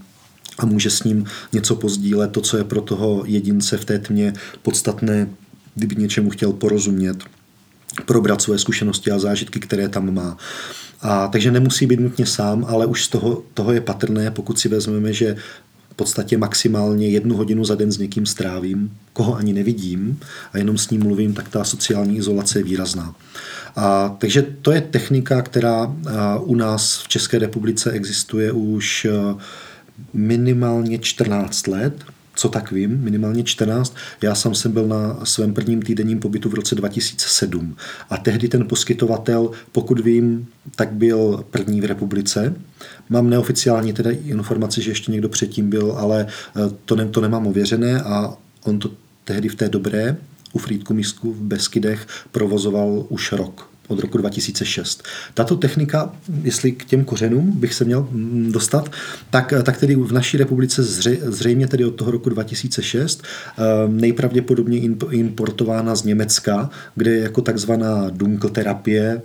a 0.59 0.65
může 0.65 0.89
s 0.89 1.03
ním 1.03 1.25
něco 1.53 1.75
pozdílet, 1.75 2.31
to, 2.31 2.41
co 2.41 2.57
je 2.57 2.63
pro 2.63 2.81
toho 2.81 3.23
jedince 3.25 3.77
v 3.77 3.85
té 3.85 3.99
tmě 3.99 4.33
podstatné, 4.61 5.27
kdyby 5.75 5.95
něčemu 5.95 6.29
chtěl 6.29 6.53
porozumět, 6.53 7.17
probrat 8.05 8.41
své 8.41 8.59
zkušenosti 8.59 9.11
a 9.11 9.19
zážitky, 9.19 9.59
které 9.59 9.89
tam 9.89 10.13
má. 10.13 10.37
A, 11.01 11.27
takže 11.27 11.51
nemusí 11.51 11.85
být 11.85 11.99
nutně 11.99 12.25
sám, 12.25 12.65
ale 12.69 12.85
už 12.85 13.03
z 13.03 13.07
toho, 13.07 13.43
toho 13.53 13.73
je 13.73 13.81
patrné, 13.81 14.31
pokud 14.31 14.59
si 14.59 14.69
vezmeme, 14.69 15.13
že 15.13 15.35
v 15.91 15.95
podstatě 15.95 16.37
maximálně 16.37 17.07
jednu 17.07 17.35
hodinu 17.35 17.65
za 17.65 17.75
den 17.75 17.91
s 17.91 17.97
někým 17.97 18.25
strávím, 18.25 18.97
koho 19.13 19.35
ani 19.35 19.53
nevidím 19.53 20.19
a 20.53 20.57
jenom 20.57 20.77
s 20.77 20.89
ním 20.89 21.03
mluvím, 21.03 21.33
tak 21.33 21.49
ta 21.49 21.63
sociální 21.63 22.17
izolace 22.17 22.59
je 22.59 22.63
výrazná. 22.63 23.15
A, 23.75 24.15
takže 24.19 24.41
to 24.61 24.71
je 24.71 24.81
technika, 24.81 25.41
která 25.41 25.83
a, 25.83 26.39
u 26.39 26.55
nás 26.55 27.03
v 27.03 27.07
České 27.07 27.39
republice 27.39 27.91
existuje 27.91 28.51
už 28.51 29.05
a, 29.05 29.37
minimálně 30.13 30.99
14 30.99 31.67
let, 31.67 32.03
co 32.35 32.49
tak 32.49 32.71
vím, 32.71 32.99
minimálně 33.03 33.43
14. 33.43 33.95
Já 34.21 34.35
sám 34.35 34.55
jsem 34.55 34.71
byl 34.71 34.87
na 34.87 35.25
svém 35.25 35.53
prvním 35.53 35.81
týdenním 35.81 36.19
pobytu 36.19 36.49
v 36.49 36.53
roce 36.53 36.75
2007 36.75 37.75
a 38.09 38.17
tehdy 38.17 38.47
ten 38.47 38.67
poskytovatel, 38.67 39.51
pokud 39.71 39.99
vím, 39.99 40.47
tak 40.75 40.91
byl 40.91 41.45
první 41.51 41.81
v 41.81 41.85
republice. 41.85 42.55
Mám 43.09 43.29
neoficiální 43.29 43.93
teda 43.93 44.11
informaci, 44.11 44.81
že 44.81 44.91
ještě 44.91 45.11
někdo 45.11 45.29
předtím 45.29 45.69
byl, 45.69 45.91
ale 45.97 46.27
eh, 46.27 46.59
to, 46.85 46.95
ne, 46.95 47.05
to 47.05 47.21
nemám 47.21 47.47
ověřené 47.47 48.01
a 48.01 48.33
on 48.63 48.79
to 48.79 48.91
tehdy 49.23 49.49
v 49.49 49.55
té 49.55 49.69
dobré 49.69 50.17
u 50.53 50.59
Frýdku 50.59 50.93
Místku 50.93 51.33
v 51.33 51.41
Beskydech 51.41 52.07
provozoval 52.31 53.05
už 53.09 53.31
rok 53.31 53.74
od 53.87 53.99
roku 53.99 54.17
2006. 54.17 55.03
Tato 55.33 55.55
technika, 55.55 56.13
jestli 56.43 56.71
k 56.71 56.85
těm 56.85 57.05
kořenům 57.05 57.51
bych 57.51 57.73
se 57.73 57.85
měl 57.85 58.07
mm, 58.11 58.51
dostat, 58.51 58.91
tak, 59.29 59.53
tak 59.63 59.77
tedy 59.77 59.95
v 59.95 60.11
naší 60.11 60.37
republice 60.37 60.83
zře, 60.83 61.17
zřejmě 61.21 61.67
tedy 61.67 61.85
od 61.85 61.91
toho 61.91 62.11
roku 62.11 62.29
2006 62.29 63.23
ehm, 63.57 63.97
nejpravděpodobně 64.01 64.79
importována 65.11 65.95
z 65.95 66.03
Německa, 66.03 66.69
kde 66.95 67.11
je 67.11 67.19
jako 67.19 67.41
takzvaná 67.41 68.09
dunkelterapie, 68.09 69.21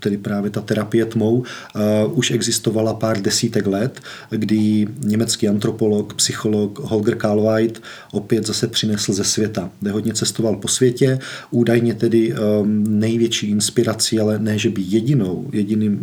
tedy 0.00 0.16
právě 0.16 0.50
ta 0.50 0.60
terapie 0.60 1.04
tmou, 1.04 1.42
eh, 1.76 1.80
už 2.06 2.30
existovala 2.30 2.94
pár 2.94 3.22
desítek 3.22 3.66
let, 3.66 4.00
kdy 4.30 4.88
německý 5.00 5.48
antropolog, 5.48 6.14
psycholog 6.14 6.78
Holger 6.78 7.14
Karlweit 7.14 7.82
opět 8.12 8.46
zase 8.46 8.66
přinesl 8.68 9.12
ze 9.12 9.24
světa, 9.24 9.70
kde 9.80 9.90
hodně 9.90 10.14
cestoval 10.14 10.56
po 10.56 10.68
světě, 10.68 11.18
údajně 11.50 11.94
tedy 11.94 12.32
ehm, 12.32 12.84
největší 13.00 13.50
inspirace 13.50 13.97
prací, 13.98 14.20
ale 14.20 14.38
ne, 14.38 14.58
že 14.58 14.70
by 14.70 14.82
jedinou, 14.82 15.50
jediným, 15.52 15.98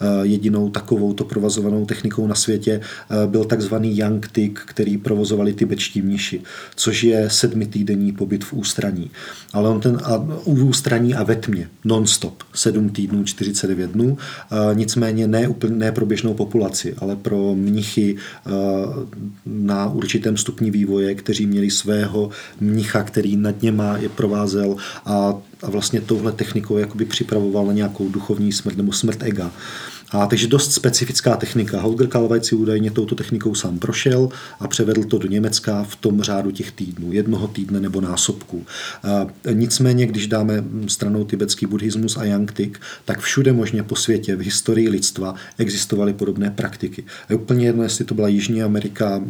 eh, 0.00 0.06
jedinou 0.22 0.68
takovou 0.68 1.12
to 1.12 1.24
provazovanou 1.24 1.86
technikou 1.86 2.26
na 2.26 2.34
světě 2.34 2.80
eh, 2.80 3.26
byl 3.26 3.44
takzvaný 3.44 3.96
Yang 3.96 4.28
Tik, 4.28 4.60
který 4.66 4.98
provozovali 4.98 5.52
tibetští 5.52 6.02
mniši, 6.02 6.42
což 6.76 7.04
je 7.04 7.30
sedmitýdenní 7.30 8.12
pobyt 8.12 8.44
v 8.44 8.52
ústraní. 8.52 9.10
Ale 9.52 9.68
on 9.68 9.80
ten 9.80 9.96
a, 10.04 10.20
u 10.44 10.52
ústraní 10.68 11.14
a 11.14 11.22
ve 11.22 11.36
tmě, 11.36 11.68
non-stop, 11.84 12.42
sedm 12.52 12.88
týdnů, 12.92 13.24
49 13.24 13.90
dnů, 13.90 14.18
eh, 14.18 14.74
nicméně 14.74 15.26
ne, 15.26 15.48
úplně, 15.48 15.76
ne 15.76 15.92
pro 15.92 16.06
běžnou 16.06 16.34
populaci, 16.34 16.94
ale 16.98 17.16
pro 17.16 17.54
mnichy 17.54 18.16
na 19.46 19.88
určitém 19.88 20.36
stupni 20.36 20.70
vývoje, 20.70 21.14
kteří 21.14 21.46
měli 21.46 21.70
svého 21.70 22.30
mnicha, 22.60 23.02
který 23.02 23.36
nad 23.36 23.62
něma 23.62 23.96
je 23.96 24.08
provázel 24.08 24.76
a 25.06 25.34
a 25.62 25.70
vlastně 25.70 26.00
touhle 26.00 26.32
technikou 26.32 26.78
jakoby 26.78 27.04
připravoval 27.04 27.66
na 27.66 27.72
nějakou 27.72 28.08
duchovní 28.08 28.52
smrt 28.52 28.76
nebo 28.76 28.92
smrt 28.92 29.22
ega. 29.22 29.52
A 30.10 30.26
takže 30.26 30.46
dost 30.46 30.72
specifická 30.72 31.36
technika. 31.36 31.80
Holger 31.80 32.06
Kalvajt 32.06 32.44
si 32.44 32.54
údajně 32.54 32.90
touto 32.90 33.14
technikou 33.14 33.54
sám 33.54 33.78
prošel 33.78 34.28
a 34.60 34.68
převedl 34.68 35.04
to 35.04 35.18
do 35.18 35.28
Německa 35.28 35.82
v 35.82 35.96
tom 35.96 36.22
řádu 36.22 36.50
těch 36.50 36.72
týdnů, 36.72 37.12
jednoho 37.12 37.48
týdne 37.48 37.80
nebo 37.80 38.00
násobků. 38.00 38.66
A 39.02 39.26
nicméně, 39.52 40.06
když 40.06 40.26
dáme 40.26 40.64
stranou 40.86 41.24
tibetský 41.24 41.66
buddhismus 41.66 42.16
a 42.16 42.24
yangtik, 42.24 42.80
tak 43.04 43.20
všude 43.20 43.52
možně 43.52 43.82
po 43.82 43.96
světě 43.96 44.36
v 44.36 44.40
historii 44.40 44.88
lidstva 44.88 45.34
existovaly 45.58 46.12
podobné 46.12 46.50
praktiky. 46.50 47.04
Je 47.30 47.36
úplně 47.36 47.66
jedno, 47.66 47.82
jestli 47.82 48.04
to 48.04 48.14
byla 48.14 48.28
Jižní 48.28 48.62
Amerika, 48.62 49.24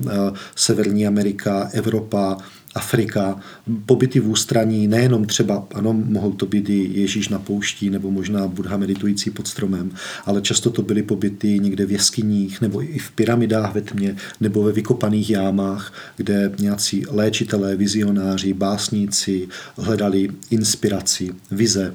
Severní 0.56 1.06
Amerika, 1.06 1.70
Evropa, 1.72 2.36
Afrika, 2.76 3.40
pobyty 3.86 4.20
v 4.20 4.28
ústraní, 4.28 4.86
nejenom 4.86 5.24
třeba, 5.24 5.66
ano, 5.74 5.92
mohou 5.92 6.32
to 6.32 6.46
být 6.46 6.68
i 6.68 7.00
Ježíš 7.00 7.28
na 7.28 7.38
pouští 7.38 7.90
nebo 7.90 8.10
možná 8.10 8.48
Buddha 8.48 8.76
meditující 8.76 9.30
pod 9.30 9.48
stromem, 9.48 9.90
ale 10.24 10.42
často 10.42 10.70
to 10.70 10.82
byly 10.82 11.02
pobyty 11.02 11.58
někde 11.58 11.86
v 11.86 11.92
jeskyních 11.92 12.60
nebo 12.60 12.82
i 12.82 12.98
v 12.98 13.10
pyramidách 13.10 13.74
ve 13.74 13.80
tmě 13.80 14.16
nebo 14.40 14.62
ve 14.62 14.72
vykopaných 14.72 15.30
jámách, 15.30 15.92
kde 16.16 16.52
nějací 16.58 17.04
léčitelé, 17.08 17.76
vizionáři, 17.76 18.52
básníci 18.52 19.48
hledali 19.76 20.28
inspiraci, 20.50 21.30
vize. 21.50 21.94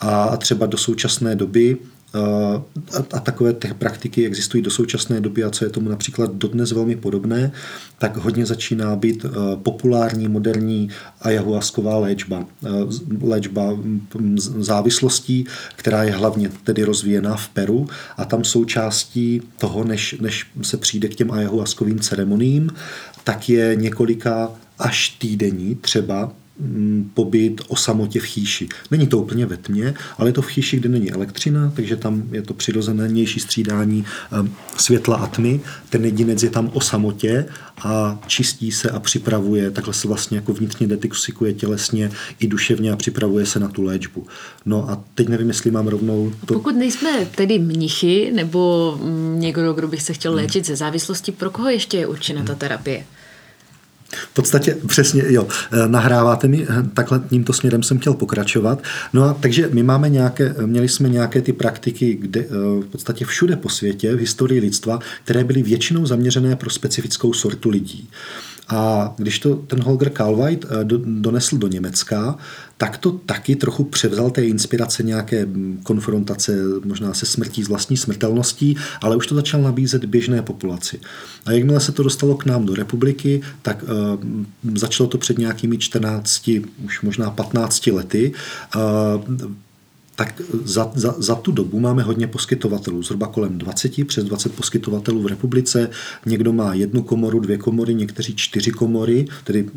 A 0.00 0.36
třeba 0.36 0.66
do 0.66 0.78
současné 0.78 1.34
doby 1.34 1.78
a, 3.12 3.20
takové 3.20 3.52
těch 3.52 3.74
praktiky 3.74 4.26
existují 4.26 4.62
do 4.62 4.70
současné 4.70 5.20
doby 5.20 5.44
a 5.44 5.50
co 5.50 5.64
je 5.64 5.70
tomu 5.70 5.90
například 5.90 6.34
dodnes 6.34 6.72
velmi 6.72 6.96
podobné, 6.96 7.52
tak 7.98 8.16
hodně 8.16 8.46
začíná 8.46 8.96
být 8.96 9.24
e, 9.24 9.28
populární 9.56 10.28
moderní 10.28 10.88
ayahuasková 11.20 11.98
léčba. 11.98 12.44
E, 12.64 12.68
léčba 13.22 13.78
závislostí, 14.58 15.46
která 15.76 16.04
je 16.04 16.12
hlavně 16.12 16.50
tedy 16.64 16.84
rozvíjená 16.84 17.36
v 17.36 17.48
Peru 17.48 17.86
a 18.16 18.24
tam 18.24 18.44
součástí 18.44 19.42
toho, 19.58 19.84
než, 19.84 20.16
než 20.20 20.46
se 20.62 20.76
přijde 20.76 21.08
k 21.08 21.14
těm 21.14 21.30
ayahuaskovým 21.30 21.98
ceremoniím, 21.98 22.70
tak 23.24 23.48
je 23.48 23.76
několika 23.76 24.50
až 24.78 25.08
týdení 25.08 25.74
třeba 25.74 26.32
pobyt 27.14 27.60
o 27.68 27.76
samotě 27.76 28.20
v 28.20 28.24
chýši. 28.24 28.68
Není 28.90 29.06
to 29.06 29.18
úplně 29.18 29.46
ve 29.46 29.56
tmě, 29.56 29.94
ale 30.18 30.28
je 30.28 30.32
to 30.32 30.42
v 30.42 30.46
chýši, 30.46 30.76
kde 30.76 30.88
není 30.88 31.12
elektřina, 31.12 31.72
takže 31.76 31.96
tam 31.96 32.22
je 32.32 32.42
to 32.42 32.54
přirozenější 32.54 33.40
střídání 33.40 34.04
ehm, 34.32 34.54
světla 34.76 35.16
a 35.16 35.26
tmy. 35.26 35.60
Ten 35.90 36.04
jedinec 36.04 36.42
je 36.42 36.50
tam 36.50 36.70
o 36.74 36.80
samotě 36.80 37.46
a 37.78 38.20
čistí 38.26 38.72
se 38.72 38.90
a 38.90 39.00
připravuje, 39.00 39.70
takhle 39.70 39.94
se 39.94 40.08
vlastně 40.08 40.36
jako 40.36 40.52
vnitřně 40.52 40.86
detoxikuje 40.86 41.54
tělesně 41.54 42.10
i 42.38 42.46
duševně 42.46 42.92
a 42.92 42.96
připravuje 42.96 43.46
se 43.46 43.60
na 43.60 43.68
tu 43.68 43.82
léčbu. 43.82 44.26
No 44.66 44.90
a 44.90 45.04
teď 45.14 45.28
nevím, 45.28 45.48
jestli 45.48 45.70
mám 45.70 45.88
rovnou... 45.88 46.32
To... 46.46 46.54
Pokud 46.54 46.76
nejsme 46.76 47.26
tedy 47.34 47.58
mnichy 47.58 48.32
nebo 48.34 48.98
mm, 49.02 49.40
někdo, 49.40 49.72
kdo 49.72 49.88
by 49.88 50.00
se 50.00 50.12
chtěl 50.12 50.32
hmm. 50.32 50.40
léčit 50.40 50.66
ze 50.66 50.76
závislosti, 50.76 51.32
pro 51.32 51.50
koho 51.50 51.68
ještě 51.68 51.96
je 51.96 52.06
určena 52.06 52.42
ta 52.44 52.54
terapie? 52.54 53.04
V 54.12 54.34
podstatě 54.34 54.76
přesně, 54.86 55.22
jo, 55.26 55.48
eh, 55.72 55.88
nahráváte 55.88 56.48
mi, 56.48 56.66
eh, 56.70 56.82
takhle 56.94 57.22
tímto 57.30 57.52
směrem 57.52 57.82
jsem 57.82 57.98
chtěl 57.98 58.14
pokračovat. 58.14 58.82
No 59.12 59.24
a 59.24 59.34
takže 59.34 59.68
my 59.72 59.82
máme 59.82 60.08
nějaké, 60.08 60.54
měli 60.66 60.88
jsme 60.88 61.08
nějaké 61.08 61.42
ty 61.42 61.52
praktiky, 61.52 62.14
kde 62.14 62.40
eh, 62.40 62.46
v 62.80 62.86
podstatě 62.92 63.24
všude 63.24 63.56
po 63.56 63.68
světě, 63.68 64.16
v 64.16 64.18
historii 64.18 64.60
lidstva, 64.60 64.98
které 65.24 65.44
byly 65.44 65.62
většinou 65.62 66.06
zaměřené 66.06 66.56
pro 66.56 66.70
specifickou 66.70 67.32
sortu 67.32 67.70
lidí. 67.70 68.08
A 68.68 69.14
když 69.16 69.38
to 69.38 69.54
ten 69.54 69.82
Holger 69.82 70.10
Kalweit 70.10 70.64
eh, 70.64 70.84
donesl 71.04 71.56
do 71.56 71.68
Německa, 71.68 72.38
tak 72.78 72.98
to 72.98 73.12
taky 73.12 73.56
trochu 73.56 73.84
převzal 73.84 74.30
té 74.30 74.44
inspirace 74.46 75.02
nějaké 75.02 75.46
mm, 75.46 75.80
konfrontace 75.82 76.56
možná 76.84 77.14
se 77.14 77.26
smrtí, 77.26 77.62
s 77.62 77.68
vlastní 77.68 77.96
smrtelností, 77.96 78.76
ale 79.02 79.16
už 79.16 79.26
to 79.26 79.34
začal 79.34 79.62
nabízet 79.62 80.04
běžné 80.04 80.42
populaci. 80.42 81.00
A 81.46 81.52
jakmile 81.52 81.80
se 81.80 81.92
to 81.92 82.02
dostalo 82.02 82.36
k 82.36 82.44
nám 82.44 82.66
do 82.66 82.74
republiky, 82.74 83.40
tak 83.62 83.82
uh, 83.82 83.88
začalo 84.74 85.08
to 85.08 85.18
před 85.18 85.38
nějakými 85.38 85.78
14, 85.78 86.50
už 86.84 87.02
možná 87.02 87.30
15 87.30 87.86
lety. 87.86 88.32
Uh, 88.76 89.50
tak 90.16 90.42
za, 90.64 90.92
za, 90.94 91.14
za 91.18 91.34
tu 91.34 91.52
dobu 91.52 91.80
máme 91.80 92.02
hodně 92.02 92.26
poskytovatelů, 92.26 93.02
zhruba 93.02 93.26
kolem 93.26 93.58
20, 93.58 94.06
přes 94.06 94.24
20 94.24 94.52
poskytovatelů 94.52 95.22
v 95.22 95.26
republice. 95.26 95.90
Někdo 96.26 96.52
má 96.52 96.74
jednu 96.74 97.02
komoru, 97.02 97.40
dvě 97.40 97.58
komory, 97.58 97.94
někteří 97.94 98.36
čtyři 98.36 98.70
komory, 98.70 99.26
tedy 99.44 99.68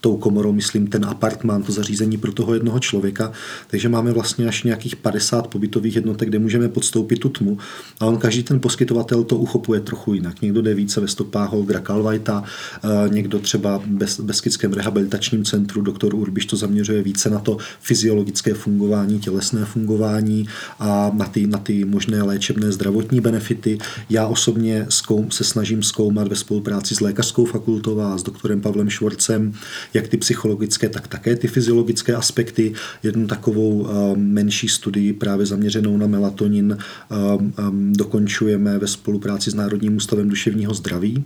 tou 0.00 0.16
komorou 0.16 0.52
myslím 0.52 0.86
ten 0.86 1.04
apartmán, 1.04 1.62
to 1.62 1.72
zařízení 1.72 2.16
pro 2.16 2.32
toho 2.32 2.54
jednoho 2.54 2.78
člověka. 2.78 3.32
Takže 3.66 3.88
máme 3.88 4.12
vlastně 4.12 4.48
až 4.48 4.62
nějakých 4.62 4.96
50 4.96 5.46
pobytových 5.46 5.96
jednotek, 5.96 6.28
kde 6.28 6.38
můžeme 6.38 6.68
podstoupit 6.68 7.18
tu 7.18 7.28
tmu. 7.28 7.58
A 8.00 8.06
on 8.06 8.16
každý 8.18 8.42
ten 8.42 8.60
poskytovatel 8.60 9.24
to 9.24 9.36
uchopuje 9.36 9.80
trochu 9.80 10.14
jinak. 10.14 10.42
Někdo 10.42 10.62
jde 10.62 10.74
více 10.74 11.00
ve 11.00 11.08
stopách 11.08 11.50
Holgra 11.50 11.80
Kalvajta, 11.80 12.44
eh, 12.44 13.08
někdo 13.08 13.38
třeba 13.38 13.78
v 13.78 14.20
Beskickém 14.20 14.72
rehabilitačním 14.72 15.44
centru, 15.44 15.82
doktor 15.82 16.14
Urbiš 16.14 16.46
to 16.46 16.56
zaměřuje 16.56 17.02
více 17.02 17.30
na 17.30 17.38
to 17.38 17.56
fyziologické 17.80 18.54
fungování, 18.54 19.20
tělesné 19.20 19.64
fungování 19.64 19.77
fungování 19.78 20.48
a 20.78 21.10
na 21.14 21.24
ty, 21.24 21.46
na 21.46 21.58
ty 21.58 21.84
možné 21.84 22.22
léčebné 22.22 22.72
zdravotní 22.72 23.20
benefity. 23.20 23.78
Já 24.10 24.26
osobně 24.26 24.86
zkoum, 24.88 25.30
se 25.30 25.44
snažím 25.44 25.82
zkoumat 25.82 26.28
ve 26.28 26.36
spolupráci 26.36 26.94
s 26.94 27.00
lékařskou 27.00 27.44
fakultou 27.44 28.00
a 28.00 28.18
s 28.18 28.22
doktorem 28.22 28.60
Pavlem 28.60 28.90
Švorcem, 28.90 29.52
jak 29.94 30.08
ty 30.08 30.16
psychologické, 30.16 30.88
tak 30.88 31.08
také 31.08 31.36
ty 31.36 31.48
fyziologické 31.48 32.14
aspekty. 32.14 32.72
Jednu 33.02 33.26
takovou 33.26 33.70
uh, 33.70 33.88
menší 34.16 34.68
studii 34.68 35.12
právě 35.12 35.46
zaměřenou 35.46 35.96
na 35.96 36.06
melatonin 36.06 36.78
uh, 36.78 37.42
um, 37.68 37.92
dokončujeme 37.92 38.78
ve 38.78 38.86
spolupráci 38.86 39.50
s 39.50 39.54
Národním 39.54 39.96
ústavem 39.96 40.28
duševního 40.28 40.74
zdraví. 40.74 41.24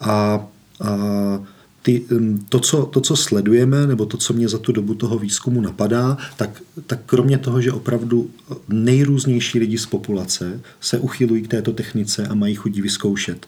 A 0.00 0.46
uh, 0.80 1.46
ty, 1.84 2.04
to, 2.48 2.60
co, 2.60 2.86
to, 2.86 3.00
co 3.00 3.16
sledujeme, 3.16 3.86
nebo 3.86 4.06
to, 4.06 4.16
co 4.16 4.32
mě 4.32 4.48
za 4.48 4.58
tu 4.58 4.72
dobu 4.72 4.94
toho 4.94 5.18
výzkumu 5.18 5.60
napadá, 5.60 6.16
tak, 6.36 6.62
tak 6.86 7.00
kromě 7.06 7.38
toho, 7.38 7.60
že 7.60 7.72
opravdu 7.72 8.30
nejrůznější 8.68 9.58
lidi 9.58 9.78
z 9.78 9.86
populace 9.86 10.60
se 10.80 10.98
uchylují 10.98 11.42
k 11.42 11.48
této 11.48 11.72
technice 11.72 12.26
a 12.26 12.34
mají 12.34 12.54
chudí 12.54 12.82
vyzkoušet. 12.82 13.46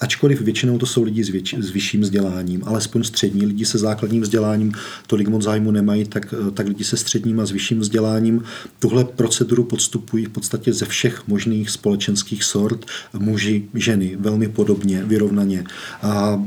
Ačkoliv 0.00 0.40
většinou 0.40 0.78
to 0.78 0.86
jsou 0.86 1.02
lidi 1.02 1.24
s, 1.24 1.28
věč, 1.28 1.54
s 1.58 1.70
vyšším 1.70 2.00
vzděláním, 2.00 2.62
alespoň 2.64 3.04
střední 3.04 3.46
lidi 3.46 3.64
se 3.64 3.78
základním 3.78 4.22
vzděláním 4.22 4.72
tolik 5.06 5.28
moc 5.28 5.42
zájmu 5.42 5.70
nemají, 5.70 6.04
tak, 6.04 6.34
tak 6.54 6.66
lidi 6.66 6.84
se 6.84 6.96
středním 6.96 7.40
a 7.40 7.46
s 7.46 7.50
vyšším 7.50 7.80
vzděláním 7.80 8.42
tuhle 8.78 9.04
proceduru 9.04 9.64
podstupují 9.64 10.24
v 10.24 10.28
podstatě 10.28 10.72
ze 10.72 10.84
všech 10.84 11.28
možných 11.28 11.70
společenských 11.70 12.44
sort, 12.44 12.86
muži, 13.18 13.68
ženy, 13.74 14.16
velmi 14.20 14.48
podobně, 14.48 15.04
vyrovnaně. 15.04 15.64
A 16.02 16.42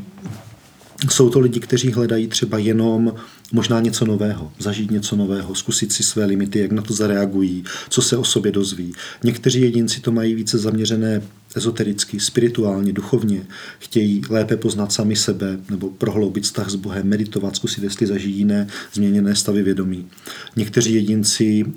jsou 1.12 1.30
to 1.30 1.40
lidi, 1.40 1.60
kteří 1.60 1.92
hledají 1.92 2.28
třeba 2.28 2.58
jenom 2.58 3.14
možná 3.52 3.80
něco 3.80 4.06
nového, 4.06 4.52
zažít 4.60 4.92
něco 4.92 5.16
nového, 5.16 5.56
zkusit 5.56 5.92
si 5.92 6.04
své 6.04 6.26
limity, 6.26 6.60
jak 6.60 6.72
na 6.72 6.82
to 6.82 6.94
zareagují, 6.94 7.64
co 7.90 8.02
se 8.02 8.18
o 8.18 8.24
sobě 8.24 8.52
dozví. 8.52 8.94
Někteří 9.24 9.62
jedinci 9.62 10.02
to 10.02 10.12
mají 10.12 10.36
více 10.36 10.58
zaměřené 10.58 11.22
ezotericky, 11.56 12.20
spirituálně, 12.20 12.94
duchovně, 12.94 13.46
chtějí 13.80 14.22
lépe 14.30 14.58
poznat 14.58 14.92
sami 14.92 15.16
sebe 15.16 15.60
nebo 15.70 15.90
prohloubit 15.90 16.44
vztah 16.44 16.70
s 16.70 16.76
Bohem, 16.76 17.08
meditovat, 17.08 17.56
zkusit, 17.56 17.84
jestli 17.84 18.08
zažijí 18.08 18.36
jiné 18.36 18.68
změněné 18.94 19.36
stavy 19.36 19.64
vědomí. 19.64 20.08
Někteří 20.56 20.94
jedinci 20.94 21.64
uh, 21.66 21.72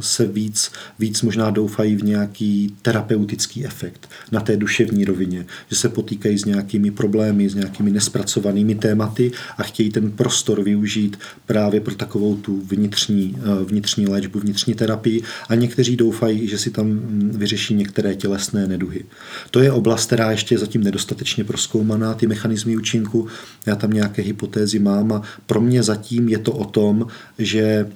se 0.00 0.26
víc, 0.26 0.70
víc 0.98 1.22
možná 1.22 1.50
doufají 1.50 1.96
v 1.96 2.04
nějaký 2.04 2.76
terapeutický 2.82 3.64
efekt 3.64 4.10
na 4.32 4.40
té 4.40 4.56
duševní 4.56 5.04
rovině, 5.04 5.46
že 5.70 5.76
se 5.76 5.88
potýkají 5.88 6.38
s 6.38 6.44
nějakými 6.44 6.90
problémy, 6.90 7.48
s 7.48 7.54
nějakými 7.54 7.90
nespracovanými 7.90 8.74
tématy 8.74 9.32
a 9.58 9.62
chtějí 9.62 9.90
ten 9.90 10.10
prostor 10.10 10.62
využít 10.62 11.18
právě 11.46 11.80
pro 11.80 11.94
takovou 11.94 12.36
tu 12.36 12.60
vnitřní, 12.60 13.36
uh, 13.38 13.68
vnitřní 13.68 14.06
léčbu, 14.06 14.38
vnitřní 14.38 14.74
terapii 14.74 15.22
a 15.48 15.54
někteří 15.54 15.96
doufají, 15.96 16.48
že 16.48 16.58
si 16.58 16.70
tam 16.70 16.86
mm, 16.86 17.30
vyřeší 17.34 17.74
některé 17.74 18.14
tělesné 18.14 18.66
neduhy. 18.66 19.04
To 19.50 19.60
je 19.60 19.72
oblast, 19.72 20.06
která 20.06 20.30
ještě 20.30 20.54
je 20.54 20.58
zatím 20.58 20.84
nedostatečně 20.84 21.44
proskoumaná, 21.44 22.14
ty 22.14 22.26
mechanizmy 22.26 22.76
účinku. 22.76 23.28
Já 23.66 23.76
tam 23.76 23.90
nějaké 23.90 24.22
hypotézy 24.22 24.78
mám 24.78 25.12
a 25.12 25.22
pro 25.46 25.60
mě 25.60 25.82
zatím 25.82 26.28
je 26.28 26.38
to 26.38 26.52
o 26.52 26.64
tom, 26.64 27.06
že 27.38 27.86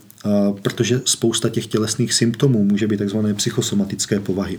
protože 0.62 1.00
spousta 1.04 1.48
těch 1.48 1.66
tělesných 1.66 2.14
symptomů 2.14 2.64
může 2.64 2.86
být 2.86 2.96
takzvané 2.96 3.34
psychosomatické 3.34 4.20
povahy. 4.20 4.58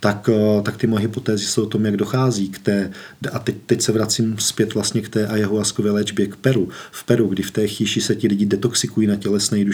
Tak, 0.00 0.30
tak 0.62 0.76
ty 0.76 0.86
moje 0.86 1.02
hypotézy 1.02 1.44
jsou 1.44 1.62
o 1.62 1.66
tom, 1.66 1.84
jak 1.84 1.96
dochází 1.96 2.48
k 2.48 2.58
té, 2.58 2.90
a 3.32 3.38
teď, 3.38 3.54
teď 3.66 3.82
se 3.82 3.92
vracím 3.92 4.36
zpět 4.38 4.74
vlastně 4.74 5.00
k 5.02 5.08
té 5.08 5.26
ayahuaskové 5.26 5.90
léčbě 5.90 6.26
k 6.26 6.36
Peru. 6.36 6.68
V 6.90 7.04
Peru, 7.04 7.28
kdy 7.28 7.42
v 7.42 7.50
té 7.50 7.66
chýši 7.66 8.00
se 8.00 8.14
ti 8.14 8.28
lidi 8.28 8.46
detoxikují 8.46 9.06
na 9.06 9.16
tělesné 9.16 9.60
i 9.60 9.66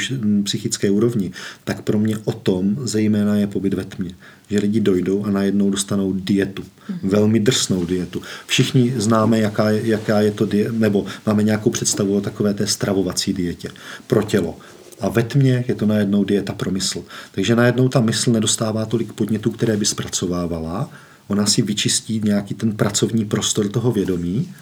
psychické 0.44 0.90
úrovni, 0.90 1.30
tak 1.64 1.82
pro 1.82 1.98
mě 1.98 2.18
o 2.24 2.32
tom 2.32 2.76
zejména 2.82 3.36
je 3.36 3.46
pobyt 3.46 3.74
ve 3.74 3.84
tmě 3.84 4.14
že 4.52 4.58
lidi 4.58 4.80
dojdou 4.80 5.24
a 5.24 5.30
najednou 5.30 5.70
dostanou 5.70 6.12
dietu. 6.12 6.64
Velmi 7.02 7.40
drsnou 7.40 7.84
dietu. 7.84 8.22
Všichni 8.46 8.92
známe, 8.96 9.38
jaká 9.38 9.70
je, 9.70 9.86
jaká 9.86 10.20
je 10.20 10.30
to 10.30 10.46
dieta, 10.46 10.72
nebo 10.72 11.06
máme 11.26 11.42
nějakou 11.42 11.70
představu 11.70 12.16
o 12.16 12.20
takové 12.20 12.54
té 12.54 12.66
stravovací 12.66 13.32
dietě 13.32 13.68
pro 14.06 14.22
tělo 14.22 14.56
A 15.00 15.08
ve 15.08 15.22
tmě 15.22 15.64
je 15.68 15.74
to 15.74 15.86
najednou 15.86 16.24
dieta 16.24 16.52
pro 16.52 16.70
mysl. 16.70 17.04
Takže 17.32 17.56
najednou 17.56 17.88
ta 17.88 18.00
mysl 18.00 18.32
nedostává 18.32 18.86
tolik 18.86 19.12
podnětů, 19.12 19.50
které 19.50 19.76
by 19.76 19.86
zpracovávala. 19.86 20.90
Ona 21.28 21.46
si 21.46 21.62
vyčistí 21.62 22.20
nějaký 22.24 22.54
ten 22.54 22.72
pracovní 22.72 23.24
prostor 23.24 23.68
toho 23.68 23.92
vědomí 23.92 24.54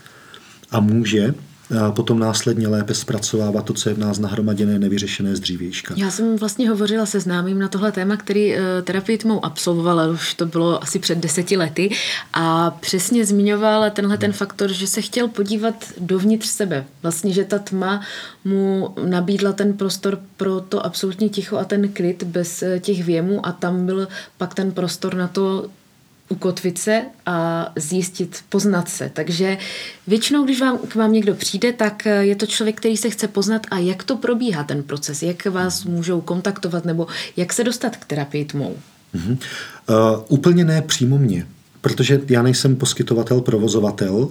a 0.70 0.80
může 0.80 1.34
potom 1.94 2.18
následně 2.18 2.68
lépe 2.68 2.94
zpracovávat 2.94 3.64
to, 3.64 3.74
co 3.74 3.88
je 3.88 3.94
v 3.94 3.98
nás 3.98 4.18
nahromaděné, 4.18 4.78
nevyřešené 4.78 5.36
z 5.36 5.40
dřívějška. 5.40 5.94
Já 5.96 6.10
jsem 6.10 6.36
vlastně 6.36 6.68
hovořila 6.68 7.06
se 7.06 7.20
známým 7.20 7.58
na 7.58 7.68
tohle 7.68 7.92
téma, 7.92 8.16
který 8.16 8.54
eh, 8.54 8.82
terapii 8.82 9.18
tmou 9.18 9.44
absolvoval, 9.44 10.10
už 10.10 10.34
to 10.34 10.46
bylo 10.46 10.82
asi 10.82 10.98
před 10.98 11.18
deseti 11.18 11.56
lety 11.56 11.90
a 12.32 12.70
přesně 12.70 13.26
zmiňoval 13.26 13.90
tenhle 13.90 14.18
ten 14.18 14.32
faktor, 14.32 14.72
že 14.72 14.86
se 14.86 15.02
chtěl 15.02 15.28
podívat 15.28 15.74
dovnitř 15.98 16.46
sebe. 16.46 16.84
Vlastně, 17.02 17.32
že 17.32 17.44
ta 17.44 17.58
tma 17.58 18.00
mu 18.44 18.94
nabídla 19.04 19.52
ten 19.52 19.72
prostor 19.72 20.20
pro 20.36 20.60
to 20.60 20.86
absolutní 20.86 21.28
ticho 21.28 21.56
a 21.56 21.64
ten 21.64 21.88
klid 21.88 22.22
bez 22.22 22.62
eh, 22.62 22.80
těch 22.80 23.04
věmů 23.04 23.46
a 23.46 23.52
tam 23.52 23.86
byl 23.86 24.08
pak 24.38 24.54
ten 24.54 24.72
prostor 24.72 25.14
na 25.14 25.28
to 25.28 25.66
ukotvit 26.30 26.78
se 26.78 27.02
a 27.26 27.66
zjistit, 27.76 28.44
poznat 28.48 28.88
se. 28.88 29.10
Takže 29.14 29.58
většinou, 30.06 30.44
když 30.44 30.60
vám, 30.60 30.78
k 30.78 30.94
vám 30.94 31.12
někdo 31.12 31.34
přijde, 31.34 31.72
tak 31.72 32.06
je 32.20 32.36
to 32.36 32.46
člověk, 32.46 32.76
který 32.76 32.96
se 32.96 33.10
chce 33.10 33.28
poznat 33.28 33.66
a 33.70 33.78
jak 33.78 34.04
to 34.04 34.16
probíhá 34.16 34.64
ten 34.64 34.82
proces, 34.82 35.22
jak 35.22 35.46
vás 35.46 35.84
můžou 35.84 36.20
kontaktovat 36.20 36.84
nebo 36.84 37.06
jak 37.36 37.52
se 37.52 37.64
dostat 37.64 37.96
k 37.96 38.04
terapii 38.04 38.44
tmou. 38.44 38.76
Uh-huh. 39.14 39.38
Uh, 39.90 40.24
úplně 40.28 40.64
ne 40.64 40.82
přímo 40.82 41.18
mě. 41.18 41.46
Protože 41.80 42.20
já 42.28 42.42
nejsem 42.42 42.76
poskytovatel, 42.76 43.40
provozovatel, 43.40 44.28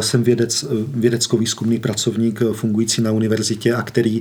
jsem 0.00 0.22
vědec, 0.22 0.64
vědecko-výzkumný 0.86 1.78
pracovník 1.78 2.42
fungující 2.52 3.02
na 3.02 3.12
univerzitě 3.12 3.74
a 3.74 3.82
který 3.82 4.20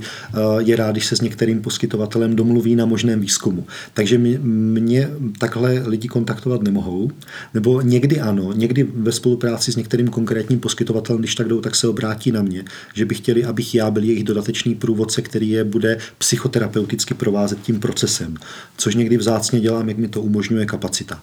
je 0.60 0.76
rád, 0.76 0.92
když 0.92 1.06
se 1.06 1.16
s 1.16 1.22
některým 1.22 1.62
poskytovatelem 1.62 2.36
domluví 2.36 2.76
na 2.76 2.86
možném 2.86 3.20
výzkumu. 3.20 3.66
Takže 3.94 4.18
mě 4.44 5.10
takhle 5.40 5.84
lidi 5.86 6.08
kontaktovat 6.08 6.64
nemohou, 6.64 7.12
nebo 7.54 7.82
někdy 7.82 8.20
ano, 8.20 8.54
někdy 8.54 8.88
ve 8.96 9.12
spolupráci 9.12 9.72
s 9.72 9.76
některým 9.76 10.08
konkrétním 10.08 10.60
poskytovatelem, 10.60 11.20
když 11.20 11.36
tak 11.36 11.48
jdou, 11.48 11.62
tak 11.62 11.76
se 11.76 11.88
obrátí 11.88 12.32
na 12.32 12.42
mě, 12.42 12.64
že 12.94 13.06
by 13.06 13.16
chtěli, 13.16 13.46
abych 13.46 13.76
já 13.76 13.92
byl 13.92 14.04
jejich 14.04 14.24
dodatečný 14.24 14.76
průvodce, 14.76 15.22
který 15.22 15.50
je 15.50 15.64
bude 15.64 15.98
psychoterapeuticky 16.18 17.14
provázet 17.14 17.62
tím 17.62 17.80
procesem, 17.80 18.36
což 18.78 18.96
někdy 18.96 19.18
vzácně 19.18 19.60
dělám, 19.60 19.90
jak 19.90 19.98
mi 19.98 20.08
to 20.08 20.22
umožňuje 20.22 20.66
kapacita. 20.66 21.22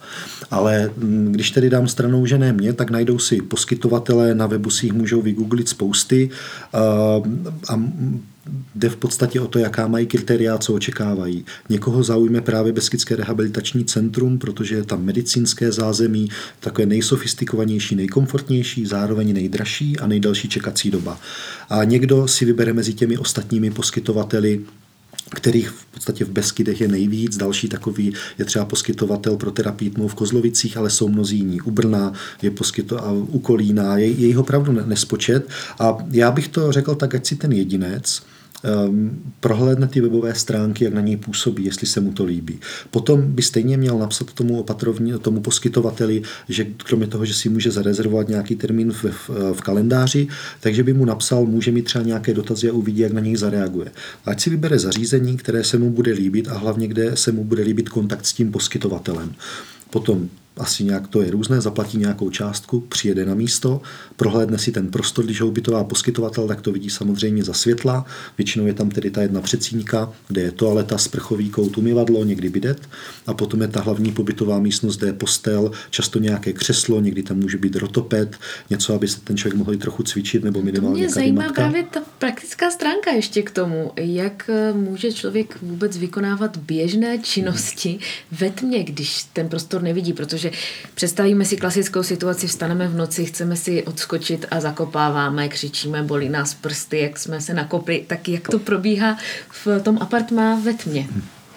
Ale 0.51 0.91
když 1.31 1.51
tedy 1.51 1.69
dám 1.69 1.87
stranou, 1.87 2.25
že 2.25 2.37
ne 2.37 2.53
mě, 2.53 2.73
tak 2.73 2.89
najdou 2.89 3.19
si 3.19 3.41
poskytovatele, 3.41 4.35
na 4.35 4.47
webu 4.47 4.69
si 4.69 4.85
jich 4.85 4.93
můžou 4.93 5.21
vygooglit 5.21 5.69
spousty 5.69 6.29
a 7.69 7.81
jde 8.75 8.89
v 8.89 8.95
podstatě 8.95 9.39
o 9.41 9.47
to, 9.47 9.59
jaká 9.59 9.87
mají 9.87 10.05
kritéria, 10.05 10.57
co 10.57 10.73
očekávají. 10.73 11.45
Někoho 11.69 12.03
zaujme 12.03 12.41
právě 12.41 12.73
Beskické 12.73 13.15
rehabilitační 13.15 13.85
centrum, 13.85 14.37
protože 14.39 14.75
je 14.75 14.83
tam 14.83 15.05
medicínské 15.05 15.71
zázemí, 15.71 16.29
takové 16.59 16.85
nejsofistikovanější, 16.85 17.95
nejkomfortnější, 17.95 18.85
zároveň 18.85 19.33
nejdražší 19.33 19.99
a 19.99 20.07
nejdelší 20.07 20.49
čekací 20.49 20.91
doba. 20.91 21.19
A 21.69 21.83
někdo 21.83 22.27
si 22.27 22.45
vybere 22.45 22.73
mezi 22.73 22.93
těmi 22.93 23.17
ostatními 23.17 23.71
poskytovateli 23.71 24.61
kterých 25.29 25.69
v 25.69 25.85
podstatě 25.85 26.25
v 26.25 26.29
Beskydech 26.29 26.81
je 26.81 26.87
nejvíc. 26.87 27.37
Další 27.37 27.69
takový 27.69 28.13
je 28.37 28.45
třeba 28.45 28.65
poskytovatel 28.65 29.37
pro 29.37 29.51
terapii 29.51 29.89
tmou 29.89 30.07
v 30.07 30.15
Kozlovicích, 30.15 30.77
ale 30.77 30.89
jsou 30.89 31.09
mnozí 31.09 31.37
jiní. 31.37 31.61
U 31.61 31.71
Brna 31.71 32.13
je 32.41 32.51
poskyto, 32.51 33.05
a 33.05 33.11
u 33.11 33.39
Kolína, 33.39 33.97
je, 33.97 34.07
je 34.07 34.27
jich 34.27 34.37
opravdu 34.37 34.71
nespočet. 34.71 35.49
A 35.79 35.97
já 36.11 36.31
bych 36.31 36.47
to 36.47 36.71
řekl 36.71 36.95
tak, 36.95 37.15
ať 37.15 37.25
si 37.25 37.35
ten 37.35 37.51
jedinec, 37.51 38.21
um, 38.63 39.33
prohlédne 39.39 39.87
ty 39.87 40.01
webové 40.01 40.35
stránky, 40.35 40.83
jak 40.83 40.93
na 40.93 41.01
něj 41.01 41.17
působí, 41.17 41.65
jestli 41.65 41.87
se 41.87 42.01
mu 42.01 42.13
to 42.13 42.25
líbí. 42.25 42.59
Potom 42.91 43.21
by 43.21 43.41
stejně 43.41 43.77
měl 43.77 43.99
napsat 43.99 44.33
tomu 44.33 44.59
opatrovní, 44.59 45.13
tomu 45.21 45.41
poskytovateli, 45.41 46.21
že 46.49 46.65
kromě 46.77 47.07
toho, 47.07 47.25
že 47.25 47.33
si 47.33 47.49
může 47.49 47.71
zarezervovat 47.71 48.27
nějaký 48.27 48.55
termín 48.55 48.91
v, 48.91 49.03
v, 49.03 49.29
v 49.53 49.61
kalendáři, 49.61 50.27
takže 50.59 50.83
by 50.83 50.93
mu 50.93 51.05
napsal, 51.05 51.45
může 51.45 51.71
mít 51.71 51.85
třeba 51.85 52.03
nějaké 52.03 52.33
dotazy 52.33 52.69
a 52.69 52.73
uvidí, 52.73 52.99
jak 52.99 53.13
na 53.13 53.21
něj 53.21 53.35
zareaguje. 53.35 53.91
Ať 54.25 54.41
si 54.41 54.49
vybere 54.49 54.79
zařízení, 54.79 55.37
které 55.37 55.63
se 55.63 55.77
mu 55.77 55.89
bude 55.89 56.11
líbit 56.11 56.47
a 56.47 56.57
hlavně, 56.57 56.87
kde 56.87 57.15
se 57.15 57.31
mu 57.31 57.43
bude 57.43 57.63
líbit 57.63 57.89
kontakt 57.89 58.25
s 58.25 58.33
tím 58.33 58.51
poskytovatelem. 58.51 59.33
Potom 59.89 60.29
asi 60.59 60.83
nějak 60.83 61.07
to 61.07 61.21
je 61.21 61.31
různé, 61.31 61.61
zaplatí 61.61 61.97
nějakou 61.97 62.29
částku, 62.29 62.79
přijede 62.79 63.25
na 63.25 63.35
místo, 63.35 63.81
prohlédne 64.15 64.57
si 64.57 64.71
ten 64.71 64.87
prostor, 64.87 65.25
když 65.25 65.41
ho 65.41 65.47
ubytová 65.47 65.83
poskytovatel, 65.83 66.47
tak 66.47 66.61
to 66.61 66.71
vidí 66.71 66.89
samozřejmě 66.89 67.43
za 67.43 67.53
světla. 67.53 68.05
Většinou 68.37 68.65
je 68.65 68.73
tam 68.73 68.89
tedy 68.89 69.11
ta 69.11 69.21
jedna 69.21 69.41
přecínka, 69.41 70.13
kde 70.27 70.41
je 70.41 70.51
toaleta, 70.51 70.97
sprchový 70.97 71.49
kout, 71.49 71.77
umyvadlo, 71.77 72.23
někdy 72.23 72.49
bidet. 72.49 72.81
A 73.27 73.33
potom 73.33 73.61
je 73.61 73.67
ta 73.67 73.81
hlavní 73.81 74.11
pobytová 74.11 74.59
místnost, 74.59 74.97
kde 74.97 75.07
je 75.07 75.13
postel, 75.13 75.71
často 75.89 76.19
nějaké 76.19 76.53
křeslo, 76.53 77.01
někdy 77.01 77.23
tam 77.23 77.37
může 77.37 77.57
být 77.57 77.75
rotoped, 77.75 78.37
něco, 78.69 78.93
aby 78.93 79.07
se 79.07 79.19
ten 79.21 79.37
člověk 79.37 79.57
mohl 79.57 79.77
trochu 79.77 80.03
cvičit 80.03 80.43
nebo 80.43 80.61
minimálně 80.61 80.95
to 80.95 80.99
mě 80.99 81.09
zajímá 81.09 81.41
matka. 81.41 81.53
právě 81.53 81.83
ta 81.83 82.01
praktická 82.19 82.71
stránka 82.71 83.11
ještě 83.11 83.41
k 83.41 83.51
tomu, 83.51 83.91
jak 83.95 84.49
eh, 84.49 84.73
může 84.73 85.11
člověk 85.11 85.57
vůbec 85.61 85.97
vykonávat 85.97 86.57
běžné 86.57 87.17
činnosti 87.17 87.99
ve 88.31 88.49
tmě, 88.49 88.83
když 88.83 89.23
ten 89.23 89.49
prostor 89.49 89.81
nevidí, 89.81 90.13
protože 90.13 90.46
takže 90.47 90.57
představíme 90.93 91.45
si 91.45 91.57
klasickou 91.57 92.03
situaci, 92.03 92.47
vstaneme 92.47 92.87
v 92.87 92.95
noci, 92.95 93.25
chceme 93.25 93.55
si 93.55 93.83
odskočit 93.83 94.45
a 94.51 94.59
zakopáváme, 94.59 95.49
křičíme, 95.49 96.03
bolí 96.03 96.29
nás 96.29 96.53
prsty, 96.53 96.99
jak 96.99 97.19
jsme 97.19 97.41
se 97.41 97.53
nakopli, 97.53 98.03
tak 98.07 98.29
jak 98.29 98.47
to 98.47 98.59
probíhá 98.59 99.17
v 99.65 99.79
tom 99.83 99.97
apartmá 100.01 100.55
ve 100.55 100.73
tmě, 100.73 101.07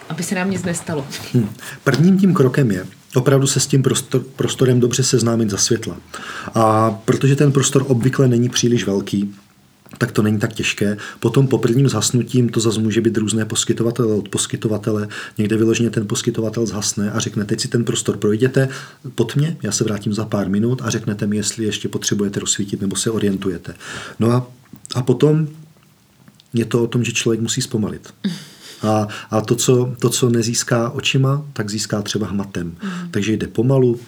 aby 0.08 0.22
se 0.22 0.34
nám 0.34 0.50
nic 0.50 0.62
nestalo. 0.62 1.06
Hmm. 1.32 1.48
Prvním 1.84 2.18
tím 2.18 2.34
krokem 2.34 2.70
je, 2.70 2.86
opravdu 3.14 3.46
se 3.46 3.60
s 3.60 3.66
tím 3.66 3.82
prostor, 3.82 4.22
prostorem 4.36 4.80
dobře 4.80 5.02
seznámit 5.02 5.50
za 5.50 5.56
světla. 5.56 5.96
A 6.54 6.90
protože 6.90 7.36
ten 7.36 7.52
prostor 7.52 7.84
obvykle 7.88 8.28
není 8.28 8.48
příliš 8.48 8.86
velký, 8.86 9.34
tak 9.98 10.12
to 10.12 10.22
není 10.22 10.38
tak 10.38 10.52
těžké. 10.52 10.96
Potom 11.20 11.46
po 11.46 11.58
prvním 11.58 11.88
zhasnutím 11.88 12.48
to 12.48 12.60
zase 12.60 12.80
může 12.80 13.00
být 13.00 13.16
různé 13.16 13.44
poskytovatele 13.44 14.14
od 14.14 14.28
poskytovatele. 14.28 15.08
Někde 15.38 15.56
vyloženě 15.56 15.90
ten 15.90 16.06
poskytovatel 16.06 16.66
zhasne 16.66 17.12
a 17.12 17.18
řekne, 17.18 17.44
teď 17.44 17.60
si 17.60 17.68
ten 17.68 17.84
prostor 17.84 18.16
projděte 18.16 18.68
pod 19.14 19.36
mě, 19.36 19.56
já 19.62 19.72
se 19.72 19.84
vrátím 19.84 20.14
za 20.14 20.24
pár 20.24 20.48
minut 20.48 20.82
a 20.84 20.90
řeknete 20.90 21.26
mi, 21.26 21.36
jestli 21.36 21.64
ještě 21.64 21.88
potřebujete 21.88 22.40
rozsvítit 22.40 22.80
nebo 22.80 22.96
se 22.96 23.10
orientujete. 23.10 23.74
No 24.18 24.30
a, 24.30 24.46
a 24.94 25.02
potom 25.02 25.48
je 26.54 26.64
to 26.64 26.82
o 26.82 26.86
tom, 26.86 27.04
že 27.04 27.12
člověk 27.12 27.40
musí 27.40 27.62
zpomalit. 27.62 28.14
A, 28.82 29.08
a 29.30 29.40
to, 29.40 29.54
co, 29.56 29.94
to, 29.98 30.10
co 30.10 30.30
nezíská 30.30 30.90
očima, 30.90 31.46
tak 31.52 31.70
získá 31.70 32.02
třeba 32.02 32.26
hmatem. 32.26 32.66
Mm. 32.66 33.10
Takže 33.10 33.32
jde 33.32 33.46
pomalu, 33.46 34.00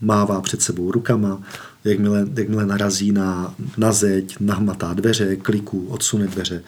mává 0.00 0.40
před 0.40 0.62
sebou 0.62 0.90
rukama, 0.90 1.42
jakmile, 1.84 2.26
jakmile 2.36 2.66
narazí 2.66 3.12
na, 3.12 3.54
na 3.78 3.92
zeď, 3.92 4.36
nahmatá 4.40 4.94
dveře, 4.94 5.36
kliků, 5.36 5.86
odsune 5.88 6.26
dveře. 6.26 6.62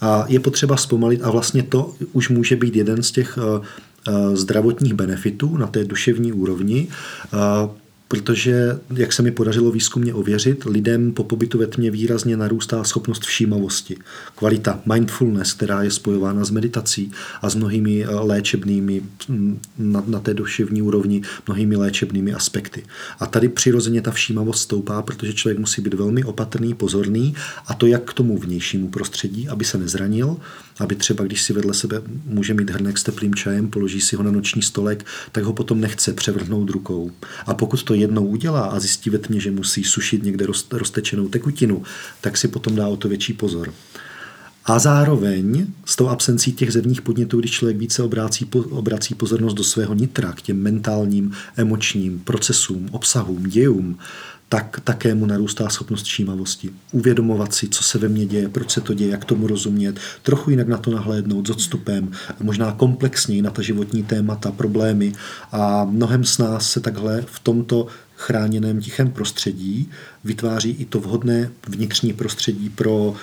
A 0.00 0.24
je 0.28 0.40
potřeba 0.40 0.76
zpomalit 0.76 1.22
a 1.22 1.30
vlastně 1.30 1.62
to 1.62 1.94
už 2.12 2.28
může 2.28 2.56
být 2.56 2.76
jeden 2.76 3.02
z 3.02 3.10
těch 3.10 3.38
uh, 3.38 4.34
zdravotních 4.34 4.94
benefitů 4.94 5.56
na 5.56 5.66
té 5.66 5.84
duševní 5.84 6.32
úrovni, 6.32 6.88
uh, 7.32 7.70
protože, 8.08 8.78
jak 8.94 9.12
se 9.12 9.22
mi 9.22 9.30
podařilo 9.30 9.70
výzkumně 9.70 10.14
ověřit, 10.14 10.64
lidem 10.64 11.12
po 11.12 11.24
pobytu 11.24 11.58
ve 11.58 11.66
tmě 11.66 11.90
výrazně 11.90 12.36
narůstá 12.36 12.84
schopnost 12.84 13.24
všímavosti. 13.24 13.96
Kvalita 14.34 14.80
mindfulness, 14.92 15.52
která 15.52 15.82
je 15.82 15.90
spojována 15.90 16.44
s 16.44 16.50
meditací 16.50 17.12
a 17.42 17.50
s 17.50 17.54
mnohými 17.54 18.04
eh, 18.04 18.08
léčebnými, 18.08 19.02
mm, 19.28 19.60
na, 19.78 20.04
na 20.06 20.20
té 20.20 20.34
duševní 20.34 20.82
úrovni, 20.82 21.22
mnohými 21.46 21.76
léčebnými 21.76 22.34
aspekty. 22.34 22.84
A 23.20 23.26
tady 23.26 23.48
přirozeně 23.48 24.02
ta 24.02 24.10
všímavost 24.10 24.62
stoupá, 24.62 25.02
protože 25.02 25.32
člověk 25.32 25.58
musí 25.58 25.82
být 25.82 25.94
velmi 25.94 26.24
opatrný, 26.24 26.74
pozorný 26.74 27.34
a 27.66 27.74
to 27.74 27.86
jak 27.86 28.10
k 28.10 28.14
tomu 28.14 28.38
vnějšímu 28.38 28.88
prostředí, 28.88 29.48
aby 29.48 29.64
se 29.64 29.78
nezranil, 29.78 30.36
aby 30.78 30.94
třeba, 30.94 31.24
když 31.24 31.42
si 31.42 31.52
vedle 31.52 31.74
sebe 31.74 32.02
může 32.24 32.54
mít 32.54 32.70
hrnek 32.70 32.98
s 32.98 33.02
teplým 33.02 33.34
čajem, 33.34 33.68
položí 33.68 34.00
si 34.00 34.16
ho 34.16 34.22
na 34.22 34.30
noční 34.30 34.62
stolek, 34.62 35.06
tak 35.32 35.44
ho 35.44 35.52
potom 35.52 35.80
nechce 35.80 36.12
převrhnout 36.12 36.70
rukou. 36.70 37.10
A 37.46 37.54
pokud 37.54 37.82
to 37.82 37.94
jednou 37.94 38.26
udělá 38.26 38.60
a 38.60 38.80
zjistí 38.80 39.10
ve 39.10 39.18
tmě, 39.18 39.40
že 39.40 39.50
musí 39.50 39.84
sušit 39.84 40.22
někde 40.22 40.46
roztečenou 40.70 41.28
tekutinu, 41.28 41.82
tak 42.20 42.36
si 42.36 42.48
potom 42.48 42.76
dá 42.76 42.88
o 42.88 42.96
to 42.96 43.08
větší 43.08 43.32
pozor. 43.32 43.72
A 44.64 44.78
zároveň 44.78 45.66
s 45.84 45.96
tou 45.96 46.08
absencí 46.08 46.52
těch 46.52 46.72
zevních 46.72 47.02
podnětů, 47.02 47.40
když 47.40 47.50
člověk 47.50 47.76
více 47.76 48.02
obrací, 48.02 48.50
obrací 48.70 49.14
pozornost 49.14 49.54
do 49.54 49.64
svého 49.64 49.94
nitra, 49.94 50.32
k 50.32 50.42
těm 50.42 50.62
mentálním, 50.62 51.32
emočním 51.56 52.18
procesům, 52.18 52.88
obsahům, 52.92 53.42
dějům, 53.42 53.98
tak 54.48 54.80
také 54.84 55.14
mu 55.14 55.26
narůstá 55.26 55.68
schopnost 55.68 56.02
všímavosti. 56.02 56.70
Uvědomovat 56.92 57.54
si, 57.54 57.68
co 57.68 57.82
se 57.82 57.98
ve 57.98 58.08
mně 58.08 58.26
děje, 58.26 58.48
proč 58.48 58.70
se 58.70 58.80
to 58.80 58.94
děje, 58.94 59.10
jak 59.10 59.24
tomu 59.24 59.46
rozumět, 59.46 60.00
trochu 60.22 60.50
jinak 60.50 60.68
na 60.68 60.76
to 60.76 60.90
nahlédnout 60.90 61.46
s 61.46 61.50
odstupem, 61.50 62.12
možná 62.40 62.72
komplexněji 62.72 63.42
na 63.42 63.50
ta 63.50 63.62
životní 63.62 64.02
témata, 64.02 64.52
problémy 64.52 65.12
a 65.52 65.84
mnohem 65.84 66.24
s 66.24 66.38
nás 66.38 66.70
se 66.70 66.80
takhle 66.80 67.24
v 67.26 67.38
tomto 67.38 67.86
chráněném 68.16 68.80
tichém 68.80 69.10
prostředí 69.10 69.90
vytváří 70.24 70.70
i 70.70 70.84
to 70.84 71.00
vhodné 71.00 71.50
vnitřní 71.68 72.12
prostředí 72.12 72.70
pro 72.70 73.14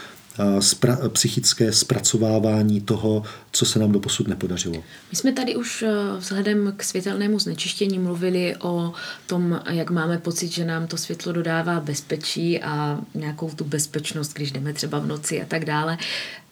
spra- 0.59 1.09
psychické 1.09 1.73
zpracovávání 1.73 2.81
toho, 2.81 3.23
co 3.51 3.65
se 3.65 3.79
nám 3.79 3.91
do 3.91 3.99
posud 3.99 4.27
nepodařilo. 4.27 4.83
My 5.11 5.15
jsme 5.17 5.31
tady 5.31 5.55
už 5.55 5.81
eh, 5.83 5.91
vzhledem 6.17 6.73
k 6.77 6.83
světelnému 6.83 7.39
znečištění 7.39 7.99
mluvili 7.99 8.55
o 8.61 8.93
tom, 9.27 9.61
jak 9.69 9.89
máme 9.91 10.17
pocit, 10.17 10.47
že 10.47 10.65
nám 10.65 10.87
to 10.87 10.97
světlo 10.97 11.33
dodává 11.33 11.79
bezpečí 11.79 12.61
a 12.61 12.99
nějakou 13.13 13.49
tu 13.49 13.63
bezpečnost, 13.63 14.33
když 14.33 14.51
jdeme 14.51 14.73
třeba 14.73 14.99
v 14.99 15.07
noci 15.07 15.41
a 15.41 15.45
tak 15.45 15.65
dále. 15.65 15.97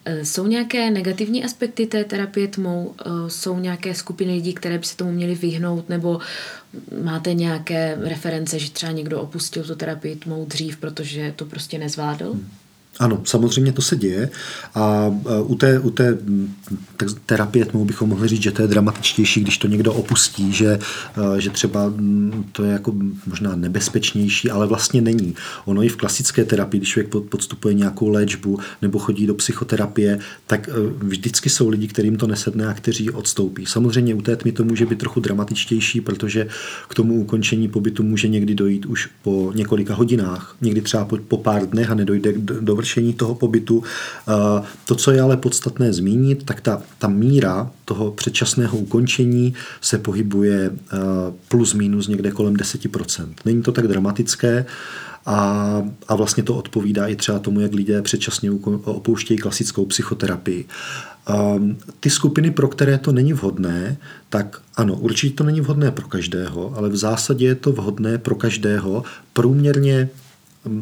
Eh, 0.04 0.24
jsou 0.24 0.46
nějaké 0.46 0.90
negativní 0.90 1.44
aspekty 1.44 1.86
té 1.86 2.04
terapie 2.04 2.48
tmou? 2.48 2.94
Eh, 3.00 3.10
jsou 3.30 3.58
nějaké 3.58 3.94
skupiny 3.94 4.32
lidí, 4.32 4.54
které 4.54 4.78
by 4.78 4.84
se 4.84 4.96
tomu 4.96 5.12
měly 5.12 5.34
vyhnout? 5.34 5.88
Nebo 5.88 6.18
máte 7.02 7.34
nějaké 7.34 7.96
reference, 8.00 8.58
že 8.58 8.70
třeba 8.70 8.92
někdo 8.92 9.20
opustil 9.20 9.64
tu 9.64 9.74
terapii 9.74 10.16
tmou 10.16 10.44
dřív, 10.44 10.76
protože 10.76 11.32
to 11.36 11.44
prostě 11.44 11.78
nezvládl? 11.78 12.32
Hmm. 12.32 12.48
Ano, 12.98 13.20
samozřejmě 13.24 13.72
to 13.72 13.82
se 13.82 13.96
děje 13.96 14.30
a 14.74 15.14
u 15.46 15.54
té, 15.54 15.78
u 15.78 15.90
té 15.90 16.18
terapie 17.26 17.64
tmou 17.64 17.84
bychom 17.84 18.08
mohli 18.08 18.28
říct, 18.28 18.42
že 18.42 18.52
to 18.52 18.62
je 18.62 18.68
dramatičtější, 18.68 19.40
když 19.40 19.58
to 19.58 19.68
někdo 19.68 19.92
opustí, 19.92 20.52
že, 20.52 20.78
že 21.38 21.50
třeba 21.50 21.92
to 22.52 22.64
je 22.64 22.72
jako 22.72 22.94
možná 23.26 23.56
nebezpečnější, 23.56 24.50
ale 24.50 24.66
vlastně 24.66 25.00
není. 25.00 25.34
Ono 25.64 25.82
i 25.82 25.88
v 25.88 25.96
klasické 25.96 26.44
terapii, 26.44 26.78
když 26.78 26.88
člověk 26.88 27.14
podstupuje 27.28 27.74
nějakou 27.74 28.08
léčbu 28.08 28.58
nebo 28.82 28.98
chodí 28.98 29.26
do 29.26 29.34
psychoterapie, 29.34 30.18
tak 30.46 30.68
e, 30.68 30.72
vždycky 30.98 31.50
jsou 31.50 31.68
lidi, 31.68 31.88
kterým 31.88 32.16
to 32.16 32.26
nesedne 32.26 32.66
a 32.66 32.74
kteří 32.74 33.10
odstoupí. 33.10 33.66
Samozřejmě 33.66 34.14
u 34.14 34.22
té 34.22 34.36
tmy 34.36 34.52
to 34.52 34.64
může 34.64 34.86
být 34.86 34.98
trochu 34.98 35.20
dramatičtější, 35.20 36.00
protože 36.00 36.46
k 36.88 36.94
tomu 36.94 37.14
ukončení 37.14 37.68
pobytu 37.68 38.02
může 38.02 38.28
někdy 38.28 38.54
dojít 38.54 38.86
už 38.86 39.08
po 39.22 39.52
několika 39.54 39.94
hodinách, 39.94 40.56
někdy 40.60 40.80
třeba 40.80 41.04
po, 41.04 41.16
po 41.16 41.36
pár 41.36 41.66
dnech 41.66 41.90
a 41.90 41.94
nedojde 41.94 42.32
do 42.36 42.74
završení 42.84 43.14
toho 43.14 43.34
pobytu. 43.34 43.82
Eh, 43.82 44.62
to, 44.84 44.94
co 44.94 45.10
je 45.10 45.20
ale 45.20 45.36
podstatné 45.36 45.92
zmínit, 45.92 46.44
tak 46.44 46.60
ta, 46.60 46.82
ta 46.98 47.08
míra 47.08 47.70
toho 47.84 48.12
předčasného 48.12 48.78
ukončení 48.78 49.54
se 49.80 49.98
pohybuje 49.98 50.70
eh, 50.70 50.96
plus 51.48 51.74
minus 51.74 52.08
někde 52.08 52.30
kolem 52.30 52.54
10%. 52.54 53.34
Není 53.44 53.62
to 53.62 53.72
tak 53.72 53.88
dramatické, 53.88 54.66
a, 55.26 55.82
a 56.08 56.14
vlastně 56.14 56.42
to 56.42 56.56
odpovídá 56.56 57.06
i 57.06 57.16
třeba 57.16 57.38
tomu, 57.38 57.60
jak 57.60 57.72
lidé 57.72 58.02
předčasně 58.02 58.50
opouštějí 58.84 59.38
klasickou 59.38 59.86
psychoterapii. 59.86 60.64
Um, 61.24 61.76
ty 62.00 62.10
skupiny, 62.10 62.50
pro 62.50 62.68
které 62.68 62.98
to 62.98 63.12
není 63.12 63.32
vhodné, 63.32 63.96
tak 64.28 64.60
ano, 64.76 64.94
určitě 65.00 65.36
to 65.36 65.44
není 65.44 65.60
vhodné 65.60 65.90
pro 65.90 66.08
každého, 66.08 66.76
ale 66.76 66.88
v 66.88 66.96
zásadě 66.96 67.46
je 67.46 67.54
to 67.54 67.72
vhodné 67.72 68.18
pro 68.18 68.34
každého 68.34 69.04
průměrně 69.32 70.08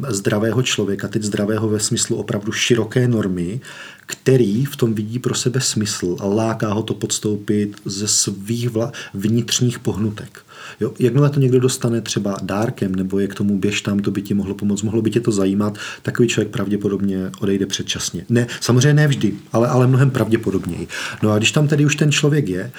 zdravého 0.07 0.63
člověka, 0.63 1.07
teď 1.07 1.23
zdravého 1.23 1.69
ve 1.69 1.79
smyslu 1.79 2.15
opravdu 2.15 2.51
široké 2.51 3.07
normy, 3.07 3.61
který 4.05 4.65
v 4.65 4.75
tom 4.75 4.93
vidí 4.93 5.19
pro 5.19 5.35
sebe 5.35 5.61
smysl 5.61 6.15
a 6.19 6.25
láká 6.25 6.73
ho 6.73 6.83
to 6.83 6.93
podstoupit 6.93 7.77
ze 7.85 8.07
svých 8.07 8.69
vla- 8.69 8.91
vnitřních 9.13 9.79
pohnutek. 9.79 10.41
Jo, 10.79 10.93
jakmile 10.99 11.29
to 11.29 11.39
někdo 11.39 11.59
dostane 11.59 12.01
třeba 12.01 12.37
dárkem, 12.41 12.95
nebo 12.95 13.19
je 13.19 13.27
k 13.27 13.35
tomu 13.35 13.57
běž 13.57 13.81
tam, 13.81 13.99
to 13.99 14.11
by 14.11 14.21
ti 14.21 14.33
mohlo 14.33 14.55
pomoct, 14.55 14.81
mohlo 14.81 15.01
by 15.01 15.11
tě 15.11 15.19
to 15.19 15.31
zajímat, 15.31 15.77
takový 16.01 16.27
člověk 16.27 16.51
pravděpodobně 16.51 17.31
odejde 17.39 17.65
předčasně. 17.65 18.25
Ne, 18.29 18.47
samozřejmě 18.61 18.93
ne 18.93 19.07
vždy, 19.07 19.33
ale, 19.51 19.67
ale 19.67 19.87
mnohem 19.87 20.11
pravděpodobněji. 20.11 20.87
No 21.23 21.31
a 21.31 21.37
když 21.37 21.51
tam 21.51 21.67
tedy 21.67 21.85
už 21.85 21.95
ten 21.95 22.11
člověk 22.11 22.49
je, 22.49 22.71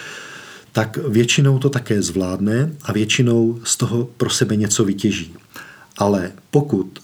tak 0.72 0.98
většinou 1.08 1.58
to 1.58 1.68
také 1.68 2.02
zvládne 2.02 2.72
a 2.84 2.92
většinou 2.92 3.60
z 3.64 3.76
toho 3.76 4.08
pro 4.16 4.30
sebe 4.30 4.56
něco 4.56 4.84
vytěží. 4.84 5.34
Ale 5.98 6.32
pokud 6.50 6.98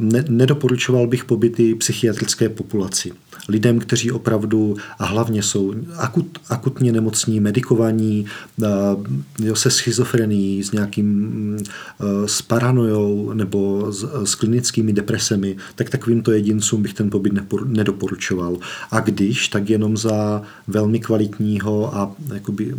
ne, 0.00 0.24
nedoporučoval 0.28 1.06
bych 1.06 1.24
pobyty 1.24 1.74
psychiatrické 1.74 2.48
populaci, 2.48 3.12
lidem, 3.48 3.78
kteří 3.78 4.12
opravdu 4.12 4.76
a 4.98 5.06
hlavně 5.06 5.42
jsou 5.42 5.74
akut, 5.98 6.38
akutně 6.48 6.92
nemocní, 6.92 7.40
medikovaní, 7.40 8.26
uh, 8.56 9.54
se 9.54 9.70
schizofrenií, 9.70 10.62
s 10.62 10.72
nějakým 10.72 11.56
uh, 12.00 12.26
s 12.26 12.42
paranojou 12.42 13.32
nebo 13.32 13.92
s, 13.92 14.24
s 14.24 14.34
klinickými 14.34 14.92
depresemi, 14.92 15.56
tak 15.74 15.90
takovýmto 15.90 16.32
jedincům 16.32 16.82
bych 16.82 16.94
ten 16.94 17.10
pobyt 17.10 17.32
nedoporučoval. 17.64 18.58
A 18.90 19.00
když, 19.00 19.48
tak 19.48 19.70
jenom 19.70 19.96
za 19.96 20.42
velmi 20.66 21.00
kvalitního 21.00 21.96
a 21.96 22.12
jakoby, 22.34 22.74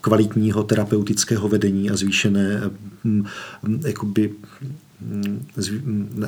kvalitního 0.00 0.62
terapeutického 0.62 1.48
vedení 1.48 1.90
a 1.90 1.96
zvýšené 1.96 2.60
jakoby, 3.86 4.32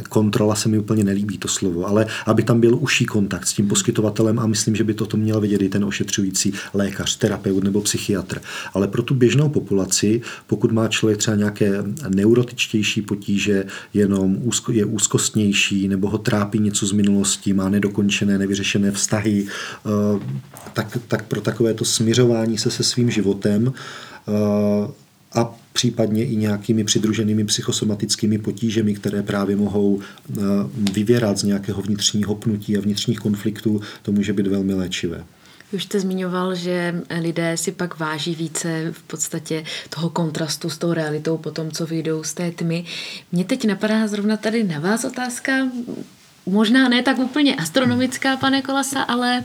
kontrola 0.09 0.55
se 0.55 0.69
mi 0.69 0.79
úplně 0.79 1.05
nelíbí 1.05 1.39
to 1.39 1.49
slovo, 1.49 1.87
ale 1.87 2.07
aby 2.27 2.43
tam 2.43 2.61
byl 2.61 2.79
užší 2.81 3.05
kontakt 3.05 3.47
s 3.47 3.53
tím 3.53 3.69
poskytovatelem 3.69 4.39
a 4.39 4.47
myslím, 4.47 4.77
že 4.77 4.85
by 4.85 4.95
toto 4.95 5.17
měl 5.17 5.41
vědět 5.41 5.63
i 5.63 5.69
ten 5.69 5.85
ošetřující 5.85 6.53
lékař, 6.75 7.17
terapeut 7.17 7.65
nebo 7.65 7.81
psychiatr. 7.81 8.41
Ale 8.75 8.89
pro 8.89 9.03
tu 9.03 9.15
běžnou 9.15 9.49
populaci, 9.49 10.21
pokud 10.47 10.73
má 10.73 10.89
člověk 10.89 11.19
třeba 11.19 11.37
nějaké 11.37 11.85
neurotičtější 12.09 13.03
potíže, 13.03 13.65
jenom 13.95 14.37
je 14.73 14.85
úzkostnější 14.85 15.89
nebo 15.89 16.11
ho 16.11 16.19
trápí 16.19 16.59
něco 16.59 16.87
z 16.87 16.93
minulosti, 16.93 17.53
má 17.53 17.69
nedokončené, 17.69 18.39
nevyřešené 18.39 18.91
vztahy, 18.91 19.47
eh, 19.47 20.21
tak, 20.73 20.99
tak 21.09 21.25
pro 21.25 21.41
takovéto 21.41 21.85
směřování 21.85 22.59
se 22.59 22.71
se 22.71 22.83
svým 22.83 23.11
životem 23.11 23.73
eh, 24.29 25.02
a 25.35 25.55
případně 25.73 26.27
i 26.27 26.37
nějakými 26.37 26.85
přidruženými 26.85 27.45
psychosomatickými 27.45 28.39
potížemi, 28.39 28.95
které 28.95 29.23
právě 29.23 29.57
mohou 29.57 30.01
eh, 30.01 30.41
vyvěrat 30.93 31.39
z 31.39 31.43
nějakého 31.43 31.83
vnitřního 31.83 32.35
pnutí 32.35 32.79
a 32.79 32.81
vnitřních 32.81 33.19
konfliktů, 33.19 33.81
to 34.03 34.13
může 34.13 34.33
být 34.33 34.47
velmi 34.47 34.75
léčivé. 34.75 35.25
Už 35.73 35.85
jste 35.85 36.01
zmiňoval, 36.01 36.55
že 36.55 37.03
lidé 37.21 37.57
si 37.57 37.73
pak 37.73 37.99
váží 37.99 38.35
více 38.35 38.93
v 38.93 39.03
podstatě 39.03 39.65
toho 39.91 40.11
kontrastu 40.11 40.71
s 40.71 40.79
tou 40.79 40.93
realitou 40.93 41.37
po 41.37 41.51
tom, 41.51 41.71
co 41.71 41.87
vyjdou 41.87 42.23
z 42.23 42.35
té 42.35 42.51
tmy. 42.51 42.85
Mně 43.33 43.45
teď 43.45 43.67
napadá 43.67 44.09
zrovna 44.09 44.37
tady 44.37 44.65
na 44.65 44.79
vás 44.79 45.05
otázka, 45.05 45.69
možná 46.47 46.89
ne 46.89 47.03
tak 47.03 47.19
úplně 47.19 47.57
astronomická, 47.57 48.37
pane 48.37 48.63
Kolasa, 48.63 49.03
ale 49.03 49.45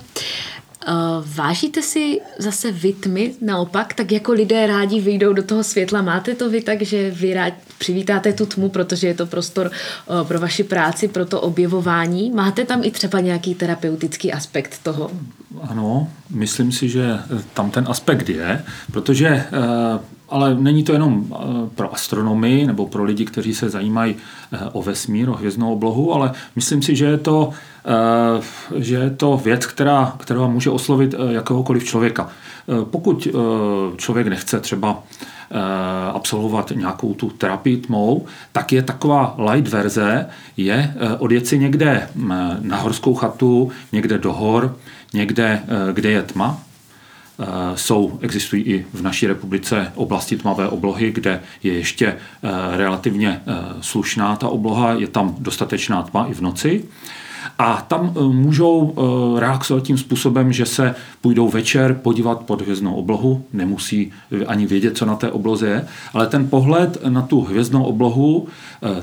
vážíte 1.25 1.81
si 1.81 2.21
zase 2.39 2.71
vy 2.71 2.93
tmy 2.93 3.33
naopak, 3.41 3.93
tak 3.93 4.11
jako 4.11 4.31
lidé 4.31 4.67
rádi 4.67 5.01
vyjdou 5.01 5.33
do 5.33 5.43
toho 5.43 5.63
světla, 5.63 6.01
máte 6.01 6.35
to 6.35 6.49
vy 6.49 6.61
tak, 6.61 6.81
že 6.81 7.11
vy 7.11 7.33
rád 7.33 7.53
přivítáte 7.77 8.33
tu 8.33 8.45
tmu, 8.45 8.69
protože 8.69 9.07
je 9.07 9.13
to 9.13 9.25
prostor 9.25 9.71
uh, 10.07 10.27
pro 10.27 10.39
vaši 10.39 10.63
práci, 10.63 11.07
pro 11.07 11.25
to 11.25 11.41
objevování. 11.41 12.31
Máte 12.31 12.65
tam 12.65 12.83
i 12.83 12.91
třeba 12.91 13.19
nějaký 13.19 13.55
terapeutický 13.55 14.33
aspekt 14.33 14.79
toho? 14.83 15.11
Ano, 15.61 16.07
myslím 16.29 16.71
si, 16.71 16.89
že 16.89 17.19
tam 17.53 17.71
ten 17.71 17.85
aspekt 17.87 18.29
je, 18.29 18.63
protože 18.91 19.29
uh, 19.29 19.99
ale 20.29 20.55
není 20.55 20.83
to 20.83 20.93
jenom 20.93 21.25
pro 21.75 21.93
astronomii 21.93 22.67
nebo 22.67 22.85
pro 22.85 23.03
lidi, 23.03 23.25
kteří 23.25 23.53
se 23.53 23.69
zajímají 23.69 24.15
o 24.71 24.81
vesmír, 24.81 25.29
o 25.29 25.33
hvězdnou 25.33 25.73
oblohu, 25.73 26.13
ale 26.13 26.31
myslím 26.55 26.81
si, 26.81 26.95
že 26.95 27.05
je 27.05 27.17
to 27.17 27.53
Eh, 27.87 28.41
že 28.83 28.95
je 28.95 29.09
to 29.09 29.37
věc, 29.37 29.65
která, 29.65 30.13
která 30.19 30.47
může 30.47 30.69
oslovit 30.69 31.13
eh, 31.13 31.33
jakéhokoliv 31.33 31.83
člověka. 31.83 32.29
Eh, 32.29 32.85
pokud 32.85 33.27
člověk 33.97 34.27
nechce 34.27 34.59
třeba 34.59 35.03
absolvovat 36.13 36.71
nějakou 36.75 37.13
tu 37.13 37.29
terapii 37.29 37.77
tmou, 37.77 38.25
tak 38.51 38.73
je 38.73 38.81
taková 38.81 39.35
light 39.51 39.73
verze, 39.73 40.25
je 40.57 40.93
odjet 41.19 41.47
si 41.47 41.59
někde 41.59 42.09
mm, 42.15 42.31
na 42.61 42.77
horskou 42.77 43.13
chatu, 43.13 43.71
někde 43.91 44.17
do 44.17 44.33
hor, 44.33 44.77
někde, 45.13 45.63
kde 45.93 46.11
je 46.11 46.23
tma, 46.23 46.59
jsou, 47.75 48.19
existují 48.21 48.63
i 48.63 48.85
v 48.93 49.01
naší 49.01 49.27
republice 49.27 49.91
oblasti 49.95 50.37
tmavé 50.37 50.67
oblohy, 50.67 51.11
kde 51.11 51.41
je 51.63 51.73
ještě 51.73 52.17
relativně 52.71 53.41
slušná 53.81 54.35
ta 54.35 54.47
obloha, 54.47 54.93
je 54.93 55.07
tam 55.07 55.35
dostatečná 55.39 56.03
tma 56.03 56.25
i 56.25 56.33
v 56.33 56.41
noci. 56.41 56.83
A 57.59 57.85
tam 57.87 58.13
můžou 58.31 58.95
reagovat 59.39 59.83
tím 59.83 59.97
způsobem, 59.97 60.53
že 60.53 60.65
se 60.65 60.95
půjdou 61.21 61.49
večer 61.49 61.93
podívat 61.93 62.41
pod 62.41 62.61
hvězdnou 62.61 62.95
oblohu, 62.95 63.45
nemusí 63.53 64.11
ani 64.47 64.65
vědět, 64.65 64.97
co 64.97 65.05
na 65.05 65.15
té 65.15 65.31
obloze 65.31 65.67
je, 65.67 65.87
ale 66.13 66.27
ten 66.27 66.49
pohled 66.49 66.97
na 67.09 67.21
tu 67.21 67.41
hvězdnou 67.41 67.83
oblohu, 67.83 68.47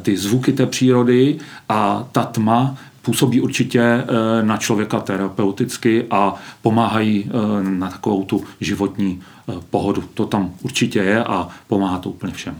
ty 0.02 0.16
zvuky 0.16 0.52
té 0.52 0.66
přírody 0.66 1.38
a 1.68 2.08
ta 2.12 2.22
tma 2.22 2.76
působí 3.04 3.40
určitě 3.40 4.04
na 4.42 4.56
člověka 4.56 5.00
terapeuticky 5.00 6.06
a 6.10 6.34
pomáhají 6.62 7.30
na 7.62 7.90
takovou 7.90 8.24
tu 8.24 8.44
životní 8.60 9.22
pohodu. 9.70 10.04
To 10.14 10.26
tam 10.26 10.54
určitě 10.62 10.98
je 10.98 11.24
a 11.24 11.48
pomáhá 11.66 11.98
to 11.98 12.10
úplně 12.10 12.32
všem. 12.32 12.56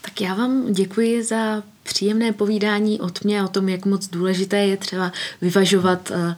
Tak 0.00 0.20
já 0.20 0.34
vám 0.34 0.72
děkuji 0.72 1.22
za 1.22 1.62
příjemné 1.82 2.32
povídání 2.32 3.00
o 3.00 3.10
tmě, 3.10 3.44
o 3.44 3.48
tom, 3.48 3.68
jak 3.68 3.86
moc 3.86 4.08
důležité 4.08 4.56
je 4.56 4.76
třeba 4.76 5.12
vyvažovat, 5.40 6.10
eh, 6.10 6.36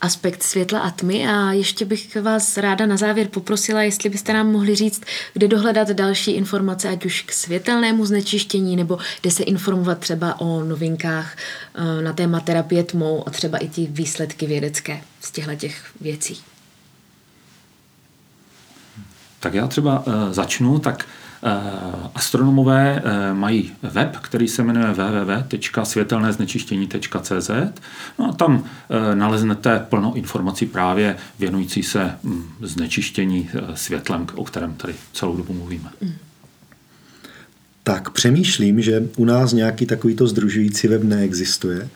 aspekt 0.00 0.42
světla 0.42 0.80
a 0.80 0.90
tmy 0.90 1.28
a 1.28 1.52
ještě 1.52 1.84
bych 1.84 2.16
vás 2.16 2.56
ráda 2.56 2.86
na 2.86 2.96
závěr 2.96 3.28
poprosila, 3.28 3.82
jestli 3.82 4.08
byste 4.10 4.32
nám 4.32 4.52
mohli 4.52 4.74
říct, 4.74 5.02
kde 5.32 5.48
dohledat 5.48 5.90
další 5.90 6.30
informace, 6.30 6.88
ať 6.88 7.06
už 7.06 7.22
k 7.22 7.32
světelnému 7.32 8.06
znečištění, 8.06 8.76
nebo 8.76 8.98
kde 9.20 9.30
se 9.30 9.42
informovat 9.42 9.98
třeba 9.98 10.40
o 10.40 10.64
novinkách 10.64 11.36
eh, 11.74 12.02
na 12.02 12.12
téma 12.12 12.40
terapie 12.40 12.84
tmou 12.84 13.28
a 13.28 13.30
třeba 13.30 13.58
i 13.58 13.68
ty 13.68 13.86
výsledky 13.90 14.46
vědecké 14.46 15.00
z 15.20 15.30
těchto 15.30 15.54
těch 15.54 15.84
věcí. 16.00 16.40
Tak 19.40 19.54
já 19.54 19.66
třeba 19.66 20.06
uh, 20.06 20.12
začnu, 20.30 20.78
tak 20.78 21.06
astronomové 22.14 23.02
uh, 23.04 23.10
mají 23.38 23.72
web, 23.82 24.16
který 24.16 24.48
se 24.48 24.62
jmenuje 24.62 24.92
www.světelnéznečištění.cz 24.92 27.50
no 28.18 28.28
a 28.28 28.32
tam 28.32 28.54
uh, 28.54 28.64
naleznete 29.14 29.86
plno 29.88 30.12
informací 30.14 30.66
právě 30.66 31.16
věnující 31.38 31.82
se 31.82 32.10
um, 32.22 32.48
znečištění 32.60 33.50
světlem, 33.74 34.26
o 34.34 34.44
kterém 34.44 34.74
tady 34.74 34.94
celou 35.12 35.36
dobu 35.36 35.52
mluvíme. 35.52 35.90
Mm. 36.00 36.12
Tak 37.82 38.10
přemýšlím, 38.10 38.82
že 38.82 39.08
u 39.16 39.24
nás 39.24 39.52
nějaký 39.52 39.86
takovýto 39.86 40.26
združující 40.26 40.88
web 40.88 41.02
neexistuje 41.02 41.88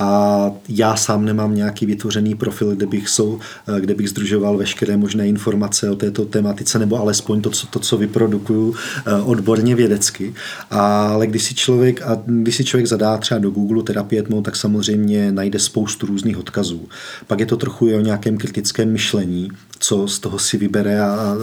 a 0.00 0.50
já 0.68 0.96
sám 0.96 1.24
nemám 1.24 1.54
nějaký 1.54 1.86
vytvořený 1.86 2.34
profil, 2.34 2.74
kde 2.76 2.86
bych, 2.86 3.08
sou, 3.08 3.38
eh, 3.68 3.80
kde 3.80 3.94
bych 3.94 4.10
združoval 4.10 4.56
veškeré 4.56 4.96
možné 4.96 5.28
informace 5.28 5.90
o 5.90 5.96
této 5.96 6.24
tematice, 6.24 6.78
nebo 6.78 7.00
alespoň 7.00 7.40
to, 7.40 7.50
co, 7.50 7.66
to, 7.66 7.78
co 7.78 7.96
vyprodukuju 7.96 8.74
eh, 9.06 9.12
odborně 9.14 9.74
vědecky. 9.74 10.34
Ale 10.70 11.26
když 11.26 11.42
si 11.42 11.54
člověk, 11.54 12.02
a 12.02 12.22
když 12.26 12.56
si 12.56 12.64
člověk 12.64 12.86
zadá 12.86 13.16
třeba 13.16 13.40
do 13.40 13.50
Google 13.50 13.82
terapie 13.82 14.22
tmou, 14.22 14.42
tak 14.42 14.56
samozřejmě 14.56 15.32
najde 15.32 15.58
spoustu 15.58 16.06
různých 16.06 16.38
odkazů. 16.38 16.88
Pak 17.26 17.40
je 17.40 17.46
to 17.46 17.56
trochu 17.56 17.86
o 17.86 18.00
nějakém 18.00 18.38
kritickém 18.38 18.92
myšlení, 18.92 19.48
co 19.80 20.08
z 20.08 20.18
toho 20.18 20.38
si 20.38 20.58
vybere 20.58 21.00
a, 21.00 21.06
a, 21.06 21.36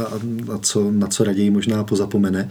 a 0.54 0.58
co, 0.58 0.92
na 0.92 1.08
co 1.08 1.24
raději 1.24 1.50
možná 1.50 1.84
pozapomene. 1.84 2.50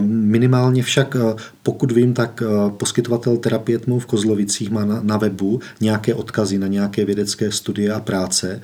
Minimálně 0.00 0.82
však, 0.82 1.16
pokud 1.62 1.92
vím, 1.92 2.14
tak 2.14 2.42
poskytovatel 2.76 3.36
terapie 3.36 3.78
tmou 3.78 3.98
v 3.98 4.06
Kozlovicích 4.06 4.70
má 4.70 4.84
na, 4.84 5.00
na 5.02 5.16
webu 5.16 5.60
nějaké 5.80 6.14
odkazy 6.14 6.58
na 6.58 6.66
nějaké 6.66 7.04
vědecké 7.04 7.52
studie 7.52 7.92
a 7.92 8.00
práce. 8.00 8.60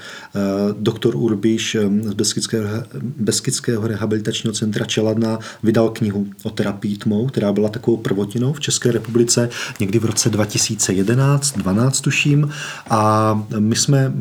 Doktor 0.79 1.17
Urbiš 1.17 1.77
z 2.03 2.15
Beskidského, 2.15 2.69
Beskidského 3.03 3.87
rehabilitačního 3.87 4.55
centra 4.55 4.85
Čeladna 4.85 5.39
vydal 5.63 5.91
knihu 5.91 6.27
o 6.43 6.51
terapii 6.51 6.97
tmou, 6.97 7.27
která 7.27 7.53
byla 7.53 7.69
takovou 7.69 7.97
prvotinou 7.97 8.53
v 8.53 8.61
České 8.61 8.93
republice 8.93 9.49
někdy 9.81 9.99
v 9.99 10.05
roce 10.05 10.31
2011, 10.31 11.59
12 11.59 12.01
tuším. 12.01 12.51
A 12.91 13.47
my 13.59 13.77
jsme 13.77 14.13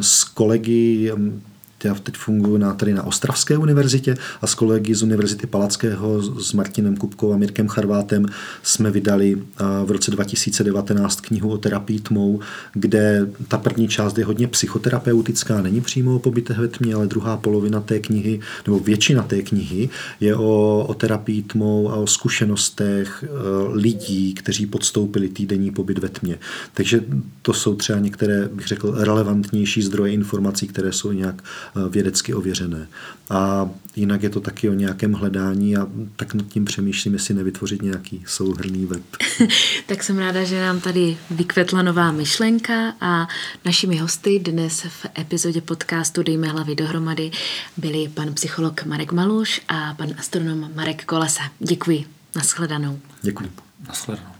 s 0.00 0.24
kolegy 0.24 1.12
já 1.84 1.94
teď 1.94 2.16
funguji 2.16 2.58
na, 2.58 2.74
tady 2.74 2.94
na 2.94 3.02
Ostravské 3.02 3.58
univerzitě 3.58 4.16
a 4.42 4.46
s 4.46 4.54
kolegy 4.54 4.94
z 4.94 5.02
Univerzity 5.02 5.46
Palackého 5.46 6.22
s 6.22 6.52
Martinem 6.52 6.96
Kupkou 6.96 7.32
a 7.32 7.36
Mirkem 7.36 7.68
Charvátem 7.68 8.26
jsme 8.62 8.90
vydali 8.90 9.38
v 9.84 9.90
roce 9.90 10.10
2019 10.10 11.20
knihu 11.20 11.50
o 11.50 11.58
terapii 11.58 12.00
tmou, 12.00 12.40
kde 12.72 13.26
ta 13.48 13.58
první 13.58 13.88
část 13.88 14.18
je 14.18 14.24
hodně 14.24 14.48
psychoterapeutická, 14.48 15.62
není 15.62 15.80
přímo 15.80 16.16
o 16.16 16.18
pobytech 16.18 16.58
ve 16.58 16.68
tmě, 16.68 16.94
ale 16.94 17.06
druhá 17.06 17.36
polovina 17.36 17.80
té 17.80 17.98
knihy, 17.98 18.40
nebo 18.66 18.78
většina 18.78 19.22
té 19.22 19.42
knihy 19.42 19.88
je 20.20 20.36
o, 20.36 20.84
o 20.88 20.94
terapii 20.94 21.42
tmou 21.42 21.90
a 21.90 21.96
o 21.96 22.06
zkušenostech 22.06 23.24
e, 23.24 23.28
lidí, 23.72 24.34
kteří 24.34 24.66
podstoupili 24.66 25.28
týdenní 25.28 25.70
pobyt 25.70 25.98
ve 25.98 26.08
tmě. 26.08 26.38
Takže 26.74 27.04
to 27.42 27.52
jsou 27.52 27.74
třeba 27.74 27.98
některé, 27.98 28.48
bych 28.52 28.66
řekl, 28.66 28.94
relevantnější 28.96 29.82
zdroje 29.82 30.12
informací, 30.12 30.66
které 30.66 30.92
jsou 30.92 31.12
nějak 31.12 31.42
Eh, 31.69 31.69
vědecky 31.88 32.34
ověřené. 32.34 32.88
A 33.30 33.70
jinak 33.96 34.22
je 34.22 34.30
to 34.30 34.40
taky 34.40 34.70
o 34.70 34.74
nějakém 34.74 35.12
hledání 35.12 35.76
a 35.76 35.86
tak 36.16 36.34
nad 36.34 36.46
tím 36.46 36.64
přemýšlím, 36.64 37.12
jestli 37.12 37.34
nevytvořit 37.34 37.82
nějaký 37.82 38.24
souhrný 38.26 38.86
web. 38.86 39.02
tak 39.86 40.02
jsem 40.02 40.18
ráda, 40.18 40.44
že 40.44 40.60
nám 40.60 40.80
tady 40.80 41.16
vykvetla 41.30 41.82
nová 41.82 42.12
myšlenka 42.12 42.94
a 43.00 43.28
našimi 43.64 43.96
hosty 43.96 44.38
dnes 44.38 44.80
v 44.80 45.06
epizodě 45.18 45.60
podcastu 45.60 46.22
Dejme 46.22 46.48
hlavy 46.48 46.74
dohromady 46.74 47.30
byli 47.76 48.08
pan 48.14 48.34
psycholog 48.34 48.84
Marek 48.84 49.12
Maluš 49.12 49.62
a 49.68 49.94
pan 49.94 50.08
astronom 50.18 50.70
Marek 50.74 51.04
Kolesa. 51.04 51.42
Děkuji. 51.58 52.04
Naschledanou. 52.36 52.98
Děkuji. 53.22 53.50
Naschledanou. 53.88 54.39